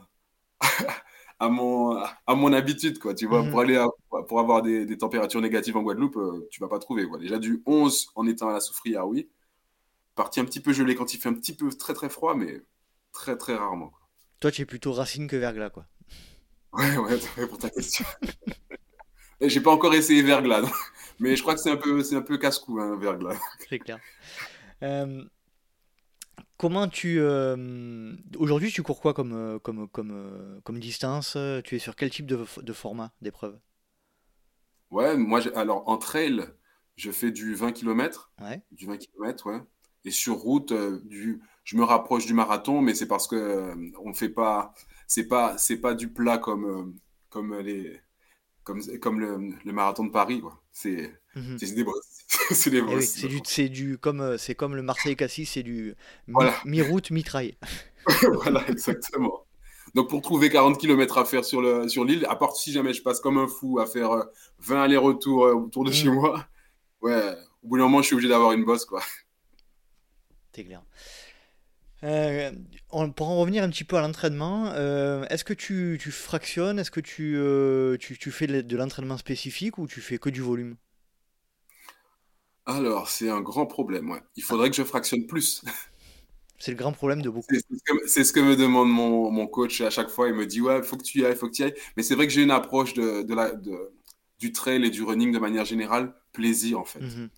à, 1.38 1.48
mon, 1.48 1.96
à 1.96 2.34
mon 2.34 2.52
habitude, 2.52 2.98
quoi. 2.98 3.14
Tu 3.14 3.26
vois, 3.26 3.42
mhm. 3.42 3.50
pour, 3.50 3.60
aller 3.60 3.86
pour 4.28 4.40
avoir 4.40 4.60
des, 4.60 4.84
des, 4.84 4.98
températures 4.98 5.40
négatives 5.40 5.76
en 5.76 5.82
Guadeloupe, 5.82 6.16
euh, 6.16 6.48
tu 6.50 6.60
vas 6.60 6.68
pas 6.68 6.78
trouver. 6.78 7.06
Quoi. 7.06 7.18
Déjà 7.18 7.38
du 7.38 7.62
11 7.64 8.10
en 8.16 8.26
étant 8.26 8.48
à 8.48 8.52
la 8.52 8.60
soufrière, 8.60 9.06
oui. 9.06 9.30
Partie 10.16 10.40
un 10.40 10.44
petit 10.44 10.60
peu 10.60 10.72
gelée 10.72 10.96
quand 10.96 11.14
il 11.14 11.18
fait 11.18 11.28
un 11.28 11.34
petit 11.34 11.54
peu 11.54 11.70
très 11.70 11.94
très 11.94 12.10
froid, 12.10 12.34
mais 12.34 12.60
très 13.12 13.38
très 13.38 13.54
rarement. 13.54 13.92
Toi, 14.40 14.50
tu 14.50 14.62
es 14.62 14.66
plutôt 14.66 14.92
racine 14.92 15.28
que 15.28 15.36
verglas, 15.36 15.70
quoi. 15.70 15.86
Ouais, 16.72 16.96
ouais, 16.98 17.18
pour 17.48 17.58
ta 17.58 17.70
question. 17.70 18.04
J'ai 19.42 19.60
pas 19.60 19.70
encore 19.70 19.94
essayé 19.94 20.22
Verglas, 20.22 20.62
mais 21.18 21.34
je 21.34 21.42
crois 21.42 21.54
que 21.54 21.60
c'est 21.60 21.70
un 21.70 21.76
peu, 21.76 22.02
c'est 22.02 22.16
un 22.16 22.22
peu 22.22 22.36
casse-cou, 22.36 22.78
hein, 22.78 22.96
Verglas. 22.98 23.38
C'est 23.68 23.78
clair. 23.78 23.98
Euh, 24.82 25.24
comment 26.58 26.88
tu. 26.88 27.20
Euh, 27.20 28.14
aujourd'hui, 28.36 28.70
tu 28.70 28.82
cours 28.82 29.00
quoi 29.00 29.14
comme, 29.14 29.32
euh, 29.32 29.58
comme, 29.58 29.88
comme, 29.88 30.60
comme 30.62 30.78
distance? 30.78 31.38
Tu 31.64 31.76
es 31.76 31.78
sur 31.78 31.96
quel 31.96 32.10
type 32.10 32.26
de, 32.26 32.44
de 32.60 32.72
format 32.72 33.12
d'épreuve? 33.22 33.58
Ouais, 34.90 35.16
moi, 35.16 35.40
alors 35.56 35.88
en 35.88 35.96
trail, 35.96 36.44
je 36.96 37.10
fais 37.10 37.30
du 37.30 37.54
20 37.54 37.72
km. 37.72 38.32
Ouais. 38.42 38.62
Du 38.72 38.86
20 38.86 38.98
km, 38.98 39.46
ouais. 39.46 39.60
Et 40.04 40.10
sur 40.10 40.36
route, 40.36 40.72
du, 41.04 41.40
je 41.64 41.76
me 41.76 41.84
rapproche 41.84 42.26
du 42.26 42.34
marathon, 42.34 42.82
mais 42.82 42.94
c'est 42.94 43.08
parce 43.08 43.26
que 43.26 43.74
on 44.04 44.12
fait 44.12 44.28
pas. 44.28 44.74
C'est 45.06 45.26
pas, 45.26 45.58
c'est 45.58 45.78
pas 45.78 45.94
du 45.94 46.12
plat 46.12 46.38
comme, 46.38 46.96
comme 47.30 47.58
les 47.58 48.00
comme, 48.70 48.98
comme 48.98 49.20
le, 49.20 49.54
le, 49.64 49.72
marathon 49.72 50.04
de 50.04 50.10
Paris, 50.10 50.40
quoi. 50.40 50.60
C'est 50.72 51.12
mhm. 51.34 51.56
des 51.56 51.84
bosses. 51.84 52.24
c'est 52.50 52.70
des 52.70 52.82
bosses. 52.82 53.04
c'est 53.16 53.28
du, 53.28 53.40
c'est 53.44 53.68
du, 53.68 53.98
comme, 53.98 54.20
euh, 54.20 54.38
c'est 54.38 54.54
comme 54.54 54.76
le 54.76 54.82
Marseille-Cassis, 54.82 55.46
c'est 55.46 55.62
du 55.62 55.94
mi-route, 56.64 57.10
mi-trail. 57.10 57.56
voilà, 58.32 58.66
exactement. 58.68 59.46
Donc 59.94 60.08
pour 60.08 60.22
trouver 60.22 60.50
40 60.50 60.78
km 60.78 61.18
à 61.18 61.24
faire 61.24 61.44
sur 61.44 61.60
l'île, 61.60 61.90
sur 61.90 62.30
à 62.30 62.38
part 62.38 62.54
si 62.54 62.70
jamais 62.70 62.92
je 62.92 63.02
passe 63.02 63.18
comme 63.18 63.38
un 63.38 63.48
fou 63.48 63.80
à 63.80 63.86
faire 63.86 64.10
20 64.60 64.76
euh, 64.76 64.82
allers-retours 64.84 65.44
euh, 65.46 65.54
autour 65.54 65.84
de 65.84 65.90
chez 65.90 66.08
mhm. 66.08 66.14
moi, 66.14 66.46
ouais, 67.02 67.34
au 67.62 67.68
bout 67.68 67.76
d'un 67.76 67.84
moment, 67.84 68.02
je 68.02 68.06
suis 68.06 68.14
obligé 68.14 68.28
d'avoir 68.28 68.52
une 68.52 68.64
bosse, 68.64 68.84
quoi. 68.84 69.02
C'est 70.54 70.64
clair. 70.64 70.82
Euh, 72.02 72.50
on, 72.90 73.10
pour 73.10 73.28
en 73.28 73.38
revenir 73.38 73.62
un 73.62 73.68
petit 73.68 73.84
peu 73.84 73.96
à 73.96 74.00
l'entraînement, 74.00 74.72
euh, 74.74 75.24
est-ce 75.28 75.44
que 75.44 75.52
tu, 75.52 75.98
tu 76.00 76.10
fractionnes? 76.10 76.78
Est-ce 76.78 76.90
que 76.90 77.00
tu, 77.00 77.36
euh, 77.36 77.96
tu, 77.98 78.16
tu, 78.16 78.30
fais 78.30 78.46
de 78.46 78.76
l'entraînement 78.76 79.18
spécifique 79.18 79.76
ou 79.78 79.86
tu 79.86 80.00
fais 80.00 80.18
que 80.18 80.30
du 80.30 80.40
volume? 80.40 80.76
Alors, 82.64 83.08
c'est 83.08 83.28
un 83.28 83.40
grand 83.40 83.66
problème, 83.66 84.10
ouais. 84.10 84.20
Il 84.36 84.42
faudrait 84.42 84.70
que 84.70 84.76
je 84.76 84.84
fractionne 84.84 85.26
plus. 85.26 85.62
C'est 86.62 86.72
le 86.72 86.76
grand 86.76 86.92
problème 86.92 87.22
de 87.22 87.30
beaucoup. 87.30 87.46
C'est 88.06 88.22
ce, 88.22 88.34
que 88.34 88.40
me 88.40 88.54
demande 88.54 88.90
mon, 88.90 89.30
mon, 89.30 89.46
coach 89.46 89.80
à 89.80 89.88
chaque 89.88 90.10
fois. 90.10 90.28
Il 90.28 90.34
me 90.34 90.44
dit, 90.44 90.60
ouais, 90.60 90.76
il 90.76 90.84
faut 90.84 90.98
que 90.98 91.02
tu 91.02 91.20
y 91.20 91.24
ailles, 91.24 91.32
il 91.32 91.38
faut 91.38 91.48
que 91.48 91.54
tu 91.54 91.62
y 91.62 91.64
ailles. 91.64 91.74
Mais 91.96 92.02
c'est 92.02 92.14
vrai 92.14 92.26
que 92.26 92.32
j'ai 92.34 92.42
une 92.42 92.50
approche 92.50 92.92
de, 92.92 93.22
de 93.22 93.34
la, 93.34 93.52
de, 93.52 93.94
du 94.38 94.52
trail 94.52 94.84
et 94.84 94.90
du 94.90 95.02
running 95.02 95.32
de 95.32 95.38
manière 95.38 95.64
générale, 95.64 96.14
plaisir 96.34 96.78
en 96.78 96.84
fait. 96.84 97.00
Mhm. 97.00 97.30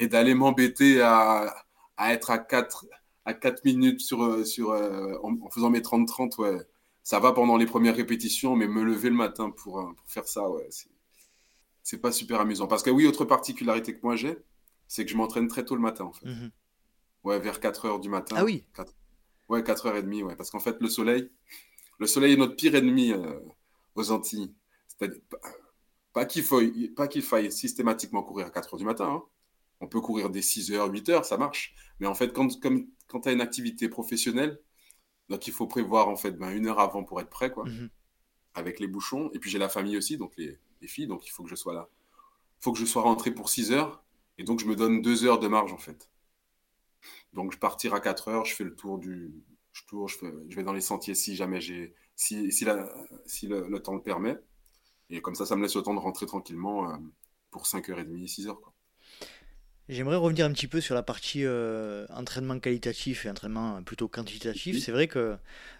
Et 0.00 0.08
d'aller 0.08 0.34
m'embêter 0.34 1.00
à, 1.00 1.54
à 1.96 2.12
être 2.12 2.30
à 2.30 2.38
4 2.38 2.86
à 3.26 3.34
4 3.34 3.64
minutes 3.64 4.00
sur, 4.00 4.22
euh, 4.22 4.44
sur, 4.44 4.70
euh, 4.70 5.18
en, 5.22 5.50
faisant 5.50 5.68
mes 5.68 5.80
30-30, 5.80 6.38
ouais, 6.38 6.58
ça 7.02 7.18
va 7.18 7.32
pendant 7.32 7.56
les 7.56 7.66
premières 7.66 7.96
répétitions, 7.96 8.54
mais 8.56 8.68
me 8.68 8.82
lever 8.84 9.10
le 9.10 9.16
matin 9.16 9.50
pour, 9.50 9.80
euh, 9.80 9.92
pour 9.92 10.08
faire 10.08 10.26
ça, 10.28 10.48
ouais, 10.48 10.68
c'est 11.82 11.98
pas 11.98 12.12
super 12.12 12.40
amusant. 12.40 12.68
Parce 12.68 12.84
que 12.84 12.90
oui, 12.90 13.04
autre 13.06 13.24
particularité 13.24 13.94
que 13.94 14.00
moi 14.02 14.16
j'ai, 14.16 14.38
c'est 14.86 15.04
que 15.04 15.10
je 15.10 15.16
m'entraîne 15.16 15.48
très 15.48 15.64
tôt 15.64 15.74
le 15.74 15.82
matin, 15.82 16.04
en 16.04 16.12
fait. 16.12 16.26
Mhm. 16.26 16.50
Ouais, 17.24 17.40
vers 17.40 17.58
4 17.58 17.84
heures 17.86 18.00
du 18.00 18.08
matin. 18.08 18.36
Ah 18.38 18.44
oui 18.44 18.64
4... 18.74 18.94
Ouais, 19.48 19.62
4h30, 19.62 20.22
ouais. 20.22 20.36
Parce 20.36 20.50
qu'en 20.50 20.60
fait, 20.60 20.76
le 20.80 20.88
soleil, 20.88 21.28
le 21.98 22.06
soleil 22.06 22.34
est 22.34 22.36
notre 22.36 22.54
pire 22.54 22.76
ennemi 22.76 23.12
aux 23.96 24.10
Antilles. 24.12 24.54
C'est-à-dire, 24.88 25.20
pas 26.12 26.24
qu'il 26.24 26.44
faille, 26.44 26.88
pas 26.88 27.08
qu'il 27.08 27.22
faille 27.22 27.50
systématiquement 27.50 28.22
courir 28.22 28.46
à 28.46 28.50
4 28.50 28.74
heures 28.74 28.78
du 28.78 28.84
matin. 28.84 29.08
Hein. 29.08 29.22
On 29.80 29.88
peut 29.88 30.00
courir 30.00 30.30
des 30.30 30.42
6 30.42 30.72
heures, 30.72 30.90
8 30.90 31.08
heures, 31.08 31.24
ça 31.24 31.36
marche. 31.36 31.74
Mais 31.98 32.06
en 32.06 32.14
fait, 32.14 32.32
quand, 32.32 32.60
comme, 32.60 32.86
quand 33.08 33.20
tu 33.20 33.28
as 33.28 33.32
une 33.32 33.40
activité 33.40 33.88
professionnelle, 33.88 34.60
donc 35.28 35.46
il 35.46 35.52
faut 35.52 35.66
prévoir 35.66 36.08
en 36.08 36.16
fait 36.16 36.32
ben, 36.32 36.50
une 36.50 36.66
heure 36.66 36.80
avant 36.80 37.04
pour 37.04 37.20
être 37.20 37.30
prêt, 37.30 37.50
quoi, 37.50 37.64
mhm. 37.64 37.90
avec 38.54 38.80
les 38.80 38.86
bouchons. 38.86 39.30
Et 39.34 39.38
puis 39.38 39.50
j'ai 39.50 39.58
la 39.58 39.68
famille 39.68 39.96
aussi, 39.96 40.16
donc 40.16 40.34
les, 40.36 40.58
filles, 40.86 41.08
donc 41.08 41.26
il 41.26 41.30
faut 41.30 41.42
que 41.42 41.50
je 41.50 41.56
sois 41.56 41.74
là. 41.74 41.88
Il 42.60 42.64
faut 42.64 42.72
que 42.72 42.78
je 42.78 42.84
sois 42.84 43.02
rentré 43.02 43.32
pour 43.32 43.48
6 43.48 43.72
heures, 43.72 44.04
et 44.38 44.44
donc 44.44 44.60
je 44.60 44.66
me 44.66 44.76
donne 44.76 45.02
2 45.02 45.24
heures 45.24 45.40
de 45.40 45.48
marge 45.48 45.72
en 45.72 45.78
fait. 45.78 46.10
Donc 47.32 47.52
je 47.52 47.58
partir 47.58 47.92
à 47.94 48.00
4 48.00 48.28
heures, 48.28 48.44
je 48.44 48.54
fais 48.54 48.64
le 48.64 48.74
tour 48.74 48.98
du. 48.98 49.32
Je 49.72 49.82
tourne, 49.86 50.08
je, 50.08 50.16
je 50.48 50.56
vais 50.56 50.62
dans 50.62 50.72
les 50.72 50.80
sentiers 50.80 51.14
si 51.14 51.36
jamais 51.36 51.60
j'ai. 51.60 51.94
Si, 52.14 52.50
si, 52.50 52.64
la, 52.64 52.88
si 53.26 53.46
le, 53.46 53.82
temps 53.82 53.94
le 53.94 54.02
permet. 54.02 54.38
Et 55.10 55.20
comme 55.20 55.34
ça, 55.34 55.44
ça 55.44 55.54
me 55.54 55.62
laisse 55.62 55.76
le 55.76 55.82
temps 55.82 55.92
de 55.92 56.00
rentrer 56.00 56.24
tranquillement 56.24 56.90
euh, 56.90 56.96
pour 57.50 57.64
5h30, 57.64 58.26
6h. 58.26 58.54
Quoi. 58.54 58.72
J'aimerais 59.88 60.16
revenir 60.16 60.46
un 60.46 60.52
petit 60.52 60.66
peu 60.66 60.80
sur 60.80 60.94
la 60.94 61.02
partie 61.02 61.44
euh, 61.44 62.06
entraînement 62.10 62.58
qualitatif 62.58 63.24
et 63.24 63.30
entraînement 63.30 63.82
plutôt 63.82 64.08
quantitatif. 64.08 64.82
C'est 64.82 64.90
vrai 64.90 65.06
que 65.06 65.36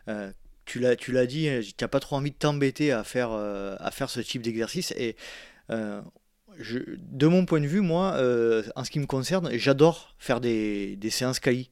euh, 0.08 0.32
tu 0.64 0.78
l'as, 0.78 0.94
tu 0.94 1.10
l'as 1.10 1.26
dit, 1.26 1.48
tu 1.76 1.82
n'as 1.82 1.88
pas 1.88 1.98
trop 1.98 2.16
envie 2.16 2.30
de 2.30 2.36
t'embêter 2.36 2.92
à 2.92 3.02
faire, 3.02 3.32
euh, 3.32 3.74
à 3.80 3.90
faire 3.90 4.08
ce 4.08 4.20
type 4.20 4.42
d'exercice. 4.42 4.92
Et 4.96 5.16
je, 5.68 6.78
de 6.96 7.26
mon 7.26 7.44
point 7.44 7.60
de 7.60 7.66
vue, 7.66 7.80
moi, 7.80 8.12
en 8.76 8.84
ce 8.84 8.90
qui 8.90 9.00
me 9.00 9.06
concerne, 9.06 9.50
j'adore 9.58 10.14
faire 10.18 10.40
des, 10.40 10.96
des 10.96 11.10
séances 11.10 11.40
quali 11.40 11.70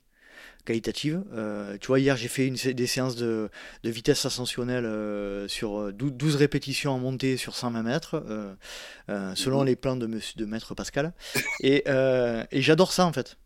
qualitative. 0.65 1.23
Euh, 1.33 1.77
tu 1.81 1.89
vois, 1.89 2.01
hier 2.01 2.17
j'ai 2.17 2.29
fait 2.29 2.47
une, 2.47 2.55
des 2.55 2.87
séances 2.87 3.17
de, 3.17 3.51
de 3.83 3.91
vitesse 3.91 4.25
ascensionnelle 4.25 4.85
euh, 4.85 5.47
sur 5.49 5.93
12, 5.93 6.35
euh, 6.35 6.39
répétitions 6.39 6.93
en 6.93 6.99
montée 6.99 7.37
sur 7.37 7.55
120 7.55 7.83
mètres, 7.83 8.25
selon 9.35 9.61
mhm. 9.61 9.67
les 9.67 9.77
plans 9.77 9.97
de, 9.97 10.09
de 10.09 10.45
Maître 10.45 10.75
Pascal. 10.75 11.13
Et, 11.61 11.85
et 11.87 12.63
j'adore 12.63 12.93
ça 12.93 13.07
en 13.07 13.13
fait. 13.13 13.37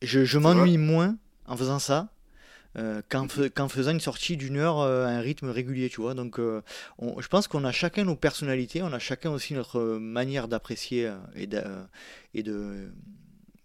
Je, 0.00 0.24
je 0.24 0.38
m'ennuie 0.38 0.78
moins 0.78 1.16
en 1.46 1.56
faisant 1.56 1.78
ça 1.78 2.08
qu'en, 2.74 3.24
mhm. 3.24 3.68
faisant 3.68 3.92
une 3.92 4.00
sortie 4.00 4.36
d'une 4.36 4.56
heure 4.56 4.80
à 4.80 5.06
un 5.08 5.20
rythme 5.20 5.50
régulier, 5.50 5.90
tu 5.90 6.00
vois. 6.00 6.14
Donc, 6.14 6.38
je 6.38 7.28
pense 7.28 7.46
qu'on 7.46 7.64
a 7.64 7.72
chacun 7.72 8.04
nos 8.04 8.16
personnalités, 8.16 8.82
on 8.82 8.92
a 8.92 8.98
chacun 8.98 9.30
aussi 9.30 9.54
notre 9.54 9.80
manière 9.98 10.48
d'apprécier 10.48 11.12
et, 11.36 11.46
de, 11.46 12.90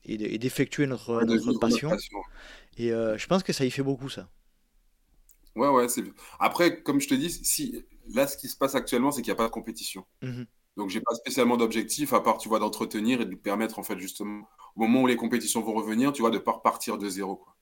et 0.07 0.37
d'effectuer 0.37 0.87
notre, 0.87 1.23
notre 1.23 1.59
passion. 1.59 1.91
Et 2.77 2.91
euh, 2.91 3.17
je 3.17 3.27
pense 3.27 3.43
que 3.43 3.53
ça 3.53 3.65
y 3.65 3.71
fait 3.71 3.83
beaucoup, 3.83 4.09
ça. 4.09 4.29
Ouais, 5.55 5.69
ouais. 5.69 5.87
Après, 6.39 6.81
comme 6.83 7.01
je 7.01 7.07
te 7.07 7.15
dis, 7.15 7.29
si, 7.29 7.83
là, 8.13 8.27
ce 8.27 8.37
qui 8.37 8.47
se 8.47 8.55
passe 8.55 8.75
actuellement, 8.75 9.11
c'est 9.11 9.21
qu'il 9.21 9.31
n'y 9.31 9.37
a 9.37 9.37
pas 9.37 9.47
de 9.47 9.51
compétition. 9.51 10.05
Donc, 10.21 10.31
mhm. 10.31 10.45
Donc, 10.77 10.91
j'ai 10.91 11.01
pas 11.01 11.15
spécialement 11.15 11.57
d'objectif, 11.57 12.13
à 12.13 12.21
part, 12.21 12.37
tu 12.37 12.49
vois, 12.49 12.59
d'entretenir 12.59 13.19
et 13.19 13.25
de 13.25 13.33
permettre, 13.33 13.79
en 13.79 13.83
fait, 13.83 13.97
justement, 13.97 14.47
au 14.75 14.81
moment 14.81 15.01
où 15.01 15.07
les 15.07 15.15
compétitions 15.15 15.61
vont 15.61 15.73
revenir, 15.73 16.13
tu 16.13 16.21
vois, 16.21 16.29
de 16.29 16.37
ne 16.37 16.41
pas 16.41 16.51
repartir 16.51 16.99
de 16.99 17.09
zéro, 17.09 17.35
quoi. 17.35 17.55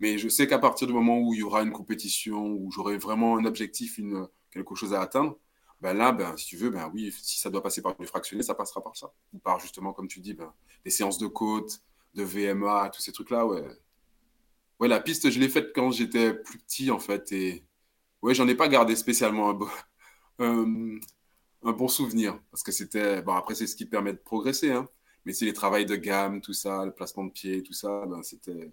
Mais 0.00 0.18
je 0.18 0.28
sais 0.28 0.48
qu'à 0.48 0.58
partir 0.58 0.88
du 0.88 0.92
moment 0.92 1.20
où 1.20 1.32
il 1.32 1.38
y 1.38 1.42
aura 1.44 1.62
une 1.62 1.70
compétition, 1.70 2.48
où 2.48 2.72
j'aurai 2.72 2.96
vraiment 2.96 3.36
un 3.36 3.44
objectif, 3.44 3.98
une, 3.98 4.26
quelque 4.50 4.74
chose 4.74 4.92
à 4.92 5.00
atteindre, 5.00 5.38
ben 5.82 5.94
là, 5.94 6.12
ben, 6.12 6.36
si 6.36 6.46
tu 6.46 6.56
veux, 6.56 6.70
ben 6.70 6.88
oui, 6.94 7.12
si 7.20 7.40
ça 7.40 7.50
doit 7.50 7.60
passer 7.60 7.82
par 7.82 7.96
du 7.96 8.06
fractionné, 8.06 8.44
ça 8.44 8.54
passera 8.54 8.82
par 8.84 8.96
ça. 8.96 9.12
Ou 9.32 9.38
par, 9.40 9.58
justement, 9.58 9.92
comme 9.92 10.06
tu 10.06 10.20
dis, 10.20 10.32
ben, 10.32 10.54
des 10.84 10.90
séances 10.90 11.18
de 11.18 11.26
côte, 11.26 11.82
de 12.14 12.22
VMA, 12.22 12.88
tous 12.94 13.02
ces 13.02 13.10
trucs-là, 13.10 13.44
ouais. 13.44 13.66
Ouais, 14.78 14.86
la 14.86 15.00
piste, 15.00 15.28
je 15.28 15.40
l'ai 15.40 15.48
faite 15.48 15.72
quand 15.74 15.90
j'étais 15.90 16.34
plus 16.34 16.58
petit, 16.58 16.92
en 16.92 17.00
fait. 17.00 17.32
Et 17.32 17.64
ouais, 18.22 18.32
j'en 18.32 18.46
ai 18.46 18.54
pas 18.54 18.68
gardé 18.68 18.94
spécialement 18.94 19.50
un, 19.50 19.54
bon, 19.54 19.68
un, 21.64 21.72
bon 21.72 21.88
souvenir. 21.88 22.40
Parce 22.52 22.62
que 22.62 22.70
c'était. 22.70 23.20
Bon, 23.22 23.34
après, 23.34 23.56
c'est 23.56 23.66
ce 23.66 23.74
qui 23.74 23.86
permet 23.86 24.12
de 24.12 24.18
progresser. 24.18 24.70
Hein. 24.70 24.88
Mais 25.24 25.32
c'est 25.32 25.46
les 25.46 25.52
travails 25.52 25.86
de 25.86 25.96
gamme, 25.96 26.40
tout 26.40 26.52
ça, 26.52 26.84
le 26.84 26.92
placement 26.92 27.24
de 27.24 27.32
pied, 27.32 27.62
tout 27.64 27.72
ça. 27.72 28.06
Ben, 28.06 28.22
c'était 28.22 28.72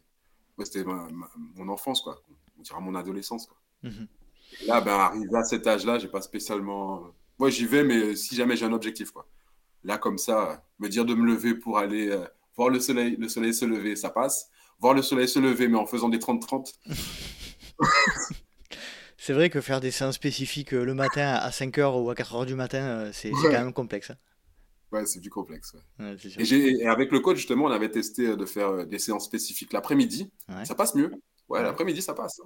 ouais, 0.60 0.66
c'était 0.66 0.84
mon 1.56 1.70
enfance, 1.70 2.02
quoi. 2.02 2.22
On 2.60 2.62
dirait 2.62 2.82
mon 2.82 2.94
adolescence, 2.94 3.48
quoi. 3.48 3.58
Là, 4.66 4.82
ben, 4.82 4.94
arrivé 4.94 5.36
à 5.36 5.44
cet 5.44 5.66
âge-là, 5.68 6.00
j'ai 6.00 6.08
pas 6.08 6.22
spécialement. 6.22 7.04
Moi, 7.38 7.50
j'y 7.50 7.66
vais, 7.66 7.84
mais 7.84 8.16
si 8.16 8.36
jamais 8.36 8.56
j'ai 8.56 8.66
un 8.66 8.74
objectif, 8.74 9.12
quoi. 9.12 9.28
Là, 9.84 9.98
comme 9.98 10.18
ça, 10.18 10.64
me 10.80 10.90
dire 10.90 11.06
de 11.06 11.14
me 11.14 11.26
lever 11.26 11.56
pour 11.56 11.78
aller 11.78 12.10
euh, 12.10 12.26
voir 12.56 12.70
le 12.70 12.80
soleil, 12.80 13.16
le 13.18 13.30
soleil 13.30 13.54
se 13.54 13.66
lever, 13.66 13.96
ça 13.96 14.10
passe 14.10 14.50
voir 14.80 14.94
le 14.94 15.02
soleil 15.02 15.28
se 15.28 15.40
lever, 15.40 15.68
mais 15.68 15.78
en 15.78 15.86
faisant 15.86 16.10
des 16.10 16.18
30-30. 16.18 16.74
c'est 19.18 19.34
vrai 19.34 19.50
que 19.50 19.62
faire 19.62 19.80
des 19.80 19.92
séances 19.92 20.16
spécifiques 20.16 20.74
euh, 20.74 20.84
le 20.84 20.94
matin 20.94 21.34
à 21.34 21.50
5h 21.50 22.02
ou 22.02 22.10
à 22.10 22.14
4h 22.14 22.46
du 22.46 22.56
matin, 22.56 22.82
euh, 22.82 23.12
c'est 23.14 23.32
quand 23.32 23.52
même 23.52 23.74
complexe. 23.74 24.12
Hein. 24.12 24.18
Ouais, 24.92 25.06
c'est 25.06 25.20
du 25.20 25.30
complexe. 25.30 25.76
et, 26.00 26.88
avec 26.88 27.12
le 27.12 27.20
coach, 27.20 27.38
justement, 27.38 27.66
on 27.66 27.72
avait 27.72 27.92
testé 27.92 28.28
euh, 28.28 28.36
de 28.36 28.46
faire 28.46 28.88
des 28.88 28.98
séances 28.98 29.26
spécifiques 29.26 29.72
l'après-midi. 29.72 30.32
Ça 30.64 30.74
passe 30.74 30.96
mieux. 30.96 31.12
Ouais, 31.48 31.62
l'après-midi, 31.62 32.02
ça 32.02 32.14
passe. 32.14 32.42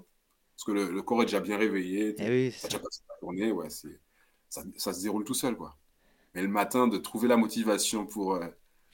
Parce 0.56 0.66
que 0.66 0.72
le, 0.72 1.02
corps 1.02 1.24
est 1.24 1.26
déjà 1.26 1.40
bien 1.40 1.58
réveillé. 1.58 2.16
Eh 2.20 2.30
oui, 2.30 2.56
déjà 2.64 2.80
passé 2.80 3.02
la 3.10 3.16
journée. 3.22 3.52
Ouais, 3.52 3.70
ça, 3.70 4.62
ça, 4.78 4.94
se 4.94 5.02
déroule 5.02 5.24
tout 5.24 5.34
seul. 5.34 5.56
Quoi. 5.56 5.76
Mais 6.36 6.42
le 6.42 6.48
matin, 6.48 6.88
de 6.88 6.98
trouver 6.98 7.28
la 7.28 7.38
motivation 7.38 8.06
pour 8.06 8.40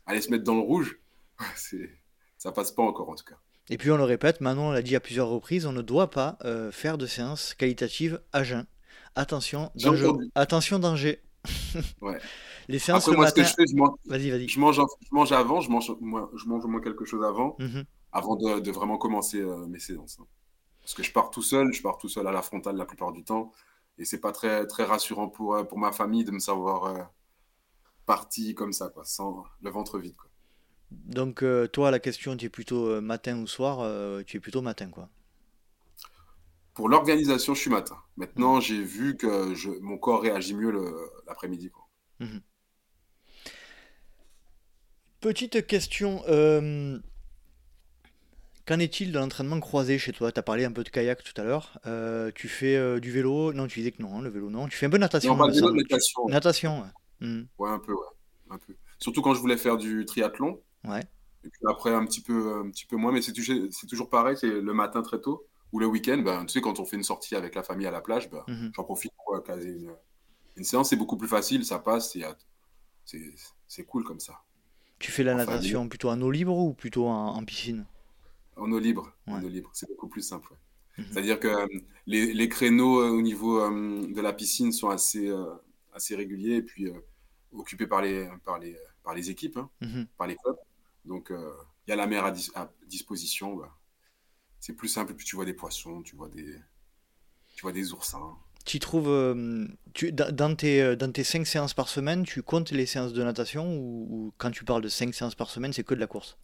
aller 0.05 0.21
se 0.21 0.31
mettre 0.31 0.43
dans 0.43 0.55
le 0.55 0.61
rouge, 0.61 0.99
c'est 1.55 1.89
ça 2.39 2.51
passe 2.53 2.71
pas 2.71 2.83
encore 2.83 3.09
en 3.09 3.15
tout 3.15 3.25
cas. 3.25 3.35
Et 3.69 3.77
puis 3.77 3.91
on 3.91 3.97
le 3.97 4.03
répète, 4.03 4.41
Manon 4.41 4.71
l'a 4.71 4.81
dit 4.81 4.95
à 4.95 4.99
plusieurs 4.99 5.27
reprises, 5.27 5.67
on 5.67 5.73
ne 5.73 5.83
doit 5.83 6.09
pas 6.09 6.39
euh, 6.43 6.71
faire 6.71 6.97
de 6.97 7.05
séances 7.05 7.53
qualitatives 7.53 8.19
à 8.33 8.43
jeun. 8.43 8.65
Attention, 9.15 9.71
danger. 9.75 10.09
Attention, 10.33 10.79
danger. 10.79 11.21
ouais. 12.01 12.17
Les 12.67 12.79
séances 12.79 13.07
Après, 13.07 13.17
moi, 13.17 13.27
ce 13.27 13.33
que 13.35 13.43
je 13.43 13.53
fais, 13.53 13.65
je 13.69 13.75
mange, 13.75 13.97
vas-y, 14.05 14.29
vas-y. 14.31 14.47
Je 14.47 14.59
mange, 14.59 14.75
je 14.77 15.09
mange 15.11 15.31
avant, 15.31 15.61
je 15.61 15.69
mange, 15.69 15.91
moi, 15.99 16.31
je 16.35 16.45
mange 16.45 16.65
au 16.65 16.67
moins 16.67 16.81
quelque 16.81 17.05
chose 17.05 17.23
avant, 17.23 17.55
mhm. 17.59 17.83
avant 18.11 18.35
de, 18.35 18.59
de, 18.59 18.71
vraiment 18.71 18.97
commencer 18.97 19.39
euh, 19.41 19.65
mes 19.67 19.79
séances. 19.79 20.17
Hein. 20.19 20.25
Parce 20.89 20.95
que 20.95 21.03
je 21.03 21.13
pars 21.13 21.29
tout 21.29 21.43
seul, 21.43 21.71
je 21.71 21.81
pars 21.81 21.97
tout 21.97 22.09
seul 22.09 22.27
à 22.27 22.31
la 22.31 22.41
frontale 22.41 22.75
la 22.75 22.85
plupart 22.85 23.11
du 23.11 23.23
temps, 23.23 23.51
et 23.97 24.05
c'est 24.05 24.19
pas 24.19 24.31
très, 24.31 24.65
très 24.65 24.83
rassurant 24.83 25.29
pour, 25.29 25.55
euh, 25.55 25.63
pour 25.63 25.77
ma 25.77 25.91
famille 25.91 26.23
de 26.23 26.31
me 26.31 26.39
savoir 26.39 27.09
parti 28.07 28.55
comme 28.55 28.73
ça, 28.73 28.89
quoi, 28.89 29.05
sans 29.05 29.43
le 29.61 29.69
ventre 29.69 29.99
vide. 29.99 30.15
Quoi. 30.15 30.29
Donc, 30.91 31.43
euh, 31.43 31.67
toi, 31.67 31.91
la 31.91 31.99
question, 31.99 32.35
tu 32.35 32.45
es 32.45 32.49
plutôt 32.49 32.87
euh, 32.87 33.01
matin 33.01 33.37
ou 33.39 33.47
soir 33.47 33.79
euh, 33.81 34.23
Tu 34.23 34.37
es 34.37 34.39
plutôt 34.39 34.61
matin, 34.61 34.89
quoi. 34.89 35.09
Pour 36.73 36.89
l'organisation, 36.89 37.53
je 37.53 37.59
suis 37.59 37.69
matin. 37.69 37.97
Maintenant, 38.17 38.57
mmh. 38.57 38.61
j'ai 38.61 38.83
vu 38.83 39.17
que 39.17 39.53
je, 39.53 39.69
mon 39.81 39.97
corps 39.97 40.21
réagit 40.21 40.55
mieux 40.55 40.71
l'après-midi. 41.27 41.71
Mmh. 42.19 42.37
Petite 45.19 45.67
question. 45.67 46.23
Qu'en 48.69 48.79
est-il 48.79 49.11
de 49.11 49.17
l'entraînement 49.17 49.59
croisé 49.59 49.97
chez 49.97 50.13
toi? 50.13 50.31
Tu 50.31 50.39
as 50.39 50.43
parlé 50.43 50.63
un 50.63 50.71
peu 50.71 50.83
de 50.83 50.89
kayak 50.89 51.23
tout 51.23 51.41
à 51.41 51.43
l'heure. 51.43 51.79
tu 52.35 52.47
fais 52.47 52.99
du 53.01 53.11
vélo? 53.11 53.51
Non, 53.51 53.65
tu 53.65 53.79
disais 53.79 53.91
que 53.91 54.01
non, 54.01 54.19
hein, 54.19 54.21
le 54.21 54.29
vélo, 54.29 54.49
non. 54.51 54.67
Tu 54.67 54.77
fais 54.77 54.85
un 54.85 54.89
peu 54.91 54.97
de 54.97 55.01
natation. 55.01 55.35
Non, 55.35 55.47
pas 55.47 55.47
natation. 55.47 56.27
Natation, 56.27 56.81
ouais. 56.81 57.27
Mmh. 57.27 57.41
ouais. 57.57 57.69
un 57.69 57.79
peu, 57.79 57.93
ouais. 57.93 58.07
Un 58.51 58.57
peu. 58.59 58.75
Surtout 58.99 59.21
quand 59.21 59.33
je 59.33 59.39
voulais 59.39 59.57
faire 59.57 59.77
du 59.77 60.05
triathlon. 60.05 60.61
Ouais. 60.87 61.03
Et 61.43 61.49
puis 61.49 61.61
après, 61.67 61.93
un 61.93 62.05
petit 62.05 62.21
peu, 62.21 62.59
un 62.59 62.69
petit 62.69 62.85
peu 62.85 62.97
moins, 62.97 63.11
mais 63.11 63.21
c'est 63.21 63.33
toujours, 63.33 64.09
pareil, 64.09 64.37
c'est 64.37 64.61
le 64.61 64.73
matin 64.73 65.01
très 65.01 65.19
tôt 65.19 65.47
ou 65.71 65.79
le 65.79 65.85
week-end. 65.85 66.17
Ben, 66.17 66.45
tu 66.45 66.53
sais, 66.53 66.61
quand 66.61 66.79
on 66.79 66.85
fait 66.85 66.97
une 66.97 67.03
sortie 67.03 67.35
avec 67.35 67.55
la 67.55 67.63
famille 67.63 67.87
à 67.87 67.91
la 67.91 68.01
plage, 68.01 68.29
ben, 68.29 68.43
mhm. 68.47 68.71
j'en 68.75 68.83
profite 68.83 69.11
pour 69.25 69.41
caser 69.43 69.69
une, 69.69 69.91
une 70.57 70.63
séance. 70.63 70.89
C'est 70.89 70.95
beaucoup 70.95 71.17
plus 71.17 71.27
facile, 71.27 71.65
ça 71.65 71.79
passe, 71.79 72.17
c'est 73.05 73.85
cool 73.85 74.03
comme 74.03 74.19
ça. 74.19 74.41
Tu 74.99 75.11
fais 75.11 75.23
la 75.23 75.33
natation 75.33 75.87
plutôt 75.87 76.09
en 76.09 76.21
eau 76.21 76.29
libre 76.29 76.57
ou 76.57 76.73
plutôt 76.73 77.07
en, 77.07 77.43
piscine? 77.45 77.85
En 78.59 78.71
eau 78.71 78.79
libre. 78.79 79.15
En 79.27 79.41
eau 79.43 79.47
libre. 79.47 79.69
C'est 79.73 79.87
beaucoup 79.87 80.07
plus 80.07 80.21
simple. 80.21 80.53
Mhm. 80.97 81.05
C'est-à-dire 81.11 81.39
que 81.39 81.47
euh, 81.47 81.67
les, 82.07 82.33
les, 82.33 82.49
créneaux 82.49 83.03
au 83.05 83.21
niveau 83.21 83.59
de 83.69 84.21
la 84.21 84.33
piscine 84.33 84.71
sont 84.71 84.89
assez, 84.89 85.31
assez 85.93 86.15
réguliers 86.15 86.55
et 86.55 86.63
puis 86.63 86.91
occupés 87.51 87.87
par 87.87 88.01
les, 88.01 88.29
par 88.43 88.59
les, 88.59 88.77
par 89.03 89.13
les 89.13 89.29
équipes, 89.29 89.57
hein, 89.57 89.69
mhm. 89.81 90.07
par 90.17 90.27
les 90.27 90.35
clubs. 90.35 90.57
Donc, 91.05 91.31
il 91.31 91.89
y 91.89 91.93
a 91.93 91.95
la 91.95 92.07
mer 92.07 92.25
à, 92.25 92.71
disposition. 92.87 93.55
Bah. 93.55 93.75
C'est 94.59 94.73
plus 94.73 94.89
simple, 94.89 95.13
puis 95.13 95.25
tu 95.25 95.35
vois 95.35 95.45
des 95.45 95.53
poissons, 95.53 96.01
tu 96.01 96.15
vois 96.15 96.29
des, 96.29 96.55
tu 97.55 97.61
vois 97.61 97.71
des 97.71 97.93
oursins. 97.93 98.37
Tu 98.65 98.79
trouves, 98.79 99.09
euh, 99.09 99.67
tu, 99.93 100.11
dans, 100.11 100.55
tes, 100.55 100.81
euh, 100.81 100.95
dans 100.95 101.11
tes 101.11 101.23
5 101.23 101.47
séances 101.47 101.73
par 101.73 101.89
semaine, 101.89 102.23
tu 102.23 102.43
comptes 102.43 102.71
les 102.71 102.85
séances 102.85 103.13
de 103.13 103.23
natation 103.23 103.75
ou, 103.75 104.33
quand 104.37 104.51
tu 104.51 104.63
parles 104.63 104.81
de 104.81 104.89
5 104.89 105.13
séances 105.13 105.35
par 105.35 105.49
semaine, 105.49 105.73
c'est 105.73 105.83
que 105.83 105.93
de 105.93 105.99
la 105.99 106.07
course? 106.07 106.37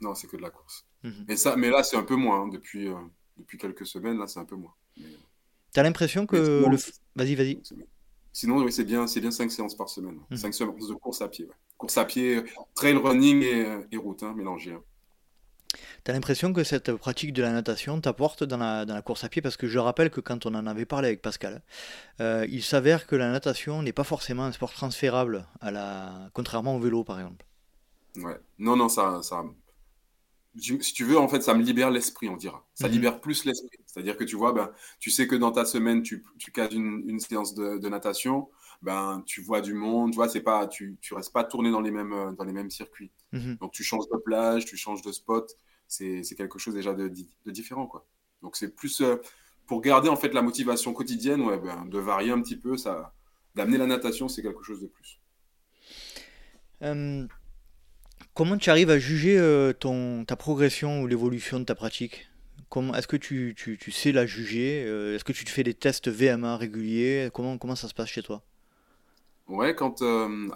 Non, 0.00 0.14
c'est 0.14 0.26
que 0.26 0.36
de 0.36 0.42
la 0.42 0.50
course. 0.50 0.84
Mhm. 1.02 1.24
mais, 1.28 1.36
ça, 1.36 1.56
mais 1.56 1.70
là, 1.70 1.82
c'est 1.82 1.96
un 1.96 2.02
peu 2.02 2.16
moins. 2.16 2.42
Hein. 2.42 2.48
depuis, 2.48 2.88
euh, 2.88 2.94
depuis 3.36 3.58
quelques 3.58 3.86
semaines, 3.86 4.18
là, 4.18 4.26
c'est 4.26 4.40
un 4.40 4.44
peu 4.44 4.56
moins. 4.56 4.74
Tu 4.96 5.80
as 5.80 5.82
l'impression 5.82 6.26
que. 6.26 6.36
Le... 6.36 6.76
Vas-y, 7.14 7.34
vas-y. 7.34 7.60
Sinon, 8.32 8.62
oui, 8.62 8.72
c'est 8.72 8.84
bien, 8.84 9.06
c'est 9.06 9.20
bien 9.20 9.30
5 9.30 9.50
séances 9.50 9.76
par 9.76 9.88
semaine. 9.88 10.18
5 10.34 10.48
mhm. 10.48 10.52
séances 10.52 10.88
de 10.88 10.94
course 10.94 11.20
à 11.20 11.28
pied. 11.28 11.48
Course 11.76 11.98
à 11.98 12.04
pied, 12.04 12.42
trail 12.74 12.96
running 12.96 13.42
et, 13.42 13.66
et 13.90 13.96
route, 13.96 14.22
hein, 14.22 14.32
mélangées. 14.34 14.72
Hein. 14.72 14.82
Tu 16.04 16.10
as 16.10 16.14
l'impression 16.14 16.52
que 16.52 16.64
cette 16.64 16.92
pratique 16.94 17.32
de 17.32 17.42
la 17.42 17.52
natation 17.52 18.00
t'apporte 18.00 18.44
dans 18.44 18.56
la, 18.56 18.84
dans 18.84 18.94
la, 18.94 19.02
course 19.02 19.24
à 19.24 19.28
pied? 19.28 19.40
Parce 19.40 19.56
que 19.56 19.66
je 19.66 19.78
rappelle 19.78 20.10
que 20.10 20.20
quand 20.20 20.46
on 20.46 20.54
en 20.54 20.66
avait 20.66 20.84
parlé 20.84 21.08
avec 21.08 21.22
Pascal, 21.22 21.62
euh, 22.20 22.46
il 22.50 22.62
s'avère 22.62 23.06
que 23.06 23.16
la 23.16 23.30
natation 23.30 23.82
n'est 23.82 23.92
pas 23.92 24.04
forcément 24.04 24.44
un 24.44 24.52
sport 24.52 24.72
transférable, 24.72 25.46
à 25.60 25.70
la... 25.70 26.30
contrairement 26.32 26.76
au 26.76 26.80
vélo 26.80 27.04
par 27.04 27.20
exemple. 27.20 27.44
Ouais, 28.16 28.38
non, 28.58 28.76
non, 28.76 28.88
ça, 28.88 29.22
ça. 29.22 29.42
Si 30.58 30.92
tu 30.92 31.04
veux, 31.04 31.18
en 31.18 31.28
fait, 31.28 31.42
ça 31.42 31.54
me 31.54 31.62
libère 31.62 31.90
l'esprit, 31.90 32.28
on 32.28 32.36
dira. 32.36 32.66
Ça 32.74 32.86
mhm. 32.86 32.94
libère 32.94 33.20
plus 33.20 33.44
l'esprit. 33.44 33.78
C'est-à-dire 33.86 34.16
que 34.16 34.24
tu 34.24 34.36
vois, 34.36 34.52
ben, 34.52 34.70
tu 34.98 35.10
sais 35.10 35.26
que 35.26 35.34
dans 35.34 35.52
ta 35.52 35.64
semaine, 35.64 36.02
tu, 36.02 36.24
tu 36.38 36.52
casses 36.52 36.72
une, 36.72 37.02
une 37.06 37.20
séance 37.20 37.54
de, 37.54 37.78
de, 37.78 37.88
natation, 37.88 38.48
ben, 38.82 39.22
tu 39.26 39.40
vois 39.40 39.60
du 39.60 39.72
monde, 39.72 40.12
tu 40.12 40.16
vois, 40.16 40.28
c'est 40.28 40.42
pas, 40.42 40.66
tu, 40.66 40.98
tu 41.00 41.14
restes 41.14 41.32
pas 41.32 41.44
tourné 41.44 41.70
dans 41.70 41.80
les 41.80 41.90
mêmes, 41.90 42.34
dans 42.36 42.44
les 42.44 42.52
mêmes 42.52 42.70
circuits. 42.70 43.10
Mhm. 43.32 43.56
Donc, 43.60 43.72
tu 43.72 43.82
changes 43.82 44.08
de 44.12 44.18
plage, 44.18 44.66
tu 44.66 44.76
changes 44.76 45.02
de 45.02 45.12
spot 45.12 45.56
c'est 45.92 46.34
quelque 46.36 46.58
chose 46.58 46.74
déjà 46.74 46.94
de, 46.94 47.08
de, 47.08 47.50
différent. 47.50 47.86
Quoi. 47.86 48.06
Donc 48.42 48.56
c'est 48.56 48.74
plus 48.74 49.00
euh, 49.00 49.16
pour 49.66 49.80
garder 49.80 50.08
en 50.08 50.16
fait 50.16 50.32
la 50.32 50.42
motivation 50.42 50.92
quotidienne, 50.92 51.42
ouais, 51.42 51.58
ben, 51.58 51.84
de 51.86 51.98
varier 51.98 52.32
un 52.32 52.40
petit 52.40 52.56
peu, 52.56 52.76
ça, 52.76 53.14
d'amener 53.54 53.78
la 53.78 53.86
natation, 53.86 54.28
c'est 54.28 54.42
quelque 54.42 54.62
chose 54.62 54.80
de 54.80 54.86
plus. 54.86 55.20
Euh, 56.82 57.26
comment 58.34 58.56
tu 58.56 58.70
arrives 58.70 58.90
à 58.90 58.98
juger 58.98 59.38
euh, 59.38 59.72
ton, 59.72 60.24
ta 60.24 60.36
progression 60.36 61.02
ou 61.02 61.06
l'évolution 61.06 61.58
de 61.60 61.64
ta 61.64 61.74
pratique? 61.74 62.28
Est-ce 62.94 63.06
que 63.06 63.18
tu, 63.18 63.54
tu, 63.54 63.76
tu, 63.76 63.90
sais 63.90 64.12
la 64.12 64.24
juger 64.24 64.80
Est-ce 65.14 65.24
que 65.24 65.32
tu 65.32 65.44
te 65.44 65.50
fais 65.50 65.62
des 65.62 65.74
tests 65.74 66.08
VMA 66.08 66.56
réguliers? 66.56 67.28
Comment, 67.34 67.58
comment 67.58 67.76
ça 67.76 67.86
se 67.86 67.92
passe 67.92 68.08
chez 68.08 68.22
toi? 68.22 68.42
Ouais, 69.46 69.74
quand 69.74 70.00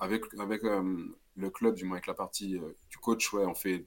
avec, 0.01 0.23
avec 0.39 0.63
le 0.63 1.51
club, 1.51 1.75
du 1.75 1.85
moins 1.85 1.97
avec 1.97 2.07
la 2.07 2.15
partie 2.15 2.59
du 2.89 2.97
coach, 3.03 3.31
ouais, 3.35 3.45
on 3.45 3.55
fait 3.55 3.85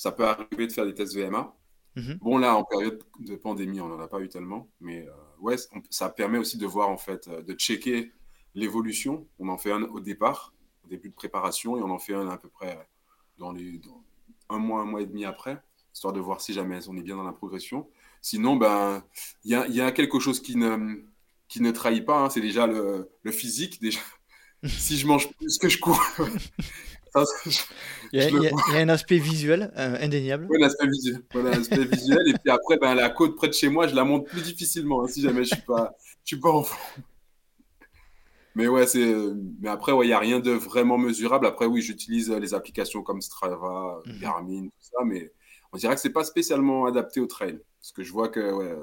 ça 0.00 0.12
peut 0.12 0.24
arriver 0.24 0.66
de 0.66 0.72
faire 0.72 0.86
des 0.86 0.94
tests 0.94 1.14
VMA. 1.14 1.54
Mhm. 1.94 2.18
Bon, 2.22 2.38
là, 2.38 2.56
en 2.56 2.64
période 2.64 3.02
de 3.18 3.36
pandémie, 3.36 3.82
on 3.82 3.88
n'en 3.88 4.00
a 4.00 4.08
pas 4.08 4.20
eu 4.20 4.30
tellement. 4.30 4.66
Mais 4.80 5.06
euh, 5.06 5.12
ouais, 5.40 5.56
ça 5.90 6.08
permet 6.08 6.38
aussi 6.38 6.56
de 6.56 6.64
voir, 6.64 6.88
en 6.88 6.96
fait, 6.96 7.28
euh, 7.28 7.42
de 7.42 7.52
checker 7.52 8.10
l'évolution. 8.54 9.28
On 9.38 9.48
en 9.48 9.58
fait 9.58 9.72
un 9.72 9.82
au 9.82 10.00
départ, 10.00 10.54
au 10.86 10.88
début 10.88 11.10
de 11.10 11.14
préparation, 11.14 11.76
et 11.76 11.82
on 11.82 11.90
en 11.90 11.98
fait 11.98 12.14
un 12.14 12.28
à 12.28 12.38
peu 12.38 12.48
près 12.48 12.78
dans, 13.40 13.52
les, 13.52 13.80
un 14.48 14.58
mois, 14.58 14.82
un 14.82 14.84
mois 14.84 15.02
et 15.02 15.06
demi 15.06 15.24
après, 15.24 15.58
histoire 15.92 16.12
de 16.12 16.20
voir 16.20 16.40
si 16.40 16.52
jamais 16.52 16.78
on 16.88 16.96
est 16.96 17.02
bien 17.02 17.16
dans 17.16 17.24
la 17.24 17.32
progression. 17.32 17.88
Sinon, 18.22 18.56
ben, 18.56 19.02
il 19.44 19.50
y 19.50 19.54
a, 19.54 19.66
y 19.66 19.80
a, 19.80 19.90
quelque 19.92 20.20
chose 20.20 20.40
qui 20.40 20.56
ne, 20.56 21.02
qui 21.48 21.62
ne 21.62 21.70
trahit 21.70 22.04
pas. 22.04 22.20
Hein. 22.20 22.30
c'est 22.30 22.42
déjà 22.42 22.66
le, 22.66 23.10
le, 23.22 23.32
physique. 23.32 23.80
Déjà, 23.80 23.98
si 24.64 24.98
je 24.98 25.06
mange 25.06 25.32
plus 25.32 25.58
que 25.58 25.68
je 25.68 25.78
cours, 25.78 26.00
il, 28.12 28.20
y 28.20 28.22
a, 28.22 28.76
un 28.76 28.88
aspect 28.90 29.18
visuel 29.18 29.72
euh, 29.76 29.96
indéniable. 30.00 30.46
Oui, 30.50 30.62
un 30.62 30.66
aspect 30.66 30.86
visuel. 30.86 31.22
Voilà, 31.32 31.56
aspect 31.56 31.84
visuel. 31.84 32.28
Et 32.28 32.34
puis 32.34 32.50
après, 32.50 32.76
ben, 32.76 32.94
la 32.94 33.08
côte 33.08 33.36
près 33.36 33.48
de 33.48 33.54
chez 33.54 33.70
moi, 33.70 33.86
je 33.86 33.94
la 33.94 34.04
monte 34.04 34.26
plus 34.26 34.42
difficilement 34.42 35.02
hein, 35.02 35.08
si 35.08 35.22
jamais 35.22 35.44
je 35.44 35.54
suis 35.54 35.64
pas, 35.64 35.96
je 36.24 36.34
suis 36.34 36.40
pas 36.40 36.50
en 36.50 36.62
forme. 36.62 37.02
Mais 38.60 38.68
ouais, 38.68 38.86
c'est. 38.86 39.14
Mais 39.60 39.70
après, 39.70 39.92
il 39.92 39.94
ouais, 39.94 40.06
n'y 40.06 40.12
a 40.12 40.18
rien 40.18 40.38
de 40.38 40.50
vraiment 40.50 40.98
mesurable. 40.98 41.46
Après, 41.46 41.64
oui, 41.64 41.80
j'utilise 41.80 42.30
les 42.30 42.52
applications 42.52 43.02
comme 43.02 43.22
Strava, 43.22 44.02
mhm. 44.04 44.18
Garmin, 44.18 44.64
tout 44.64 44.82
ça, 44.82 45.02
mais 45.04 45.32
on 45.72 45.78
dirait 45.78 45.94
que 45.94 46.00
c'est 46.00 46.12
pas 46.12 46.24
spécialement 46.24 46.84
adapté 46.84 47.20
au 47.20 47.26
trail. 47.26 47.58
Parce 47.80 47.92
que 47.92 48.02
je 48.02 48.12
vois 48.12 48.28
que 48.28 48.52
ouais, 48.52 48.76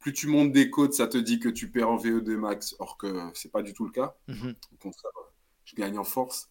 plus 0.00 0.12
tu 0.12 0.26
montes 0.26 0.50
des 0.50 0.68
côtes, 0.68 0.94
ça 0.94 1.06
te 1.06 1.16
dit 1.16 1.38
que 1.38 1.48
tu 1.48 1.70
perds 1.70 1.90
en 1.90 1.96
VO2 1.96 2.36
max, 2.36 2.74
or 2.80 2.98
que 2.98 3.30
c'est 3.34 3.52
pas 3.52 3.62
du 3.62 3.72
tout 3.72 3.84
le 3.84 3.92
cas. 3.92 4.16
Mhm. 4.26 4.56
Au 4.72 4.76
contraire, 4.82 5.12
je 5.64 5.76
gagne 5.76 5.96
en 5.96 6.04
force. 6.04 6.48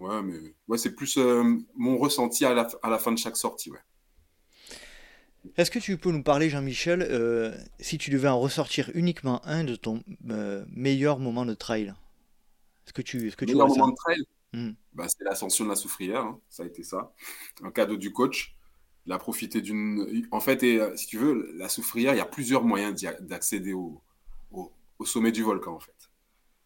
Ouais, 0.00 0.22
mais 0.22 0.56
ouais, 0.66 0.76
c'est 0.76 0.92
plus 0.92 1.18
euh, 1.18 1.56
mon 1.76 1.98
ressenti 1.98 2.44
à 2.44 2.52
la, 2.52 2.66
à 2.82 2.90
la, 2.90 2.98
fin 2.98 3.12
de 3.12 3.18
chaque 3.18 3.36
sortie. 3.36 3.70
Ouais. 3.70 3.78
Est-ce 5.56 5.70
que 5.70 5.78
tu 5.78 5.96
peux 5.96 6.10
nous 6.10 6.22
parler, 6.22 6.48
Jean-Michel, 6.48 7.02
euh, 7.02 7.54
si 7.78 7.98
tu 7.98 8.10
devais 8.10 8.28
en 8.28 8.40
ressortir 8.40 8.90
uniquement 8.94 9.44
un 9.46 9.64
de 9.64 9.76
ton 9.76 10.02
euh, 10.30 10.64
meilleur 10.70 11.18
moment 11.18 11.44
de 11.44 11.54
trail? 11.54 11.94
Est-ce 12.86 12.92
que 12.92 13.02
tu, 13.02 13.28
est-ce 13.28 13.36
que 13.36 13.44
meilleur 13.44 13.68
moment 13.68 13.88
de 13.88 13.94
trail? 13.94 14.22
Hmm. 14.52 14.72
bah, 14.92 15.06
C'est 15.08 15.24
l'ascension 15.24 15.64
de 15.64 15.70
la 15.70 15.76
soufrière, 15.76 16.22
hein. 16.22 16.40
ça 16.48 16.62
a 16.62 16.66
été 16.66 16.82
ça. 16.82 17.12
Un 17.62 17.70
cadeau 17.70 17.96
du 17.96 18.12
coach. 18.12 18.56
Il 19.06 19.12
a 19.12 19.18
profité 19.18 19.60
d'une. 19.60 20.26
En 20.30 20.40
fait, 20.40 20.62
et, 20.62 20.80
si 20.96 21.06
tu 21.06 21.18
veux, 21.18 21.52
la 21.56 21.68
soufrière, 21.68 22.14
il 22.14 22.16
y 22.16 22.22
a 22.22 22.26
plusieurs 22.26 22.64
moyens 22.64 23.04
d'accéder 23.20 23.74
au, 23.74 24.00
au, 24.50 24.72
au, 24.98 25.04
sommet 25.04 25.30
du 25.30 25.42
volcan, 25.42 25.74
en 25.74 25.80
fait. 25.80 26.10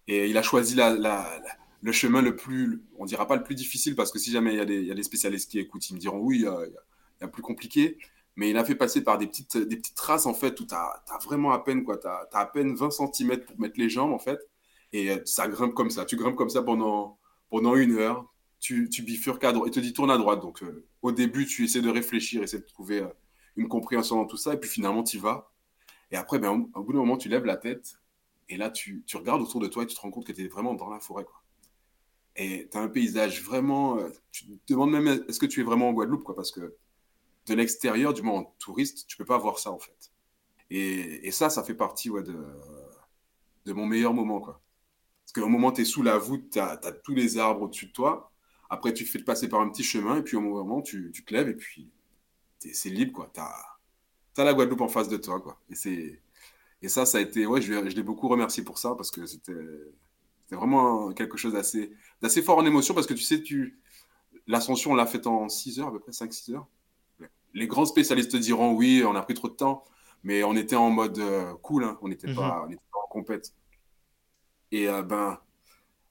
Et 0.06 0.30
il 0.30 0.38
a 0.38 0.42
choisi 0.42 0.76
la, 0.76 0.90
la 0.94 1.42
le 1.80 1.92
chemin 1.92 2.22
le 2.22 2.34
plus, 2.36 2.82
on 2.98 3.04
dira 3.04 3.26
pas 3.26 3.36
le 3.36 3.42
plus 3.42 3.54
difficile, 3.54 3.94
parce 3.94 4.10
que 4.10 4.18
si 4.18 4.30
jamais 4.30 4.52
il 4.52 4.56
y, 4.56 4.60
a 4.60 4.64
des, 4.64 4.80
il 4.80 4.86
y 4.86 4.90
a 4.90 4.94
des 4.94 5.02
spécialistes 5.02 5.50
qui 5.50 5.58
écoutent, 5.58 5.88
ils 5.90 5.94
me 5.94 5.98
diront 5.98 6.18
oui, 6.18 6.38
il 6.38 6.42
y, 6.42 7.24
a, 7.24 7.28
plus 7.28 7.42
compliqué, 7.42 7.98
mais 8.38 8.50
il 8.50 8.56
a 8.56 8.64
fait 8.64 8.76
passer 8.76 9.02
par 9.02 9.18
des 9.18 9.26
petites, 9.26 9.56
des 9.56 9.76
petites 9.76 9.96
traces, 9.96 10.24
en 10.24 10.32
fait, 10.32 10.60
où 10.60 10.64
tu 10.64 10.72
as, 10.72 11.02
vraiment 11.24 11.50
à 11.50 11.58
peine, 11.58 11.82
quoi, 11.82 11.98
tu 11.98 12.06
as, 12.06 12.28
à 12.32 12.46
peine 12.46 12.72
20 12.72 12.90
cm 12.90 13.40
pour 13.40 13.58
mettre 13.58 13.80
les 13.80 13.90
jambes, 13.90 14.12
en 14.12 14.20
fait, 14.20 14.38
et 14.92 15.10
euh, 15.10 15.20
ça 15.24 15.48
grimpe 15.48 15.74
comme 15.74 15.90
ça. 15.90 16.04
Tu 16.04 16.14
grimpes 16.14 16.36
comme 16.36 16.48
ça 16.48 16.62
pendant, 16.62 17.18
pendant 17.50 17.74
une 17.74 17.96
heure, 17.98 18.32
tu, 18.60 18.88
tu 18.90 19.02
bifurques 19.02 19.42
à 19.42 19.50
droite, 19.50 19.66
et 19.66 19.70
te 19.72 19.80
dis 19.80 19.92
tourne 19.92 20.12
à 20.12 20.18
droite. 20.18 20.40
Donc, 20.40 20.62
euh, 20.62 20.86
au 21.02 21.10
début, 21.10 21.46
tu 21.46 21.64
essaies 21.64 21.80
de 21.80 21.90
réfléchir, 21.90 22.44
essaies 22.44 22.60
de 22.60 22.64
trouver 22.64 23.00
euh, 23.00 23.08
une 23.56 23.66
compréhension 23.66 24.14
dans 24.14 24.26
tout 24.26 24.36
ça, 24.36 24.54
et 24.54 24.56
puis 24.56 24.70
finalement, 24.70 25.02
tu 25.02 25.16
y 25.16 25.20
vas. 25.20 25.50
Et 26.12 26.16
après, 26.16 26.38
ben, 26.38 26.68
au, 26.74 26.82
bout 26.84 26.92
d'un 26.92 27.00
moment, 27.00 27.16
tu 27.16 27.28
lèves 27.28 27.44
la 27.44 27.56
tête, 27.56 27.98
et 28.48 28.56
là, 28.56 28.70
tu, 28.70 29.02
tu 29.04 29.16
regardes 29.16 29.42
autour 29.42 29.60
de 29.60 29.66
toi 29.66 29.82
et 29.82 29.86
tu 29.86 29.96
te 29.96 30.00
rends 30.00 30.12
compte 30.12 30.28
que 30.28 30.32
tu 30.32 30.44
es 30.44 30.48
vraiment 30.48 30.74
dans 30.74 30.90
la 30.90 31.00
forêt, 31.00 31.24
quoi 31.24 31.42
et 32.40 32.68
tu 32.70 32.78
as 32.78 32.80
un 32.80 32.88
paysage 32.88 33.42
vraiment. 33.42 33.98
Tu 34.30 34.46
te 34.46 34.72
demandes 34.72 34.92
même 34.92 35.08
est-ce 35.28 35.40
que 35.40 35.46
tu 35.46 35.60
es 35.60 35.64
vraiment 35.64 35.88
en 35.88 35.92
Guadeloupe, 35.92 36.22
quoi, 36.22 36.36
parce 36.36 36.52
que 36.52 36.76
de 37.48 37.54
l'extérieur, 37.54 38.12
du 38.14 38.22
moins 38.22 38.40
en 38.40 38.44
touriste, 38.58 39.06
tu 39.06 39.16
peux 39.16 39.24
pas 39.24 39.38
voir 39.38 39.58
ça 39.58 39.70
en 39.70 39.78
fait. 39.78 40.12
Et, 40.70 41.26
et 41.26 41.30
ça, 41.30 41.50
ça 41.50 41.62
fait 41.62 41.74
partie 41.74 42.10
ouais, 42.10 42.22
de, 42.22 42.36
de 43.66 43.72
mon 43.72 43.86
meilleur 43.86 44.14
moment. 44.14 44.40
Quoi. 44.40 44.60
Parce 45.24 45.32
qu'au 45.32 45.48
moment 45.48 45.68
où 45.68 45.72
tu 45.72 45.82
es 45.82 45.84
sous 45.84 46.02
la 46.02 46.18
voûte, 46.18 46.50
tu 46.52 46.58
as, 46.58 46.76
tous 47.04 47.14
les 47.14 47.38
arbres 47.38 47.62
au-dessus 47.62 47.86
de 47.86 47.92
toi. 47.92 48.32
Après, 48.70 48.92
tu 48.92 49.06
fais 49.06 49.18
passer 49.20 49.48
par 49.48 49.60
un 49.60 49.70
petit 49.70 49.82
chemin, 49.84 50.18
et 50.18 50.22
puis 50.22 50.36
au 50.36 50.40
moment, 50.40 50.82
tu, 50.82 51.10
tu 51.12 51.24
te 51.24 51.32
lèves, 51.32 51.48
et 51.48 51.54
puis 51.54 51.90
c'est 52.58 52.90
libre. 52.90 53.12
quoi. 53.12 53.30
Tu 53.32 53.40
as, 53.40 54.44
la 54.44 54.54
Guadeloupe 54.54 54.82
en 54.82 54.88
face 54.88 55.08
de 55.08 55.16
toi. 55.16 55.40
Quoi. 55.40 55.58
Et, 55.86 56.20
et 56.82 56.88
ça, 56.88 57.06
ça 57.06 57.18
a 57.18 57.20
été. 57.20 57.46
Ouais, 57.46 57.60
je, 57.62 57.88
je 57.88 57.96
l'ai 57.96 58.02
beaucoup 58.02 58.28
remercié 58.28 58.62
pour 58.62 58.78
ça, 58.78 58.94
parce 58.94 59.10
que 59.10 59.26
c'était 59.26 59.52
vraiment 60.50 61.12
quelque 61.12 61.36
chose 61.36 61.52
d'assez 61.52 62.42
fort 62.42 62.58
en 62.58 62.64
émotion 62.64 62.94
parce 62.94 63.06
que 63.06 63.14
tu 63.14 63.22
sais, 63.22 63.42
tu 63.42 63.78
l'ascension, 64.46 64.92
on 64.92 64.94
l'a 64.94 65.06
faite 65.06 65.26
en 65.26 65.48
6 65.48 65.80
heures, 65.80 65.88
à 65.88 65.92
peu 65.92 66.00
près 66.00 66.12
5-6 66.12 66.54
heures. 66.54 66.66
Les 67.58 67.66
grands 67.66 67.86
spécialistes 67.86 68.36
diront 68.36 68.72
oui, 68.72 69.02
on 69.04 69.16
a 69.16 69.22
pris 69.22 69.34
trop 69.34 69.48
de 69.48 69.54
temps, 69.54 69.84
mais 70.22 70.44
on 70.44 70.54
était 70.54 70.76
en 70.76 70.90
mode 70.90 71.18
euh, 71.18 71.54
cool, 71.62 71.82
hein. 71.82 71.98
on 72.02 72.08
n'était 72.08 72.32
pas, 72.32 72.66
mhm. 72.68 72.76
pas, 72.76 72.98
en 73.04 73.08
compète. 73.08 73.52
Et 74.70 74.88
euh, 74.88 75.02
ben, 75.02 75.40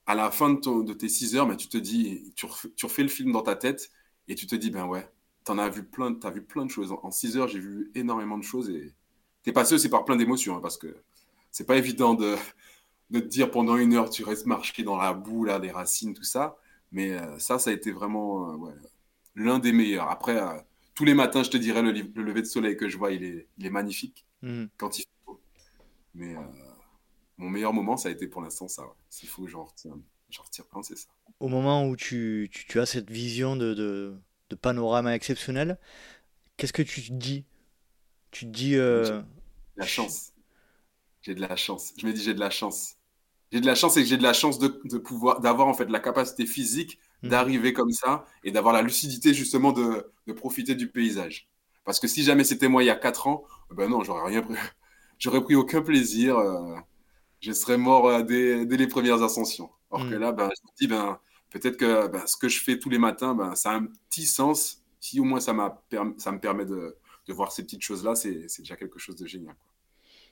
à 0.06 0.14
la 0.14 0.30
fin 0.30 0.50
de, 0.50 0.82
de 0.82 0.92
tes 0.92 1.08
6 1.08 1.36
heures, 1.36 1.46
ben, 1.46 1.56
tu 1.56 1.68
te 1.68 1.78
dis, 1.78 2.32
tu 2.36 2.44
refais, 2.44 2.68
tu 2.76 2.84
refais, 2.84 3.02
le 3.02 3.08
film 3.08 3.32
dans 3.32 3.40
ta 3.40 3.56
tête 3.56 3.90
et 4.28 4.34
tu 4.34 4.46
te 4.46 4.54
dis, 4.54 4.70
ben 4.70 4.86
ouais, 4.86 5.08
tu 5.46 5.52
as 5.52 5.68
vu 5.70 5.84
plein, 5.84 6.14
as 6.22 6.30
vu 6.30 6.42
plein 6.42 6.66
de 6.66 6.70
choses. 6.70 6.92
En 7.02 7.10
6 7.10 7.38
heures, 7.38 7.48
j'ai 7.48 7.60
vu 7.60 7.90
énormément 7.94 8.36
de 8.36 8.44
choses 8.44 8.68
et 8.68 8.92
tu 9.42 9.50
es 9.50 9.52
passé 9.54 9.74
aussi 9.74 9.88
par 9.88 10.04
plein 10.04 10.16
d'émotions 10.16 10.56
hein, 10.56 10.60
parce 10.60 10.76
que 10.76 10.94
c'est 11.50 11.66
pas 11.66 11.78
évident 11.78 12.12
de, 12.12 12.36
de 13.08 13.20
te 13.20 13.26
dire 13.26 13.50
pendant 13.50 13.76
une 13.78 13.94
heure, 13.94 14.10
tu 14.10 14.22
restes 14.22 14.44
marcher 14.44 14.82
dans 14.82 14.98
la 14.98 15.14
boue, 15.14 15.44
là, 15.44 15.58
les 15.58 15.70
racines, 15.70 16.12
tout 16.12 16.24
ça. 16.24 16.58
Mais 16.92 17.12
euh, 17.12 17.38
ça, 17.38 17.58
ça 17.58 17.70
a 17.70 17.72
été 17.72 17.90
vraiment 17.90 18.70
l'un 19.34 19.58
des 19.58 19.72
meilleurs. 19.72 20.10
Après, 20.10 20.38
tous 20.98 21.04
les 21.04 21.14
matins, 21.14 21.44
je 21.44 21.50
te 21.50 21.56
dirais, 21.56 21.80
le, 21.80 21.92
lever 21.92 22.42
de 22.42 22.46
soleil 22.46 22.76
que 22.76 22.88
je 22.88 22.98
vois, 22.98 23.12
il 23.12 23.22
est, 23.22 23.46
il 23.56 23.64
est 23.64 23.70
magnifique 23.70 24.26
mmh. 24.42 24.64
quand 24.76 24.98
il 24.98 25.04
faut. 25.24 25.40
Mais 26.12 26.34
mon 27.36 27.48
meilleur 27.48 27.72
moment, 27.72 27.96
ça 27.96 28.08
a 28.08 28.10
été 28.10 28.26
pour 28.26 28.42
l'instant 28.42 28.66
ça. 28.66 28.82
S'il 29.08 29.28
faut 29.28 29.44
que 29.44 29.48
j'en 29.48 29.62
retire, 29.62 29.94
retire 30.40 30.66
plein, 30.66 30.82
c'est 30.82 30.98
ça. 30.98 31.06
Au 31.38 31.46
moment 31.46 31.86
où 31.86 31.94
tu, 31.94 32.50
tu, 32.50 32.80
as 32.80 32.86
cette 32.86 33.12
vision 33.12 33.54
de, 33.54 33.74
de, 33.74 34.16
de 34.50 34.56
panorama 34.56 35.14
exceptionnel, 35.14 35.78
qu'est-ce 36.56 36.72
que 36.72 36.82
tu 36.82 37.00
te 37.00 37.12
dis? 37.12 37.44
Tu 38.32 38.46
te 38.46 38.50
dis. 38.50 38.74
Euh, 38.74 39.22
la 39.76 39.86
chance. 39.86 40.32
J'ai 41.22 41.36
de 41.36 41.40
la 41.40 41.54
chance. 41.54 41.92
Je 41.96 42.08
me 42.08 42.12
dis, 42.12 42.24
j'ai 42.24 42.34
de 42.34 42.40
la 42.40 42.50
chance. 42.50 42.96
J'ai 43.52 43.60
de 43.60 43.66
la 43.66 43.76
chance 43.76 43.96
et 43.96 44.02
que 44.02 44.08
j'ai 44.08 44.16
de 44.16 44.24
la 44.24 44.32
chance 44.32 44.58
de, 44.58 44.66
pouvoir, 44.98 45.40
d'avoir 45.40 45.68
en 45.68 45.74
fait 45.74 45.88
la 45.88 46.00
capacité 46.00 46.44
physique 46.44 46.98
hmm. 47.22 47.28
d'arriver 47.28 47.72
comme 47.72 47.90
ça 47.92 48.26
et 48.44 48.50
d'avoir 48.50 48.74
la 48.74 48.82
lucidité 48.82 49.34
justement 49.34 49.72
de, 49.72 50.12
profiter 50.36 50.74
du 50.74 50.88
paysage. 50.88 51.48
Parce 51.84 52.00
que 52.00 52.06
si 52.06 52.22
jamais 52.22 52.44
c'était 52.44 52.68
moi 52.68 52.82
il 52.82 52.86
y 52.86 52.90
a 52.90 52.96
4 52.96 53.26
ans, 53.28 53.44
ben 53.70 53.88
non, 53.88 54.02
j'aurais 54.02 54.28
rien 54.28 54.42
pris. 54.42 54.54
J'aurais 55.18 55.42
pris 55.42 55.56
aucun 55.56 55.82
plaisir. 55.82 56.38
Euh, 56.38 56.76
je 57.40 57.50
serais 57.50 57.76
mort 57.76 58.06
euh, 58.06 58.22
dès, 58.22 58.64
les 58.64 58.86
premières 58.86 59.20
ascensions. 59.20 59.68
Or 59.90 60.08
que 60.08 60.14
hmm. 60.14 60.20
là, 60.20 60.30
ben, 60.30 60.48
je 60.48 60.62
me 60.62 60.76
dis, 60.78 60.86
ben, 60.86 61.18
peut-être 61.50 61.76
que 61.76 62.06
ben, 62.06 62.24
ce 62.24 62.36
que 62.36 62.48
je 62.48 62.62
fais 62.62 62.78
tous 62.78 62.88
les 62.88 62.98
matins, 62.98 63.34
ben, 63.34 63.56
ça 63.56 63.72
a 63.72 63.74
un 63.74 63.86
petit 64.08 64.26
sens. 64.26 64.84
Si 65.00 65.18
au 65.18 65.24
moins 65.24 65.40
ça, 65.40 65.52
ça 66.18 66.30
me 66.30 66.38
permet 66.38 66.66
de, 66.66 66.96
voir 67.28 67.50
ces 67.50 67.64
petites 67.64 67.82
choses-là, 67.82 68.14
c'est 68.14 68.46
déjà 68.58 68.76
quelque 68.76 69.00
chose 69.00 69.16
de 69.16 69.26
génial. 69.26 69.56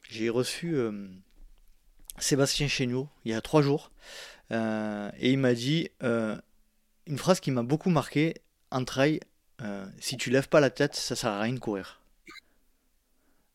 J'ai 0.09 0.29
reçu 0.29 0.77
euh, 0.77 1.09
Sébastien 2.19 2.69
Chéniaud 2.69 3.09
il 3.25 3.33
y 3.33 3.35
a 3.35 3.41
trois 3.41 3.63
jours 3.63 3.91
euh, 4.53 5.11
et 5.19 5.33
il 5.33 5.39
m'a 5.39 5.55
dit 5.55 5.91
euh, 6.03 6.37
une 7.07 7.19
phrase 7.19 7.41
qui 7.41 7.51
m'a 7.51 7.63
beaucoup 7.63 7.91
marqué 7.91 8.35
en 8.71 8.85
trail 8.85 9.21
si 10.01 10.19
tu 10.19 10.31
lèves 10.31 10.49
pas 10.49 10.61
la 10.61 10.69
tête, 10.71 10.95
ça 10.95 11.17
sert 11.17 11.31
à 11.31 11.41
rien 11.41 11.55
de 11.55 11.59
courir. 11.59 12.03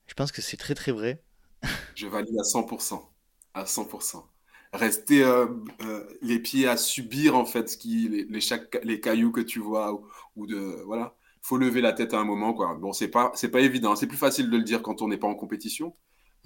Je 0.07 0.15
pense 0.15 0.31
que 0.31 0.41
c'est 0.41 0.57
très 0.57 0.73
très 0.73 0.91
vrai. 0.91 1.21
Je 1.95 2.07
valide 2.07 2.35
à 2.39 2.43
100%. 2.43 2.99
À 3.53 3.65
100%. 3.65 4.23
Rester 4.73 5.45
les 6.21 6.39
pieds 6.39 6.67
à 6.67 6.75
subir 6.75 7.35
en 7.35 7.45
fait 7.45 7.77
qui, 7.77 8.25
les, 8.29 8.41
chaque, 8.41 8.79
les 8.83 8.99
cailloux 8.99 9.31
que 9.31 9.41
tu 9.41 9.59
vois 9.59 10.01
ou, 10.35 10.47
de 10.47 10.81
voilà 10.85 11.15
faut 11.43 11.57
lever 11.57 11.81
la 11.81 11.91
tête 11.93 12.13
à 12.13 12.19
un 12.19 12.23
moment 12.23 12.53
quoi 12.53 12.75
bon 12.75 12.93
c'est 12.93 13.07
pas 13.07 13.33
pas 13.51 13.59
évident 13.59 13.95
c'est 13.95 14.05
plus 14.05 14.17
facile 14.17 14.49
de 14.49 14.57
le 14.57 14.63
dire 14.63 14.83
quand 14.83 15.01
on 15.01 15.07
n'est 15.07 15.17
pas 15.17 15.27
en 15.27 15.33
compétition 15.35 15.95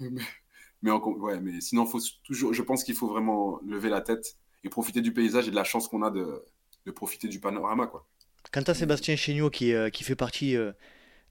mais, 0.82 0.90
ouais, 0.90 1.40
mais 1.40 1.60
sinon, 1.60 1.86
faut 1.86 2.00
toujours, 2.24 2.52
je 2.52 2.62
pense 2.62 2.84
qu'il 2.84 2.94
faut 2.94 3.08
vraiment 3.08 3.60
lever 3.66 3.88
la 3.88 4.00
tête 4.00 4.36
et 4.64 4.68
profiter 4.68 5.00
du 5.00 5.12
paysage 5.12 5.48
et 5.48 5.50
de 5.50 5.56
la 5.56 5.64
chance 5.64 5.88
qu'on 5.88 6.02
a 6.02 6.10
de, 6.10 6.44
de, 6.86 6.90
profiter 6.90 7.28
du 7.28 7.40
panorama. 7.40 7.86
Quoi. 7.86 8.06
Quant 8.52 8.62
à 8.62 8.74
Sébastien 8.74 9.16
Chéniaud 9.16 9.50
qui, 9.50 9.72
euh, 9.72 9.90
qui 9.90 10.04
fait 10.04 10.16
partie 10.16 10.56
euh, 10.56 10.72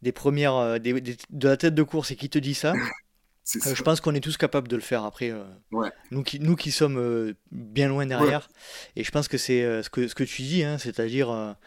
des 0.01 0.11
premières 0.11 0.55
euh, 0.55 0.79
de 0.79 1.47
la 1.47 1.57
tête 1.57 1.75
de 1.75 1.83
course 1.83 2.11
et 2.11 2.15
qui 2.15 2.29
te 2.29 2.37
dit 2.37 2.53
ça, 2.53 2.73
je 3.45 3.81
pense 3.81 4.01
qu'on 4.01 4.13
est 4.15 4.21
tous 4.21 4.37
capables 4.37 4.67
de 4.67 4.75
le 4.75 4.81
faire 4.81 5.03
après. 5.03 5.33
Ouais. 5.71 5.89
Nous, 6.11 6.23
qui, 6.23 6.39
nous 6.39 6.55
qui 6.55 6.71
sommes 6.71 7.33
bien 7.51 7.87
loin 7.87 8.05
derrière. 8.05 8.49
Et 8.95 9.03
je 9.03 9.11
pense 9.11 9.27
que 9.27 9.37
c'est 9.37 9.83
ce, 9.83 9.89
que, 9.89 10.07
ce 10.07 10.15
que 10.15 10.23
tu 10.23 10.41
dis, 10.41 10.63
hein, 10.63 10.77
c'est-à-dire 10.77 11.29
à 11.29 11.57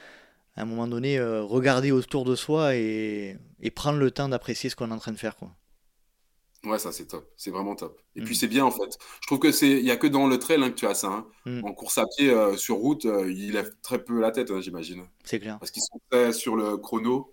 un 0.57 0.65
moment 0.65 0.87
donné, 0.89 1.21
regarder 1.21 1.93
autour 1.93 2.25
de 2.25 2.35
soi 2.35 2.75
et, 2.75 3.39
et 3.61 3.71
prendre 3.71 3.99
le 3.99 4.11
temps 4.11 4.29
d'apprécier 4.29 4.71
ce 4.71 4.77
qu'on 4.77 4.91
est 4.91 4.95
en 4.95 4.99
train 4.99 5.13
de 5.13 5.19
faire. 5.19 5.37
Quoi. 5.37 5.55
Ouais, 6.69 6.79
ça 6.79 6.93
c'est 6.93 7.07
top, 7.07 7.33
c'est 7.37 7.51
vraiment 7.51 7.75
top. 7.75 7.99
Et 8.15 8.21
puis 8.21 8.35
mm. 8.35 8.37
c'est 8.37 8.47
bien 8.47 8.65
en 8.65 8.71
fait. 8.71 8.99
Je 9.23 9.27
trouve 9.27 9.39
que 9.39 9.53
c'est, 9.53 9.71
il 9.71 9.85
y 9.85 9.91
a 9.91 9.97
que 9.97 10.07
dans 10.07 10.27
le 10.27 10.39
trail 10.39 10.63
hein, 10.63 10.71
que 10.71 10.75
tu 10.75 10.87
as 10.87 10.95
ça. 10.95 11.09
Hein. 11.09 11.27
Mm. 11.47 11.65
En 11.65 11.73
course 11.73 11.97
à 11.97 12.05
pied 12.07 12.31
euh, 12.31 12.57
sur 12.57 12.77
route, 12.77 13.07
euh, 13.07 13.31
il 13.31 13.53
lève 13.53 13.75
très 13.83 14.05
peu 14.05 14.21
la 14.21 14.31
tête, 14.31 14.51
hein, 14.51 14.61
j'imagine. 14.61 15.07
C'est 15.25 15.41
clair. 15.41 15.59
Parce 15.59 15.71
qu'ils 15.71 15.83
sont 15.83 16.01
très 16.11 16.33
sur 16.33 16.57
le 16.57 16.77
chrono 16.77 17.33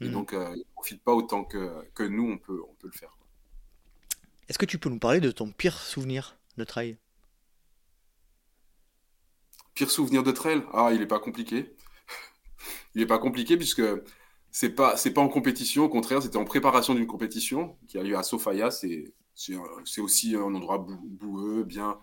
et 0.00 0.08
mm. 0.08 0.12
donc 0.12 0.32
euh, 0.32 0.52
ils 0.54 0.60
ne 0.60 0.72
profitent 0.74 1.02
pas 1.02 1.12
autant 1.12 1.42
que, 1.44 1.70
que 1.94 2.04
nous 2.04 2.30
on 2.30 2.38
peut, 2.38 2.62
on 2.68 2.74
peut 2.74 2.88
le 2.92 2.96
faire. 2.96 3.16
Est-ce 4.48 4.58
que 4.58 4.66
tu 4.66 4.78
peux 4.78 4.88
nous 4.88 5.00
parler 5.00 5.20
de 5.20 5.32
ton 5.32 5.50
pire 5.50 5.80
souvenir 5.80 6.38
de 6.56 6.62
trail? 6.62 6.96
Pire 9.74 9.90
souvenir 9.90 10.22
de 10.22 10.30
trail? 10.30 10.62
Ah, 10.72 10.90
il 10.92 11.00
n'est 11.00 11.06
pas 11.06 11.18
compliqué. 11.18 11.74
il 12.94 13.00
n'est 13.00 13.06
pas 13.06 13.18
compliqué 13.18 13.56
puisque 13.56 13.82
c'est 14.50 14.70
pas 14.70 14.96
c'est 14.96 15.12
pas 15.12 15.20
en 15.20 15.28
compétition, 15.28 15.84
au 15.84 15.88
contraire, 15.88 16.22
c'était 16.22 16.38
en 16.38 16.44
préparation 16.44 16.94
d'une 16.94 17.06
compétition 17.06 17.76
qui 17.88 17.98
a 17.98 18.02
lieu 18.02 18.16
à 18.16 18.22
Sofia. 18.22 18.70
C'est 18.70 19.12
c'est 19.34 20.00
aussi 20.00 20.34
un 20.34 20.54
endroit 20.54 20.78
boueux, 20.78 21.62
bien 21.62 21.98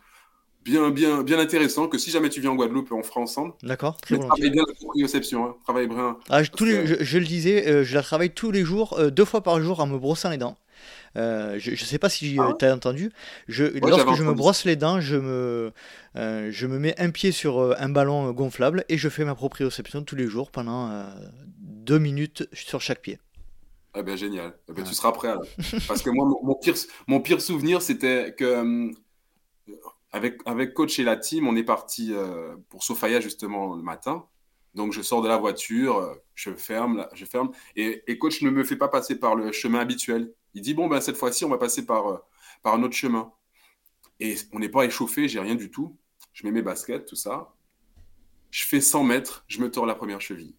bien 0.64 0.92
bien 0.92 1.24
bien 1.24 1.40
intéressant 1.40 1.88
que 1.88 1.98
si 1.98 2.12
jamais 2.12 2.30
tu 2.30 2.42
viens 2.42 2.52
en 2.52 2.56
Guadeloupe, 2.56 2.92
on 2.92 3.04
fera 3.04 3.22
ensemble. 3.22 3.54
D'accord, 3.64 3.98
très 3.98 4.18
Travaille 4.18 4.52
bien 4.52 4.64
la 4.68 4.74
proprioception, 4.74 5.46
hein, 5.46 5.56
travaille 5.64 5.88
bien. 5.88 6.18
Ah, 6.30 6.44
tous 6.44 6.66
les, 6.66 6.86
je, 6.86 7.18
le 7.18 7.26
disais, 7.26 7.68
euh, 7.68 7.84
je 7.84 7.96
la 7.96 8.04
travaille 8.04 8.30
tous 8.32 8.52
les 8.52 8.64
jours, 8.64 8.94
euh, 9.00 9.10
deux 9.10 9.26
fois 9.26 9.42
par 9.42 9.60
jour 9.62 9.80
en 9.80 9.88
me 9.88 9.98
brossant 9.98 10.30
les 10.30 10.38
dents. 10.38 10.58
Euh, 11.16 11.58
je 11.60 11.72
ne 11.72 11.76
sais 11.76 12.00
pas 12.00 12.10
si 12.10 12.38
ah. 12.40 12.54
tu 12.58 12.66
as 12.66 12.74
entendu. 12.74 13.12
Je, 13.48 13.66
lorsque 13.86 14.16
je 14.16 14.24
me 14.24 14.34
brosse 14.34 14.66
les 14.66 14.76
dents, 14.76 15.00
je 15.00 15.16
me, 15.16 15.72
je 16.16 16.68
me 16.68 16.80
mets 16.80 17.00
un 17.00 17.10
pied 17.10 17.32
sur 17.32 17.76
un 17.80 17.90
ballon 17.90 18.32
gonflable 18.32 18.84
et 18.90 18.98
je 18.98 19.10
fais 19.10 19.26
ma 19.26 19.36
proprioception 19.36 20.04
tous 20.04 20.16
les 20.16 20.28
jours 20.28 20.52
pendant 20.52 21.06
deux 21.84 22.00
minutes 22.00 22.48
sur 22.54 22.82
chaque 22.82 23.02
pied. 23.02 23.20
Ah 23.94 24.02
ben 24.02 24.18
génial. 24.18 24.58
Eh 24.70 24.74
ben, 24.74 24.84
Tu 24.84 24.94
seras 24.94 25.12
prêt 25.12 25.30
alors. 25.30 25.46
Parce 25.88 26.02
que 26.02 26.10
moi, 26.10 26.28
mon, 26.42 26.56
pire, 26.56 26.74
mon 27.08 27.22
pire 27.22 27.42
souvenir, 27.42 27.82
c'était 27.82 28.34
que 28.36 28.44
euh, 28.44 28.92
avec, 30.12 30.40
avec 30.46 30.74
coach 30.74 30.98
et 31.00 31.04
la 31.04 31.16
team, 31.16 31.48
on 31.48 31.56
est 31.56 31.64
parti 31.64 32.12
euh, 32.12 32.56
pour 32.70 32.84
Sofaya 32.84 33.20
justement 33.20 33.76
le 33.76 33.84
matin. 33.84 34.26
Donc 34.74 34.92
je 34.92 35.04
sors 35.04 35.22
de 35.22 35.28
la 35.28 35.38
voiture, 35.38 35.98
euh, 35.98 36.16
je 36.34 36.52
ferme, 36.52 37.08
je 37.14 37.26
ferme, 37.26 37.52
et, 37.76 38.04
et, 38.08 38.18
coach 38.18 38.42
ne 38.42 38.50
me 38.50 38.64
fait 38.64 38.76
pas 38.76 38.88
passer 38.88 39.20
par 39.20 39.36
le 39.36 39.52
chemin 39.52 39.80
habituel. 39.80 40.34
Il 40.56 40.64
dit 40.64 40.74
bon 40.74 40.88
ben 40.88 41.00
cette 41.00 41.18
fois-ci 41.18 41.46
on 41.46 41.50
va 41.50 41.60
passer 41.60 41.86
par 41.86 42.24
par 42.64 42.74
un 42.74 42.82
autre 42.82 42.96
chemin. 42.96 43.32
Et 44.20 44.36
on 44.52 44.60
n'est 44.60 44.70
pas 44.70 44.86
échauffé, 44.86 45.28
j'ai 45.28 45.40
rien 45.40 45.56
du 45.56 45.70
tout. 45.70 45.96
Je 46.34 46.46
mets 46.46 46.52
mes 46.52 46.62
baskets, 46.62 47.06
tout 47.06 47.16
ça. 47.16 47.54
Je 48.50 48.64
fais 48.66 48.82
100 48.82 49.04
mètres, 49.04 49.44
je 49.48 49.60
me 49.60 49.70
tords 49.70 49.86
la 49.86 49.96
première 49.96 50.22
cheville. 50.22 50.56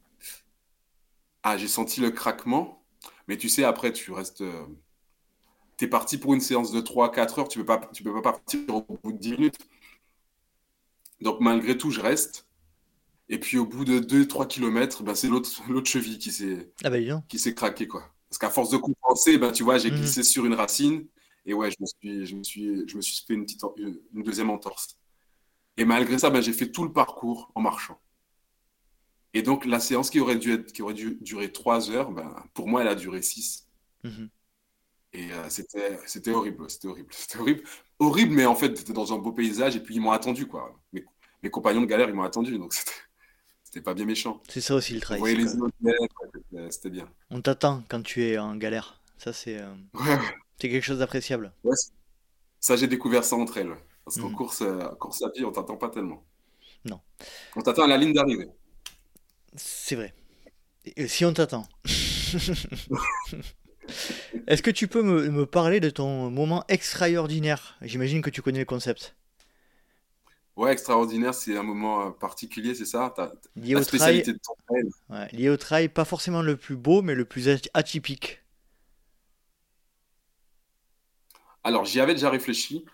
Ah, 1.45 1.59
j'ai 1.59 1.69
senti 1.69 2.01
le 2.01 2.11
craquement. 2.11 2.83
Mais 3.29 3.37
tu 3.37 3.51
sais, 3.51 3.65
après, 3.65 3.93
tu 3.93 4.11
restes. 4.13 4.41
Euh, 4.41 4.65
tu 5.77 5.85
es 5.85 5.89
parti 5.89 6.17
pour 6.17 6.33
une 6.33 6.41
séance 6.41 6.73
de 6.73 6.81
3-4 6.81 7.39
heures. 7.39 7.49
Tu 7.49 7.59
ne 7.59 7.63
peux, 7.63 7.67
pas, 7.67 7.91
tu 7.93 8.03
peux 8.03 8.15
pas 8.15 8.23
partir 8.23 8.61
au 8.71 8.99
bout 9.03 9.13
de 9.13 9.19
10 9.19 9.33
minutes. 9.33 9.59
Donc, 11.21 11.41
malgré 11.41 11.77
tout, 11.77 11.91
je 11.91 12.01
reste. 12.01 12.49
Et 13.29 13.39
puis, 13.39 13.59
au 13.59 13.67
bout 13.67 13.85
de 13.85 14.01
2-3 14.01 14.47
km, 14.47 15.03
ben, 15.03 15.15
c'est 15.15 15.29
l'autre 15.69 15.87
cheville 15.87 16.19
qui 16.19 16.33
s'est 16.33 16.73
ah 16.83 16.89
bah, 16.89 16.99
qui 17.29 17.39
s'est 17.39 17.55
craqué. 17.55 17.87
Quoi. 17.87 18.11
Parce 18.31 18.39
qu'à 18.39 18.51
force 18.51 18.71
de 18.71 18.79
compenser, 18.79 19.37
ben, 19.37 19.53
tu 19.53 19.65
vois, 19.65 19.77
j'ai 19.77 19.91
mhm. 19.91 19.99
glissé 19.99 20.23
sur 20.23 20.47
une 20.47 20.55
racine. 20.55 21.07
Et 21.45 21.53
ouais, 21.53 21.71
je 21.71 21.77
me 21.79 21.87
suis, 21.87 22.27
je 22.27 22.37
me 22.37 22.43
suis, 22.43 22.89
je 22.89 22.97
me 22.97 23.03
suis 23.03 23.23
fait 23.27 23.35
une, 23.35 23.45
petite, 23.45 23.63
une 23.77 24.23
deuxième 24.23 24.49
entorse. 24.49 24.97
Et 25.77 25.85
malgré 25.85 26.19
ça, 26.19 26.33
j'ai 26.41 26.55
fait 26.55 26.71
tout 26.71 26.85
le 26.85 26.93
parcours 26.93 27.53
en 27.55 27.61
marchant. 27.61 28.01
Et 29.35 29.43
donc, 29.43 29.67
la 29.67 29.81
séance 29.81 30.11
qui 30.11 30.21
aurait 30.21 30.37
dû, 30.37 30.55
être, 30.55 30.73
qui 30.73 30.81
aurait 30.81 30.95
dû 30.95 31.19
durer 31.21 31.51
trois 31.51 31.91
heures, 31.91 32.13
ben, 32.13 32.35
pour 32.55 32.69
moi, 32.69 32.83
elle 32.83 32.89
a 32.89 32.95
duré 32.95 33.21
six. 33.21 33.67
Mhm. 34.05 34.31
Et 35.13 35.33
euh, 35.33 35.49
c'était, 35.49 35.99
c'était 36.07 36.31
horrible, 36.31 36.71
c'était 36.71 36.89
horrible, 36.89 37.09
c'était 37.13 37.39
horrible. 37.39 37.63
Horrible, 37.99 38.35
mais 38.35 38.47
en 38.47 38.55
fait, 38.55 38.77
c'était 38.77 38.93
dans 38.93 39.13
un 39.13 39.19
beau 39.19 39.33
paysage 39.33 39.77
et 39.77 39.81
puis 39.81 39.97
ils 39.97 40.01
m'ont 40.01 40.13
attendu, 40.13 40.47
quoi. 40.47 40.79
Mes, 40.93 41.05
mes 41.43 41.51
compagnons 41.51 41.81
de 41.81 41.87
galère, 41.87 42.09
ils 42.09 42.15
m'ont 42.15 42.23
attendu, 42.23 42.59
donc 42.59 42.73
c'était, 42.75 42.93
c'était 43.65 43.81
pas 43.81 43.95
bien 43.95 44.07
méchant. 44.07 44.41
C'est 44.49 44.61
ça 44.61 44.77
aussi 44.77 44.95
le 44.95 45.01
travail. 45.01 45.47
c'était 46.71 46.91
bien. 46.91 47.09
On 47.31 47.41
t'attend 47.41 47.83
quand 47.89 48.03
tu 48.03 48.25
es 48.25 48.39
en 48.39 48.57
galère. 48.57 49.01
Ça, 49.19 49.33
c'est, 49.33 49.59
euh, 49.59 49.75
c'est 50.61 50.69
quelque 50.69 50.85
chose 50.85 50.99
d'appréciable. 51.01 51.53
Ouais, 51.65 51.77
ça, 52.61 52.77
j'ai 52.77 52.87
découvert 52.87 53.25
ça 53.25 53.37
entre 53.37 53.59
elles. 53.59 53.75
Parce 54.05 54.19
qu'en 54.19 54.29
mhm. 54.29 54.37
course, 54.37 54.63
euh, 54.63 54.89
course 55.01 55.23
à 55.23 55.31
pied, 55.31 55.45
on 55.45 55.53
t'attend 55.53 55.77
pas 55.77 55.89
tellement. 55.89 56.23
Non. 56.85 57.01
On 57.57 57.63
t'attend 57.63 57.85
à 57.85 57.87
la 57.87 57.97
ligne 57.97 58.13
d'arrivée. 58.13 58.49
C'est 59.55 59.97
vrai. 59.97 60.15
si 61.07 61.25
on 61.25 61.33
t'attend. 61.33 61.67
Est-ce 64.47 64.63
que 64.63 64.71
tu 64.71 64.89
peux 64.89 65.03
me, 65.03 65.47
parler 65.47 65.81
de 65.81 65.91
ton 65.91 66.31
moment 66.31 66.65
extraordinaire? 66.69 67.77
J'imagine 67.83 68.23
que 68.23 68.31
tu 68.31 68.43
connais 68.43 68.61
le 68.61 68.65
concept. 68.65 69.15
Ouais, 70.57 70.73
extraordinaire, 70.73 71.35
c'est 71.35 71.57
un 71.57 71.65
moment 71.65 72.07
euh, 72.07 72.11
particulier, 72.11 72.75
c'est 72.75 72.85
ça? 72.85 73.13
Lié, 73.57 73.75
au 73.75 73.85
trail, 73.85 74.23
de 74.23 74.33
ton 74.33 74.55
trail. 74.69 75.29
lié 75.33 75.49
au 75.49 75.57
trail, 75.57 75.89
pas 75.89 76.05
forcément 76.05 76.43
le 76.43 76.57
plus 76.57 76.77
beau, 76.77 77.03
mais 77.03 77.17
le 77.17 77.25
plus 77.25 77.49
atypique. 77.75 78.41
Alors, 81.65 81.85
j'y 81.85 81.99
avais 81.99 82.15
déjà 82.15 82.31
réfléchi, 82.31 82.85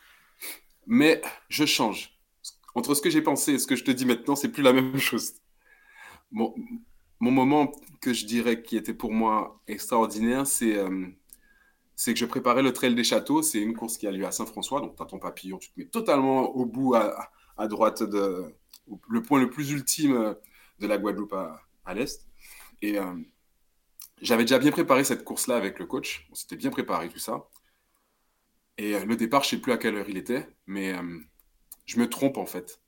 mais 0.87 1.21
je 1.49 1.67
change. 1.67 2.19
Entre 2.75 2.95
ce 2.95 3.03
que 3.03 3.11
j'ai 3.11 3.21
pensé 3.21 3.53
et 3.53 3.59
ce 3.59 3.67
que 3.67 3.77
je 3.77 3.85
te 3.85 3.91
dis 3.91 4.07
maintenant, 4.07 4.37
c'est 4.37 4.49
plus 4.49 4.63
la 4.63 4.73
même 4.73 4.99
chose. 4.99 5.35
Mon, 6.33 6.55
moment 7.21 7.73
que 8.01 8.13
je 8.13 8.25
dirais 8.25 8.63
qui 8.63 8.77
était 8.77 8.95
pour 8.95 9.13
moi 9.13 9.61
extraordinaire, 9.67 10.47
c'est 10.47 10.77
euh, 10.79 11.07
c'est 11.97 12.15
que 12.15 12.19
je 12.19 12.25
préparais 12.25 12.63
le 12.63 12.73
Trail 12.73 12.95
des 12.95 13.05
Châteaux. 13.05 13.43
C'est 13.43 13.61
une 13.61 13.77
course 13.77 13.99
qui 13.99 14.07
a 14.07 14.11
lieu 14.11 14.27
à 14.27 14.33
Saint-François. 14.33 14.81
Donc, 14.81 14.97
tu 14.97 15.03
as 15.03 15.07
ton 15.07 15.19
papillon, 15.19 15.59
tu 15.59 15.71
te 15.71 15.79
mets 15.79 15.87
totalement 15.87 16.49
au 16.57 16.65
bout, 16.65 16.95
à, 16.95 17.69
droite, 17.69 18.03
de, 18.03 18.55
le 19.09 19.23
point 19.23 19.39
le 19.39 19.51
plus 19.51 19.71
ultime 19.71 20.35
de 20.79 20.87
la 20.87 20.97
Guadeloupe 20.97 21.35
à, 21.35 21.95
l'est. 21.95 22.27
Et 22.81 22.99
euh, 22.99 23.15
j'avais 24.23 24.45
déjà 24.45 24.59
bien 24.59 24.71
préparé 24.71 25.05
cette 25.05 25.25
course-là 25.25 25.57
avec 25.57 25.79
le 25.79 25.85
coach. 25.85 26.27
On 26.31 26.35
s'était 26.35 26.57
bien 26.57 26.71
préparé, 26.71 27.11
tout 27.11 27.19
ça. 27.19 27.47
Et 28.79 28.95
euh, 28.95 29.05
le 29.05 29.17
départ, 29.17 29.43
je 29.43 29.49
ne 29.49 29.51
sais 29.59 29.63
plus 29.63 29.73
à 29.73 29.77
quelle 29.77 29.97
heure 29.97 30.09
il 30.09 30.17
était, 30.17 30.49
mais 30.67 30.95
je 31.85 31.99
me 31.99 32.09
trompe 32.09 32.39
en 32.39 32.47
fait 32.47 32.81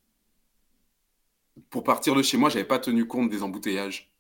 pour 1.71 1.85
partir 1.85 2.15
de 2.15 2.23
chez 2.23 2.37
moi, 2.37 2.49
j'avais 2.49 2.65
pas 2.65 2.79
tenu 2.79 3.07
compte 3.07 3.31
des 3.31 3.43
embouteillages. 3.43 4.13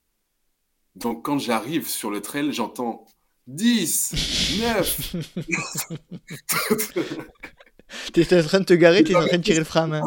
Donc, 0.94 1.24
quand 1.24 1.38
j'arrive 1.38 1.88
sur 1.88 2.10
le 2.10 2.20
trail, 2.20 2.52
j'entends 2.52 3.06
10, 3.46 4.60
9. 4.60 5.16
T'es 8.12 8.38
en 8.38 8.42
train 8.42 8.60
de 8.60 8.64
te 8.64 8.74
garer, 8.74 9.04
t'es 9.04 9.14
en 9.14 9.26
train 9.26 9.36
de 9.36 9.42
tirer 9.42 9.58
le 9.58 9.64
frein 9.64 9.86
main. 9.86 10.02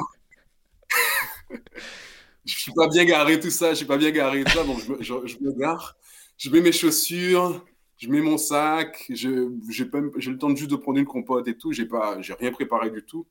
je 2.45 2.59
suis 2.59 2.71
pas 2.71 2.87
bien 2.87 3.05
garé, 3.05 3.39
tout 3.39 3.51
ça. 3.51 3.71
Je 3.71 3.75
suis 3.75 3.85
pas 3.85 3.97
bien 3.97 4.11
garé, 4.11 4.43
tout 4.43 4.51
ça. 4.51 4.63
Donc, 4.63 4.79
je 4.79 4.91
me, 4.91 5.03
je, 5.03 5.37
me 5.39 5.51
gare. 5.51 5.95
Je 6.37 6.49
mets 6.49 6.61
mes 6.61 6.71
chaussures, 6.71 7.63
je 7.97 8.09
mets 8.09 8.21
mon 8.21 8.37
sac. 8.37 9.05
J'ai 9.09 9.29
le 9.29 10.37
temps 10.37 10.55
juste 10.55 10.71
de 10.71 10.75
prendre 10.75 10.97
une 10.97 11.05
compote 11.05 11.47
et 11.47 11.57
tout. 11.57 11.73
J'ai 11.73 11.85
pas, 11.85 12.19
j'ai 12.21 12.33
rien 12.33 12.51
préparé 12.51 12.89
du 12.89 13.03
tout. 13.03 13.27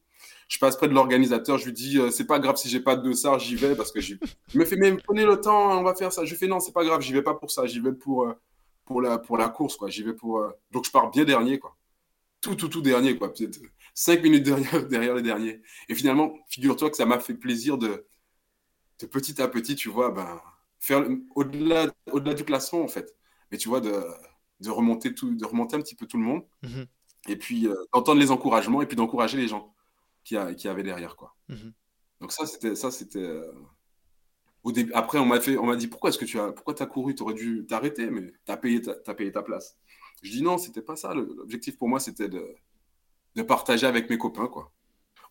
Je 0.48 0.58
passe 0.58 0.76
près 0.76 0.88
de 0.88 0.94
l'organisateur, 0.94 1.58
je 1.58 1.66
lui 1.66 1.72
dis 1.72 1.98
euh, 1.98 2.10
c'est 2.10 2.26
pas 2.26 2.38
grave 2.38 2.56
si 2.56 2.68
j'ai 2.68 2.80
pas 2.80 2.96
de 2.96 3.02
dossard, 3.02 3.38
j'y 3.38 3.56
vais 3.56 3.74
parce 3.74 3.92
que 3.92 4.00
je 4.00 4.14
me 4.54 4.64
fais 4.64 4.76
mais 4.76 4.92
prenez 4.96 5.24
le 5.24 5.40
temps, 5.40 5.78
on 5.78 5.82
va 5.82 5.94
faire 5.94 6.12
ça. 6.12 6.24
Je 6.24 6.34
fais 6.34 6.46
non, 6.46 6.60
c'est 6.60 6.72
pas 6.72 6.84
grave, 6.84 7.00
j'y 7.00 7.12
vais 7.12 7.22
pas 7.22 7.34
pour 7.34 7.50
ça, 7.50 7.66
j'y 7.66 7.80
vais 7.80 7.92
pour 7.92 8.24
euh, 8.24 8.34
pour 8.84 9.00
la 9.00 9.18
pour 9.18 9.36
la 9.38 9.48
course 9.48 9.76
quoi. 9.76 9.88
J'y 9.88 10.02
vais 10.02 10.14
pour 10.14 10.38
euh, 10.38 10.50
donc 10.70 10.84
je 10.84 10.90
pars 10.90 11.10
bien 11.10 11.24
dernier 11.24 11.58
quoi. 11.58 11.76
Tout 12.40 12.54
tout 12.54 12.68
tout 12.68 12.82
dernier 12.82 13.16
quoi. 13.16 13.32
Peut-être 13.32 13.58
cinq 13.94 14.22
minutes 14.22 14.44
derrière 14.44 14.86
derrière 14.88 15.14
les 15.14 15.22
derniers. 15.22 15.62
Et 15.88 15.94
finalement, 15.94 16.34
figure-toi 16.48 16.90
que 16.90 16.96
ça 16.96 17.06
m'a 17.06 17.20
fait 17.20 17.34
plaisir 17.34 17.78
de 17.78 18.06
de 19.00 19.06
petit 19.06 19.40
à 19.42 19.48
petit, 19.48 19.74
tu 19.74 19.88
vois, 19.88 20.10
ben 20.10 20.40
faire 20.78 21.06
au-delà 21.34 21.92
au-delà 22.12 22.34
du 22.34 22.44
classement 22.44 22.82
en 22.82 22.88
fait. 22.88 23.16
Mais 23.50 23.58
tu 23.58 23.68
vois 23.68 23.80
de 23.80 24.04
de 24.60 24.70
remonter 24.70 25.14
tout 25.14 25.34
de 25.34 25.44
remonter 25.44 25.76
un 25.76 25.80
petit 25.80 25.96
peu 25.96 26.06
tout 26.06 26.18
le 26.18 26.24
monde. 26.24 26.42
Mhm. 26.62 26.86
Et 27.28 27.36
puis 27.36 27.68
d'entendre 27.92 28.20
les 28.20 28.30
encouragements 28.30 28.82
et 28.82 28.86
puis 28.86 28.96
d'encourager 28.96 29.38
les 29.38 29.48
gens 29.48 29.73
qui, 30.24 30.36
avait 30.36 30.82
derrière. 30.82 31.16
Quoi. 31.16 31.34
Mhm. 31.48 31.72
Donc 32.20 32.32
ça, 32.32 32.46
c'était... 32.46 32.74
Ça, 32.74 32.90
c'était 32.90 33.18
euh, 33.18 33.52
au 34.64 34.72
début, 34.72 34.92
après, 34.94 35.18
on 35.18 35.26
m'a, 35.26 35.40
fait, 35.40 35.58
on 35.58 35.66
m'a 35.66 35.76
dit, 35.76 35.88
pourquoi 35.88 36.08
est-ce 36.10 36.18
que 36.18 36.24
tu 36.24 36.40
as, 36.40 36.50
pourquoi 36.50 36.74
as 36.80 36.86
couru? 36.86 37.14
Tu 37.14 37.22
aurais 37.22 37.34
dû 37.34 37.66
t'arrêter, 37.68 38.08
mais 38.10 38.32
tu 38.46 38.52
as 38.52 38.56
payé, 38.56 38.80
ta, 38.80 38.94
as 39.06 39.14
payé 39.14 39.30
ta 39.30 39.42
place. 39.42 39.76
Je 40.22 40.30
dis 40.30 40.42
non, 40.42 40.56
c'était 40.56 40.80
pas 40.80 40.96
ça. 40.96 41.12
L'objectif 41.12 41.76
pour 41.76 41.86
moi, 41.86 42.00
c'était 42.00 42.30
de, 42.30 42.56
de 43.36 43.42
partager 43.42 43.86
avec 43.86 44.08
mes 44.08 44.16
copains. 44.16 44.46
Quoi. 44.46 44.72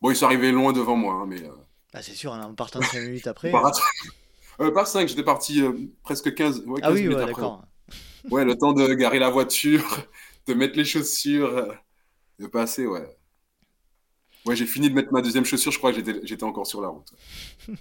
Bon, 0.01 0.11
ils 0.11 0.15
sont 0.15 0.27
arrivés 0.27 0.51
loin 0.51 0.71
devant 0.71 0.95
moi, 0.95 1.15
hein, 1.15 1.25
mais... 1.27 1.43
Euh, 1.43 1.51
ah, 1.93 2.03
c'est 2.03 2.13
sûr, 2.13 2.31
en 2.31 2.53
partant 2.53 2.81
5 2.81 3.01
minutes 3.01 3.27
après... 3.27 3.51
Par, 3.51 3.71
euh, 4.59 4.71
par 4.71 4.87
5, 4.87 5.07
j'étais 5.07 5.23
parti 5.23 5.63
presque 6.03 6.33
15, 6.33 6.65
ouais, 6.67 6.81
15 6.81 6.83
ah 6.83 6.91
oui, 6.93 7.07
ouais, 7.07 7.15
d'accord. 7.15 7.65
Ouais, 8.29 8.45
le 8.45 8.55
temps 8.55 8.73
de 8.73 8.93
garer 8.93 9.19
la 9.19 9.31
voiture, 9.31 9.83
de 10.47 10.53
mettre 10.53 10.77
les 10.77 10.85
chaussures, 10.85 11.75
de 12.39 12.47
passer, 12.47 12.85
ouais. 12.85 13.17
Ouais, 14.45 14.55
j'ai 14.55 14.65
fini 14.65 14.89
de 14.89 14.95
mettre 14.95 15.13
ma 15.13 15.21
deuxième 15.21 15.45
chaussure, 15.45 15.71
je 15.71 15.77
crois 15.77 15.93
que 15.93 16.01
j'étais 16.23 16.43
encore 16.43 16.67
sur 16.67 16.81
la 16.81 16.89
route. 16.89 17.13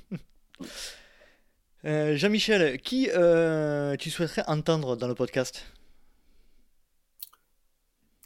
Euh, 1.84 2.14
Jean-Michel, 2.14 2.80
qui 2.80 3.08
euh, 3.12 3.96
tu 3.96 4.08
souhaiterais 4.08 4.44
entendre 4.46 4.96
dans 4.96 5.08
le 5.08 5.16
podcast? 5.16 5.66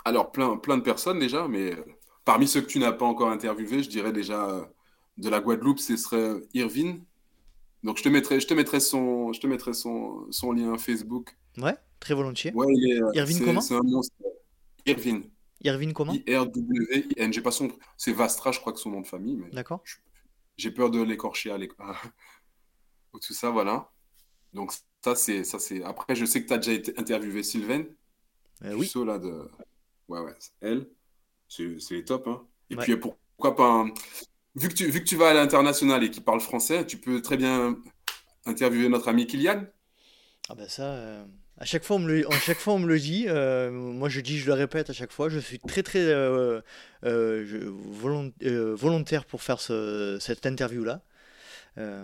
Alors, 0.05 0.31
plein, 0.31 0.59
plein 0.59 0.77
de 0.77 0.83
personnes 0.83 1.19
déjà, 1.19 1.49
mais 1.49 1.73
euh, 1.73 1.85
parmi 2.27 2.47
ceux 2.47 2.61
que 2.61 2.67
tu 2.67 2.79
n'as 2.79 2.93
pas 2.93 3.07
encore 3.07 3.31
interviewés, 3.31 3.83
je 3.83 3.89
dirais 3.89 4.13
déjà 4.13 4.71
de 5.17 5.31
la 5.31 5.41
Guadeloupe, 5.41 5.79
ce 5.79 5.97
serait 5.97 6.35
Irvine. 6.53 7.03
Donc, 7.83 7.97
je 7.97 8.03
te 8.03 8.11
mettrai, 8.11 8.41
je 8.41 8.47
te 8.47 8.53
mettrai, 8.53 8.79
son, 8.79 9.33
je 9.33 9.41
te 9.41 9.47
mettrai 9.47 9.73
son, 9.73 10.31
son 10.31 10.53
lien 10.53 10.77
Facebook. 10.77 11.35
Ouais, 11.57 11.77
très 11.99 12.13
volontiers. 12.13 12.53
Ouais, 12.53 12.67
il 12.69 12.93
est, 12.93 13.17
Irvine 13.17 13.43
comment? 13.43 13.63
C'est 13.63 13.75
un 13.75 13.83
monstre. 13.83 14.13
Irvine. 14.85 15.31
Irvine 15.63 15.93
comment 15.93 16.13
I-R-W-I-N. 16.13 17.33
J'ai 17.33 17.41
pas 17.41 17.51
son. 17.51 17.71
C'est 17.97 18.13
Vastra, 18.13 18.53
je 18.53 18.61
crois 18.61 18.73
que 18.73 18.79
son 18.79 18.91
nom 18.91 19.01
de 19.01 19.07
famille. 19.07 19.37
Mais 19.37 19.51
D'accord. 19.51 19.83
J'ai 20.57 20.71
peur 20.71 20.91
de 20.91 21.03
l'écorcher 21.03 21.51
à 21.51 21.59
l'école. 21.59 21.87
Tout 23.13 23.33
ça, 23.33 23.51
voilà. 23.51 23.91
Donc, 24.53 24.73
ça, 25.03 25.15
c'est. 25.15 25.45
ça 25.45 25.59
c'est. 25.59 25.83
Après, 25.83 26.15
je 26.15 26.25
sais 26.25 26.43
que 26.43 26.49
tu 26.49 26.55
as 26.55 26.59
déjà 26.59 26.73
été 26.73 26.99
interviewé 26.99 27.43
Sylvain. 27.43 27.85
Euh, 28.65 28.75
oui. 28.75 28.91
là 29.07 29.19
de. 29.19 29.49
Ouais, 30.09 30.21
ouais. 30.21 30.35
Elle, 30.61 30.89
c'est 31.49 31.91
les 31.91 32.05
top. 32.05 32.29
Hein. 32.29 32.47
Et 32.71 32.77
puis, 32.77 32.97
pourquoi 32.97 33.57
pas. 33.57 33.87
Vu, 34.55 34.69
que 34.69 34.75
tu, 34.75 34.91
vu 34.91 35.01
que 35.01 35.09
tu 35.09 35.17
vas 35.17 35.31
à 35.31 35.35
l'international 35.35 36.03
et 36.05 36.11
qu'il 36.11 36.25
parle 36.25 36.41
français, 36.41 36.87
tu 36.87 36.99
peux 36.99 37.21
très 37.21 37.37
bien 37.37 37.77
interviewer 38.47 38.89
notre 38.89 39.09
ami 39.09 39.27
Kylian. 39.27 39.65
Ah, 40.49 40.55
ben 40.55 40.69
ça. 40.69 40.95
Euh, 40.95 41.25
à 41.59 41.65
chaque 41.65 41.85
fois, 41.85 41.97
on 41.97 42.01
me 42.01 42.09
le, 42.09 42.27
chaque 42.45 42.59
fois, 42.59 42.75
on 42.75 42.79
me 42.79 42.87
le 42.87 42.99
dit. 42.99 43.27
Euh, 43.29 43.71
moi, 43.71 44.09
je 44.11 44.21
dis, 44.21 44.39
je 44.39 44.47
le 44.47 44.53
répète 44.53 44.91
à 44.91 44.93
chaque 44.93 45.11
fois. 45.11 45.31
Je 45.31 45.39
suis 45.39 45.59
très, 45.59 45.83
très 45.83 46.01
euh, 46.01 46.61
euh, 47.05 47.73
volontaire 48.75 49.25
pour 49.25 49.43
faire 49.43 49.61
cette 49.61 50.45
interview-là. 50.45 51.01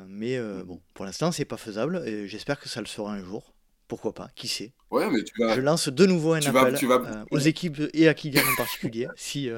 mais 0.08 0.40
bon, 0.64 0.80
pour 0.94 1.04
l'instant, 1.04 1.32
c'est 1.32 1.44
pas 1.44 1.58
faisable. 1.58 2.02
Et 2.06 2.28
j'espère 2.28 2.58
que 2.58 2.68
ça 2.68 2.80
le 2.80 2.86
sera 2.86 3.12
un 3.12 3.22
jour. 3.22 3.52
Pourquoi 3.88 4.14
pas 4.14 4.30
Qui 4.34 4.48
sait? 4.48 4.72
Ouais, 4.90 5.10
mais 5.10 5.22
tu 5.22 5.34
vas... 5.38 5.54
Je 5.54 5.60
lance 5.60 5.90
de 5.90 6.06
nouveau 6.06 6.32
un 6.32 6.40
appel 6.40 6.78
aux 7.30 7.38
équipes 7.38 7.82
et 7.92 8.08
à 8.08 8.14
Kylian 8.14 8.40
en 8.40 8.56
particulier. 8.56 9.06
si 9.16 9.50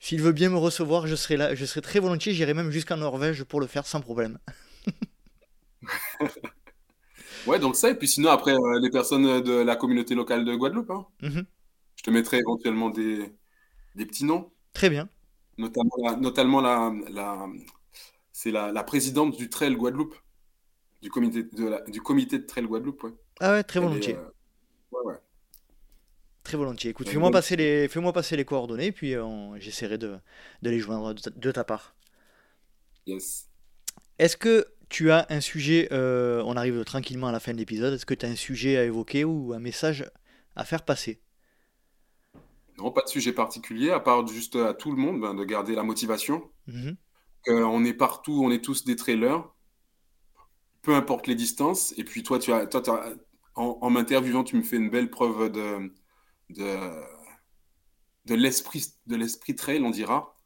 s'il 0.00 0.22
veut 0.22 0.32
bien 0.32 0.48
me 0.48 0.56
recevoir, 0.56 1.06
je 1.06 1.16
serai 1.16 1.36
là. 1.36 1.54
Je 1.54 1.66
serai 1.66 1.82
très 1.82 1.98
volontiers. 1.98 2.32
J'irai 2.32 2.54
même 2.54 2.70
jusqu'en 2.70 2.96
Norvège 2.96 3.44
pour 3.44 3.60
le 3.60 3.66
faire 3.66 3.86
sans 3.86 4.00
problème. 4.00 4.38
Ouais, 7.46 7.58
donc 7.58 7.76
ça, 7.76 7.90
et 7.90 7.94
puis 7.94 8.08
sinon, 8.08 8.30
après, 8.30 8.54
euh, 8.54 8.80
les 8.80 8.90
personnes 8.90 9.42
de 9.42 9.52
la 9.52 9.76
communauté 9.76 10.14
locale 10.14 10.44
de 10.44 10.54
Guadeloupe, 10.54 10.90
hein. 10.90 11.06
mhm. 11.22 11.44
je 11.96 12.02
te 12.02 12.10
mettrai 12.10 12.38
éventuellement 12.38 12.90
des, 12.90 13.32
des 13.94 14.06
petits 14.06 14.24
noms. 14.24 14.50
Très 14.72 14.90
bien. 14.90 15.08
Notamment 15.56 15.94
la, 16.04 16.16
notamment 16.16 16.60
la, 16.60 16.92
la 17.10 17.46
c'est 18.32 18.52
la, 18.52 18.70
la, 18.70 18.84
présidente 18.84 19.36
du 19.36 19.50
Trail 19.50 19.74
Guadeloupe, 19.74 20.14
du 21.02 21.10
comité 21.10 21.42
de, 21.42 21.90
du 21.90 22.00
comité 22.00 22.38
de 22.38 22.46
Trail 22.46 22.66
Guadeloupe. 22.66 23.02
Ouais. 23.02 23.10
Ah 23.40 23.52
ouais, 23.52 23.64
très 23.64 23.80
volontiers. 23.80 24.14
Euh, 24.14 24.30
ouais, 24.92 25.02
ouais. 25.04 25.18
Très 26.44 26.56
volontiers. 26.56 26.90
Écoute, 26.90 27.08
fais-moi 27.08 27.30
passer, 27.30 27.56
les, 27.56 27.88
fais 27.88 28.00
passer 28.12 28.36
les 28.36 28.44
coordonnées, 28.44 28.92
puis 28.92 29.14
euh, 29.14 29.58
j'essaierai 29.58 29.98
de, 29.98 30.18
de, 30.62 30.70
les 30.70 30.78
joindre 30.78 31.14
de 31.14 31.50
ta 31.50 31.64
part. 31.64 31.96
Yes. 33.06 33.48
Est-ce 34.18 34.36
que 34.36 34.66
tu 34.88 35.10
as 35.10 35.26
un 35.30 35.40
sujet, 35.40 35.88
euh, 35.92 36.42
on 36.46 36.56
arrive 36.56 36.84
tranquillement 36.84 37.28
à 37.28 37.32
la 37.32 37.40
fin 37.40 37.52
de 37.52 37.58
l'épisode, 37.58 37.94
est-ce 37.94 38.06
que 38.06 38.14
tu 38.14 38.26
as 38.26 38.28
un 38.28 38.36
sujet 38.36 38.76
à 38.76 38.84
évoquer 38.84 39.24
ou 39.24 39.52
un 39.52 39.58
message 39.58 40.10
à 40.56 40.64
faire 40.64 40.84
passer? 40.84 41.20
Non, 42.78 42.92
pas 42.92 43.02
de 43.02 43.08
sujet 43.08 43.32
particulier, 43.32 43.90
à 43.90 44.00
part 44.00 44.26
juste 44.26 44.56
à 44.56 44.72
tout 44.72 44.92
le 44.92 44.96
monde 44.96 45.20
ben, 45.20 45.34
de 45.34 45.44
garder 45.44 45.74
la 45.74 45.82
motivation. 45.82 46.50
Mhm. 46.66 46.96
on 47.48 47.84
est 47.84 47.94
partout, 47.94 48.42
on 48.44 48.50
est 48.50 48.64
tous 48.64 48.84
des 48.84 48.94
trailers, 48.94 49.44
peu 50.82 50.94
importe 50.94 51.26
les 51.26 51.34
distances. 51.34 51.92
Et 51.98 52.04
puis 52.04 52.22
toi, 52.22 52.38
tu 52.38 52.52
as, 52.52 52.66
toi, 52.66 53.04
en, 53.56 53.78
en 53.80 53.90
m'interviewant, 53.90 54.44
tu 54.44 54.56
me 54.56 54.62
fais 54.62 54.76
une 54.76 54.90
belle 54.90 55.10
preuve 55.10 55.50
de, 55.50 55.92
de, 56.50 56.76
de 58.26 59.16
l'esprit 59.16 59.54
trail, 59.56 59.82
on 59.82 59.90
dira, 59.90 60.36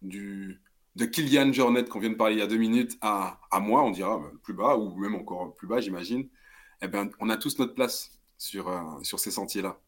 du, 0.00 0.61
de 0.96 1.06
Kylian 1.06 1.52
Jornet 1.52 1.84
qu'on 1.84 2.00
vient 2.00 2.10
de 2.10 2.16
parler 2.16 2.34
il 2.34 2.38
y 2.38 2.42
a 2.42 2.46
deux 2.46 2.58
minutes 2.58 2.98
à, 3.00 3.40
à 3.50 3.60
moi, 3.60 3.82
on 3.82 3.90
dira 3.90 4.18
ben, 4.18 4.30
plus 4.42 4.54
bas 4.54 4.76
ou 4.76 4.94
même 4.96 5.14
encore 5.14 5.54
plus 5.54 5.66
bas, 5.66 5.80
j'imagine, 5.80 6.28
eh 6.82 6.88
ben, 6.88 7.10
on 7.20 7.30
a 7.30 7.36
tous 7.36 7.58
notre 7.58 7.74
place 7.74 8.18
sur, 8.38 8.68
euh, 8.68 8.80
sur 9.02 9.18
ces 9.18 9.30
sentiers-là. 9.30 9.80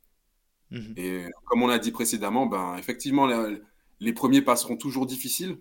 Mhm. 0.70 0.94
Et 0.96 1.24
comme 1.44 1.62
on 1.62 1.66
l'a 1.66 1.78
dit 1.78 1.90
précédemment, 1.90 2.46
ben, 2.46 2.76
effectivement, 2.76 3.28
les 4.00 4.12
premiers 4.12 4.42
passeront 4.42 4.76
toujours 4.76 5.07
difficiles, 5.07 5.59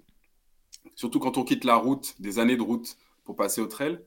surtout 0.95 1.19
quand 1.19 1.37
on 1.37 1.43
quitte 1.43 1.65
la 1.65 1.75
route, 1.75 2.19
des 2.21 2.39
années 2.39 2.57
de 2.57 2.61
route 2.61 2.97
pour 3.23 3.35
passer 3.35 3.61
au 3.61 3.67
trail. 3.67 3.99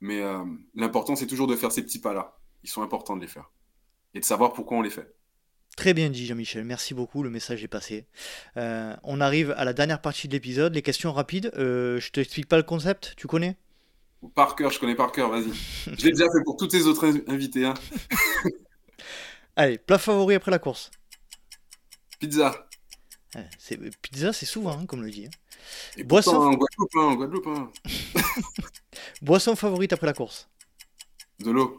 Mais 0.00 0.20
euh, 0.20 0.44
l'important, 0.74 1.16
c'est 1.16 1.26
toujours 1.26 1.46
de 1.46 1.56
faire 1.56 1.72
ces 1.72 1.82
petits 1.82 2.00
pas-là. 2.00 2.38
Ils 2.62 2.68
sont 2.68 2.82
importants 2.82 3.16
de 3.16 3.22
les 3.22 3.28
faire. 3.28 3.50
Et 4.14 4.20
de 4.20 4.24
savoir 4.24 4.52
pourquoi 4.52 4.78
on 4.78 4.82
les 4.82 4.90
fait. 4.90 5.14
Très 5.76 5.92
bien 5.92 6.08
dit 6.08 6.24
Jean-Michel, 6.24 6.64
merci 6.64 6.94
beaucoup, 6.94 7.22
le 7.22 7.28
message 7.28 7.62
est 7.62 7.68
passé. 7.68 8.06
Euh, 8.56 8.96
on 9.02 9.20
arrive 9.20 9.54
à 9.58 9.66
la 9.66 9.74
dernière 9.74 10.00
partie 10.00 10.26
de 10.26 10.32
l'épisode, 10.32 10.74
les 10.74 10.80
questions 10.80 11.12
rapides. 11.12 11.52
Euh, 11.58 12.00
je 12.00 12.10
t'explique 12.10 12.48
pas 12.48 12.56
le 12.56 12.62
concept, 12.62 13.12
tu 13.18 13.26
connais? 13.26 13.56
Par 14.34 14.56
cœur, 14.56 14.72
je 14.72 14.80
connais 14.80 14.94
par 14.94 15.12
cœur, 15.12 15.28
vas-y. 15.28 15.52
je 15.84 16.04
l'ai 16.06 16.12
déjà 16.12 16.24
fait 16.32 16.42
pour 16.44 16.56
tous 16.56 16.68
tes 16.68 16.82
autres 16.84 17.06
invités. 17.28 17.66
Hein. 17.66 17.74
Allez, 19.56 19.76
plat 19.76 19.98
favori 19.98 20.34
après 20.34 20.50
la 20.50 20.58
course 20.58 20.90
Pizza. 22.18 22.66
c'est, 23.58 23.78
pizza, 24.00 24.32
c'est 24.32 24.46
souvent, 24.46 24.78
hein, 24.78 24.86
comme 24.86 25.02
le 25.02 25.10
dit. 25.10 25.26
Hein. 25.26 25.30
Et 25.98 26.04
Boisson... 26.04 26.36
en 26.36 26.54
Guadeloupe, 26.54 26.96
en 26.96 27.14
Guadeloupe. 27.16 27.48
Boisson 29.22 29.54
favorite 29.54 29.92
après 29.92 30.06
la 30.06 30.14
course 30.14 30.48
De 31.38 31.50
l'eau. 31.50 31.76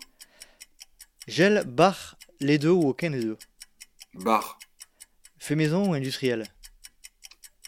Gel, 1.27 1.63
bar, 1.65 2.15
les 2.39 2.59
deux 2.59 2.69
ou 2.69 2.89
aucun 2.89 3.09
des 3.09 3.21
deux? 3.23 3.37
Bar. 4.13 4.57
Fait 5.39 5.55
maison 5.55 5.89
ou 5.89 5.93
industriel 5.93 6.45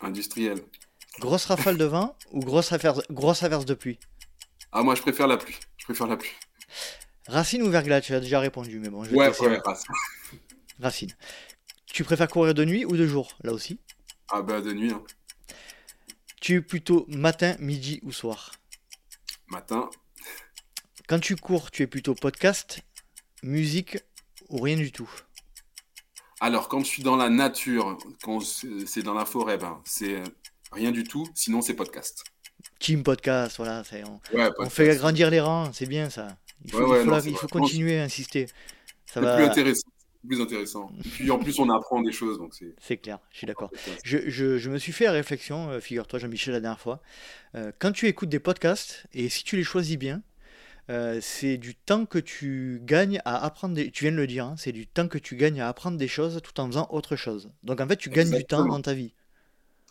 Industriel. 0.01 0.61
Grosse 1.19 1.45
rafale 1.45 1.77
de 1.77 1.85
vin 1.85 2.15
ou 2.31 2.39
grosse, 2.39 2.73
grosse 3.09 3.43
averse 3.43 3.65
de 3.65 3.73
pluie 3.73 3.99
Ah, 4.71 4.83
moi 4.83 4.95
je 4.95 5.01
préfère 5.01 5.27
la 5.27 5.37
pluie. 5.37 5.57
Je 5.77 5.85
préfère 5.85 6.07
la 6.07 6.17
pluie. 6.17 6.31
Racine 7.27 7.61
ou 7.63 7.69
verglas 7.69 8.01
Tu 8.01 8.13
as 8.13 8.19
déjà 8.19 8.39
répondu, 8.39 8.79
mais 8.79 8.89
bon. 8.89 9.03
Je 9.03 9.11
vais 9.11 9.17
ouais, 9.17 9.39
ouais, 9.39 9.57
racine. 9.59 9.93
Racine. 10.79 11.11
Tu 11.85 12.03
préfères 12.03 12.27
courir 12.29 12.53
de 12.53 12.63
nuit 12.63 12.85
ou 12.85 12.95
de 12.95 13.05
jour 13.05 13.37
Là 13.43 13.51
aussi 13.53 13.79
Ah, 14.29 14.41
bah 14.41 14.61
de 14.61 14.71
nuit. 14.73 14.91
Hein. 14.91 15.03
Tu 16.41 16.55
es 16.55 16.61
plutôt 16.61 17.05
matin, 17.09 17.55
midi 17.59 17.99
ou 18.03 18.11
soir 18.11 18.53
Matin. 19.47 19.89
Quand 21.07 21.19
tu 21.19 21.35
cours, 21.35 21.71
tu 21.71 21.83
es 21.83 21.87
plutôt 21.87 22.15
podcast 22.15 22.81
musique 23.43 23.97
ou 24.49 24.61
rien 24.61 24.75
du 24.77 24.91
tout 24.91 25.09
Alors, 26.41 26.67
quand 26.69 26.79
je 26.79 26.85
suis 26.85 27.03
dans 27.03 27.15
la 27.15 27.29
nature, 27.29 27.97
quand 28.23 28.39
c'est 28.41 29.03
dans 29.03 29.13
la 29.13 29.25
forêt, 29.25 29.57
ben, 29.57 29.81
c'est 29.85 30.21
rien 30.71 30.91
du 30.91 31.03
tout. 31.03 31.27
Sinon, 31.35 31.61
c'est 31.61 31.73
podcast. 31.73 32.23
Team 32.79 33.03
podcast, 33.03 33.57
voilà. 33.57 33.83
On, 34.57 34.69
fait 34.69 34.95
grandir 34.95 35.29
les 35.29 35.39
rangs, 35.39 35.71
c'est 35.73 35.85
bien 35.85 36.09
ça. 36.09 36.37
Il 36.65 36.71
faut, 36.71 37.47
continuer 37.47 37.99
à 37.99 38.03
insister. 38.03 38.47
Ça 39.05 39.21
va... 39.21 39.35
plus 39.35 39.45
intéressant 39.45 39.89
plus 40.27 40.41
intéressant. 40.41 40.91
Puis 41.13 41.31
en 41.31 41.39
plus, 41.39 41.59
on 41.59 41.69
apprend 41.69 42.01
des 42.01 42.11
choses. 42.11 42.37
donc 42.37 42.53
C'est 42.79 42.97
clair, 42.97 43.19
je 43.31 43.37
suis 43.37 43.47
d'accord. 43.47 43.71
Je, 44.03 44.29
je, 44.29 44.69
me 44.69 44.77
suis 44.77 44.91
fait 44.91 45.05
la 45.05 45.11
réflexion, 45.11 45.69
euh, 45.69 45.79
figure-toi, 45.79 46.19
Jean-Michel, 46.19 46.53
la 46.53 46.59
dernière 46.59 46.79
fois. 46.79 47.01
Euh, 47.55 47.71
quand 47.79 47.91
tu 47.91 48.07
écoutes 48.07 48.29
des 48.29 48.39
podcasts, 48.39 49.05
et 49.13 49.29
si 49.29 49.43
tu 49.43 49.55
les 49.55 49.63
choisis 49.63 49.97
bien, 49.97 50.21
euh, 50.89 51.19
c'est 51.21 51.57
du 51.57 51.75
temps 51.75 52.05
que 52.05 52.19
tu 52.19 52.81
gagnes 52.83 53.21
à 53.25 53.43
apprendre. 53.43 53.75
Des... 53.75 53.91
Tu 53.91 54.05
viens 54.05 54.11
de 54.11 54.17
le 54.17 54.27
dire, 54.27 54.45
hein, 54.45 54.55
c'est 54.57 54.71
du 54.71 54.87
temps 54.87 55.07
que 55.07 55.17
tu 55.17 55.35
gagnes 55.35 55.61
à 55.61 55.67
apprendre 55.67 55.97
des 55.97 56.07
choses 56.07 56.41
tout 56.43 56.59
en 56.59 56.67
faisant 56.67 56.87
autre 56.91 57.15
chose. 57.15 57.51
Donc 57.63 57.79
en 57.79 57.87
fait, 57.87 57.97
tu 57.97 58.09
gagnes 58.09 58.31
du 58.31 58.45
temps 58.45 58.65
dans 58.65 58.81
ta 58.81 58.93
vie. 58.93 59.13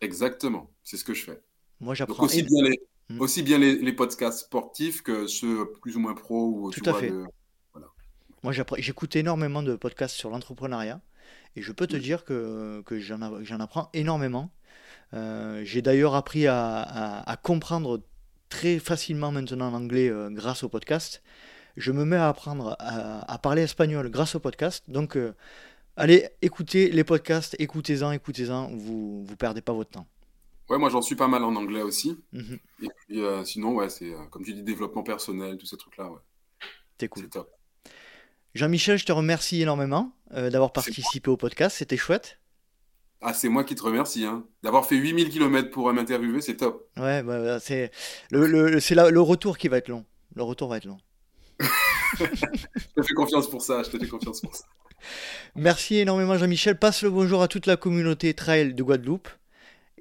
Exactement, 0.01 0.71
c'est 0.85 0.97
ce 0.97 1.05
que 1.05 1.15
je 1.15 1.25
fais. 1.25 1.41
Moi, 1.81 1.95
j'apprends. 1.95 2.25
Aussi, 2.25 2.43
bien 2.43 2.63
les, 2.63 2.81
hmm. 3.11 3.21
aussi 3.21 3.43
bien 3.43 3.59
les, 3.59 3.77
les, 3.77 3.93
podcasts 3.93 4.41
sportifs 4.41 5.03
que 5.03 5.27
ceux 5.27 5.71
plus 5.83 5.97
ou 5.97 6.01
moins 6.01 6.15
pro. 6.15 6.47
Ou, 6.47 6.71
tout 6.71 6.89
à 6.89 6.95
fait. 6.95 7.13
Moi, 8.43 8.53
j'écoute 8.53 9.17
énormément 9.17 9.63
de 9.63 9.75
podcasts 9.77 10.15
sur 10.15 10.31
l'entrepreneuriat 10.31 11.01
et 11.57 11.63
je 11.63 11.73
peux 11.73 11.87
te 11.87 11.97
dire 11.97 12.25
que, 12.25 12.83
que 12.87 13.01
j'en 13.01 13.61
apprends 13.61 13.91
énormément. 13.93 14.51
Euh, 15.15 15.63
j'ai 15.65 15.83
d'ailleurs 15.83 16.15
appris 16.15 16.47
à, 16.47 17.39
comprendre 17.43 18.03
très 18.49 18.79
facilement 18.79 19.33
maintenant 19.33 19.71
l'anglais 19.71 20.09
euh, 20.09 20.31
grâce 20.31 20.63
au 20.63 20.69
podcast. 20.69 21.23
Je 21.77 21.93
me 21.93 22.05
mets 22.05 22.17
à 22.17 22.29
apprendre 22.29 22.77
à, 22.81 23.39
parler 23.39 23.63
espagnol 23.63 24.11
grâce 24.11 24.35
au 24.35 24.41
podcast. 24.41 24.85
Donc, 24.89 25.17
euh, 25.17 25.35
allez 25.97 26.29
écoutez 26.43 26.91
les 26.91 27.05
podcasts, 27.05 27.55
écoutez-en, 27.59 28.11
écoutez-en, 28.11 28.69
vous 28.75 29.25
ne 29.29 29.35
perdez 29.35 29.61
pas 29.61 29.73
votre 29.73 29.91
temps. 29.91 30.07
Ouais, 30.69 30.77
moi 30.77 30.91
j'en 30.91 31.01
suis 31.01 31.15
pas 31.15 31.29
mal 31.29 31.45
en 31.45 31.55
anglais 31.55 31.83
aussi. 31.83 32.19
Mhm. 32.33 32.59
Et 32.83 32.89
puis 33.07 33.23
sinon, 33.45 33.75
ouais, 33.75 33.89
c'est 33.89 34.13
comme 34.31 34.45
tu 34.45 34.53
dis, 34.53 34.63
développement 34.63 35.03
personnel, 35.03 35.57
tous 35.57 35.67
ces 35.67 35.77
trucs-là. 35.77 36.11
Ouais. 36.11 36.19
C'est 36.99 37.09
cool. 37.09 37.29
Jean-Michel, 38.55 38.99
je 38.99 39.05
te 39.05 39.13
remercie 39.13 39.63
énormément 39.63 40.13
euh, 40.33 40.51
d'avoir 40.51 40.73
participé 40.73 41.31
au 41.31 41.37
podcast, 41.37 41.77
c'était 41.77 41.97
chouette. 41.97 42.41
Ah, 43.21 43.35
c'est 43.35 43.49
moi 43.49 43.65
qui 43.65 43.75
te 43.75 43.83
remercie. 43.83 44.25
Hein. 44.25 44.45
D'avoir 44.63 44.87
fait 44.87 44.97
8000 44.97 45.29
km 45.31 45.71
pour 45.71 45.93
m'interviewer, 45.93 46.41
c'est 46.41 46.57
top. 46.57 46.89
Ouais, 46.97 47.23
bah, 47.23 47.59
c'est 47.59 47.91
le, 48.31 48.47
le, 48.47 48.71
le 48.71 49.21
retour 49.21 49.59
qui 49.59 49.69
va 49.69 49.79
être 49.79 49.89
long. 49.89 50.05
Le 50.35 50.43
retour 50.43 50.69
va 50.69 50.77
être 50.77 50.85
long. 50.85 50.99
je 52.19 52.25
te 52.25 53.03
fais 53.03 53.15
confiance 53.15 53.51
pour 53.51 53.63
ça, 53.63 53.83
je 53.83 53.91
te 53.91 53.99
fais 53.99 54.07
confiance 54.07 54.41
pour 54.41 54.55
ça. 54.55 54.65
Merci 55.57 55.97
énormément 55.97 56.37
Jean-Michel. 56.37 56.79
Passe 56.79 57.03
le 57.03 57.11
bonjour 57.11 57.43
à 57.43 57.49
toute 57.49 57.67
la 57.67 57.77
communauté 57.77 58.35
trail 58.35 58.75
de 58.75 58.83
Guadeloupe 58.83 59.29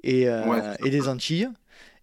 et, 0.02 0.28
euh, 0.28 0.74
et 0.84 0.90
des 0.90 1.08
Antilles. 1.08 1.48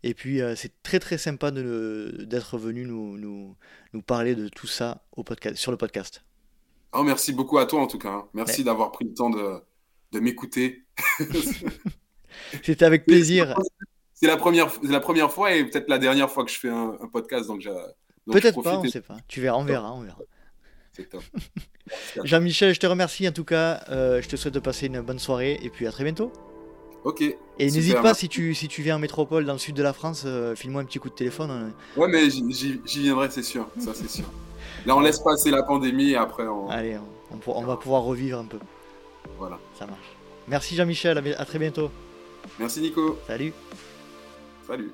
Et 0.04 0.14
puis 0.14 0.42
euh, 0.42 0.56
c'est 0.56 0.72
très 0.84 1.00
très 1.00 1.18
sympa 1.18 1.52
d'être 1.52 2.58
venu 2.58 2.86
nous, 2.86 3.18
nous, 3.18 3.56
nous, 3.94 4.02
parler 4.02 4.36
de 4.36 4.50
tout 4.50 4.68
ça 4.68 5.04
au 5.16 5.24
podcast, 5.24 5.56
sur 5.56 5.72
le 5.72 5.78
podcast. 5.78 6.24
Oh, 6.94 7.04
merci 7.04 7.34
beaucoup 7.34 7.58
à 7.58 7.66
toi 7.66 7.82
en 7.82 7.88
tout 7.88 7.98
cas. 7.98 8.10
Hein. 8.10 8.28
Merci 8.34 8.64
d'avoir 8.64 8.92
pris 8.92 9.06
le 9.06 9.14
temps 9.14 9.30
de, 9.30 9.60
de 10.16 10.20
m'écouter. 10.20 10.84
C'était 12.64 12.86
avec 12.86 13.06
plaisir. 13.06 13.56
C'est 14.14 14.28
la 14.28 14.38
première, 14.38 14.72
la 14.84 15.00
première 15.00 15.32
fois 15.32 15.54
et 15.54 15.66
peut-être 15.66 15.90
la 15.90 15.98
dernière 15.98 16.32
fois 16.32 16.46
que 16.46 16.52
je 16.52 16.58
fais 16.58 16.70
un, 16.70 16.98
podcast. 17.12 17.48
Donc, 17.48 17.68
peut-être 18.32 18.62
pas, 18.62 18.80
on 18.80 18.84
ne 18.84 18.90
sait 18.90 19.02
pas. 19.02 19.18
Tu 19.28 19.42
verras, 19.42 19.58
on 19.58 19.66
verra, 19.66 19.94
on 19.94 20.02
verra. 20.02 20.18
C'est 20.94 21.10
top. 21.10 21.24
Jean-Michel, 22.24 22.74
je 22.74 22.80
te 22.80 22.88
remercie 22.88 23.28
en 23.28 23.32
tout 23.32 23.44
cas. 23.44 23.84
Euh, 23.90 24.22
je 24.22 24.30
te 24.30 24.36
souhaite 24.38 24.54
de 24.54 24.60
passer 24.60 24.88
une 24.88 25.02
bonne 25.02 25.20
soirée 25.20 25.60
et 25.62 25.70
puis 25.70 25.86
à 25.86 25.92
très 25.92 26.06
bientôt. 26.06 26.32
Ok. 27.04 27.22
Et 27.22 27.38
n'hésite 27.60 28.02
pas 28.02 28.14
si 28.14 28.30
tu, 28.30 28.56
si 28.56 28.68
tu 28.68 28.82
viens 28.82 28.96
en 28.96 29.00
métropole 29.00 29.46
dans 29.46 29.54
le 29.54 29.60
sud 29.60 29.76
de 29.76 29.84
la 29.84 29.94
France, 29.94 30.24
euh, 30.26 30.56
file-moi 30.56 30.82
un 30.82 30.86
petit 30.86 30.98
coup 30.98 31.10
de 31.10 31.14
téléphone. 31.14 31.52
Hein. 31.52 31.74
Ouais, 31.98 32.08
mais 32.08 32.30
j'y 32.30 32.80
viendrai, 32.86 33.30
c'est 33.30 33.44
sûr. 33.44 33.70
Ça, 33.78 33.94
c'est 33.94 34.10
sûr. 34.10 34.26
Là, 34.86 34.96
on 34.96 35.02
laisse 35.02 35.20
passer 35.20 35.52
la 35.52 35.64
pandémie 35.64 36.12
et 36.12 36.16
après 36.16 36.48
on. 36.48 36.70
Allez, 36.70 36.98
on, 37.46 37.64
va 37.64 37.78
pouvoir 37.78 38.04
revivre 38.04 38.40
un 38.40 38.46
peu. 38.46 38.60
Voilà. 39.38 39.60
Ça 39.78 39.86
marche. 39.86 40.16
Merci 40.48 40.76
Jean-Michel, 40.76 41.36
à 41.38 41.46
très 41.46 41.60
bientôt. 41.60 41.92
Merci 42.60 42.82
Nico. 42.82 43.20
Salut. 43.28 43.54
Salut. 44.68 44.92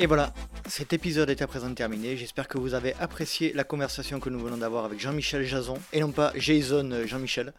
Et 0.00 0.06
voilà, 0.06 0.32
cet 0.68 0.92
épisode 0.92 1.28
est 1.28 1.42
à 1.42 1.48
présent 1.48 1.74
terminé. 1.74 2.16
J'espère 2.16 2.46
que 2.46 2.56
vous 2.56 2.74
avez 2.74 2.94
apprécié 3.00 3.52
la 3.52 3.64
conversation 3.64 4.20
que 4.20 4.30
nous 4.30 4.38
venons 4.38 4.58
d'avoir 4.58 4.84
avec 4.84 5.00
Jean-Michel 5.00 5.44
Jason, 5.44 5.76
et 5.92 6.00
non 6.00 6.12
pas 6.12 6.32
Jason 6.36 6.88
euh, 6.92 7.04
Jean-Michel, 7.04 7.52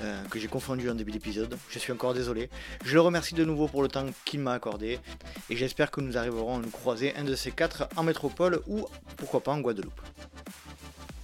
euh, 0.00 0.24
que 0.30 0.38
j'ai 0.38 0.48
confondu 0.48 0.88
en 0.88 0.94
début 0.94 1.10
d'épisode. 1.12 1.58
Je 1.68 1.78
suis 1.78 1.92
encore 1.92 2.14
désolé. 2.14 2.48
Je 2.84 2.94
le 2.94 3.02
remercie 3.02 3.34
de 3.34 3.44
nouveau 3.44 3.68
pour 3.68 3.82
le 3.82 3.88
temps 3.88 4.06
qu'il 4.24 4.40
m'a 4.40 4.54
accordé, 4.54 5.00
et 5.50 5.56
j'espère 5.56 5.90
que 5.90 6.00
nous 6.00 6.16
arriverons 6.16 6.56
à 6.56 6.60
nous 6.60 6.70
croiser 6.70 7.14
un 7.14 7.24
de 7.24 7.34
ces 7.34 7.50
quatre 7.50 7.86
en 7.96 8.04
métropole 8.04 8.62
ou 8.66 8.86
pourquoi 9.18 9.40
pas 9.40 9.52
en 9.52 9.60
Guadeloupe. 9.60 10.00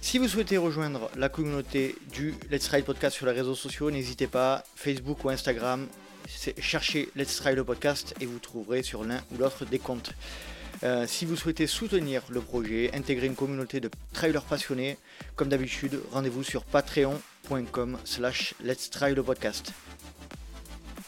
Si 0.01 0.17
vous 0.17 0.27
souhaitez 0.27 0.57
rejoindre 0.57 1.11
la 1.17 1.29
communauté 1.29 1.95
du 2.13 2.33
Let's 2.49 2.67
Ride 2.69 2.85
Podcast 2.85 3.15
sur 3.15 3.25
les 3.25 3.33
réseaux 3.33 3.53
sociaux, 3.53 3.91
n'hésitez 3.91 4.27
pas, 4.27 4.63
Facebook 4.75 5.23
ou 5.23 5.29
Instagram, 5.29 5.87
cherchez 6.57 7.09
Let's 7.15 7.39
Ride 7.41 7.57
le 7.57 7.63
podcast 7.63 8.15
et 8.19 8.25
vous 8.25 8.39
trouverez 8.39 8.81
sur 8.81 9.03
l'un 9.03 9.21
ou 9.31 9.37
l'autre 9.37 9.65
des 9.65 9.77
comptes. 9.77 10.13
Euh, 10.83 11.05
si 11.05 11.25
vous 11.25 11.35
souhaitez 11.35 11.67
soutenir 11.67 12.23
le 12.29 12.39
projet, 12.39 12.89
intégrer 12.95 13.27
une 13.27 13.35
communauté 13.35 13.81
de 13.81 13.91
trailers 14.13 14.45
passionnés, 14.45 14.97
comme 15.35 15.49
d'habitude, 15.49 15.99
rendez-vous 16.11 16.43
sur 16.43 16.63
patreon.com 16.63 17.97
slash 18.05 18.53
let's 18.63 18.89
try 18.89 19.13
le 19.13 19.21
podcast. 19.21 19.73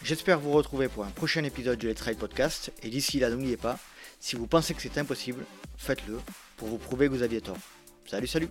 J'espère 0.04 0.40
vous 0.40 0.52
retrouver 0.52 0.90
pour 0.90 1.06
un 1.06 1.12
prochain 1.12 1.44
épisode 1.46 1.80
du 1.80 1.88
Let's 1.88 2.00
Try 2.00 2.16
Podcast, 2.16 2.72
et 2.84 2.90
d'ici 2.90 3.20
là, 3.20 3.30
n'oubliez 3.30 3.58
pas, 3.58 3.80
si 4.20 4.36
vous 4.36 4.48
pensez 4.48 4.74
que 4.74 4.82
c'est 4.82 4.98
impossible, 4.98 5.46
faites-le 5.78 6.20
pour 6.58 6.68
vous 6.68 6.78
prouver 6.78 7.08
que 7.08 7.14
vous 7.14 7.24
aviez 7.24 7.40
tort. 7.40 7.58
Salut, 8.12 8.28
salut. 8.28 8.50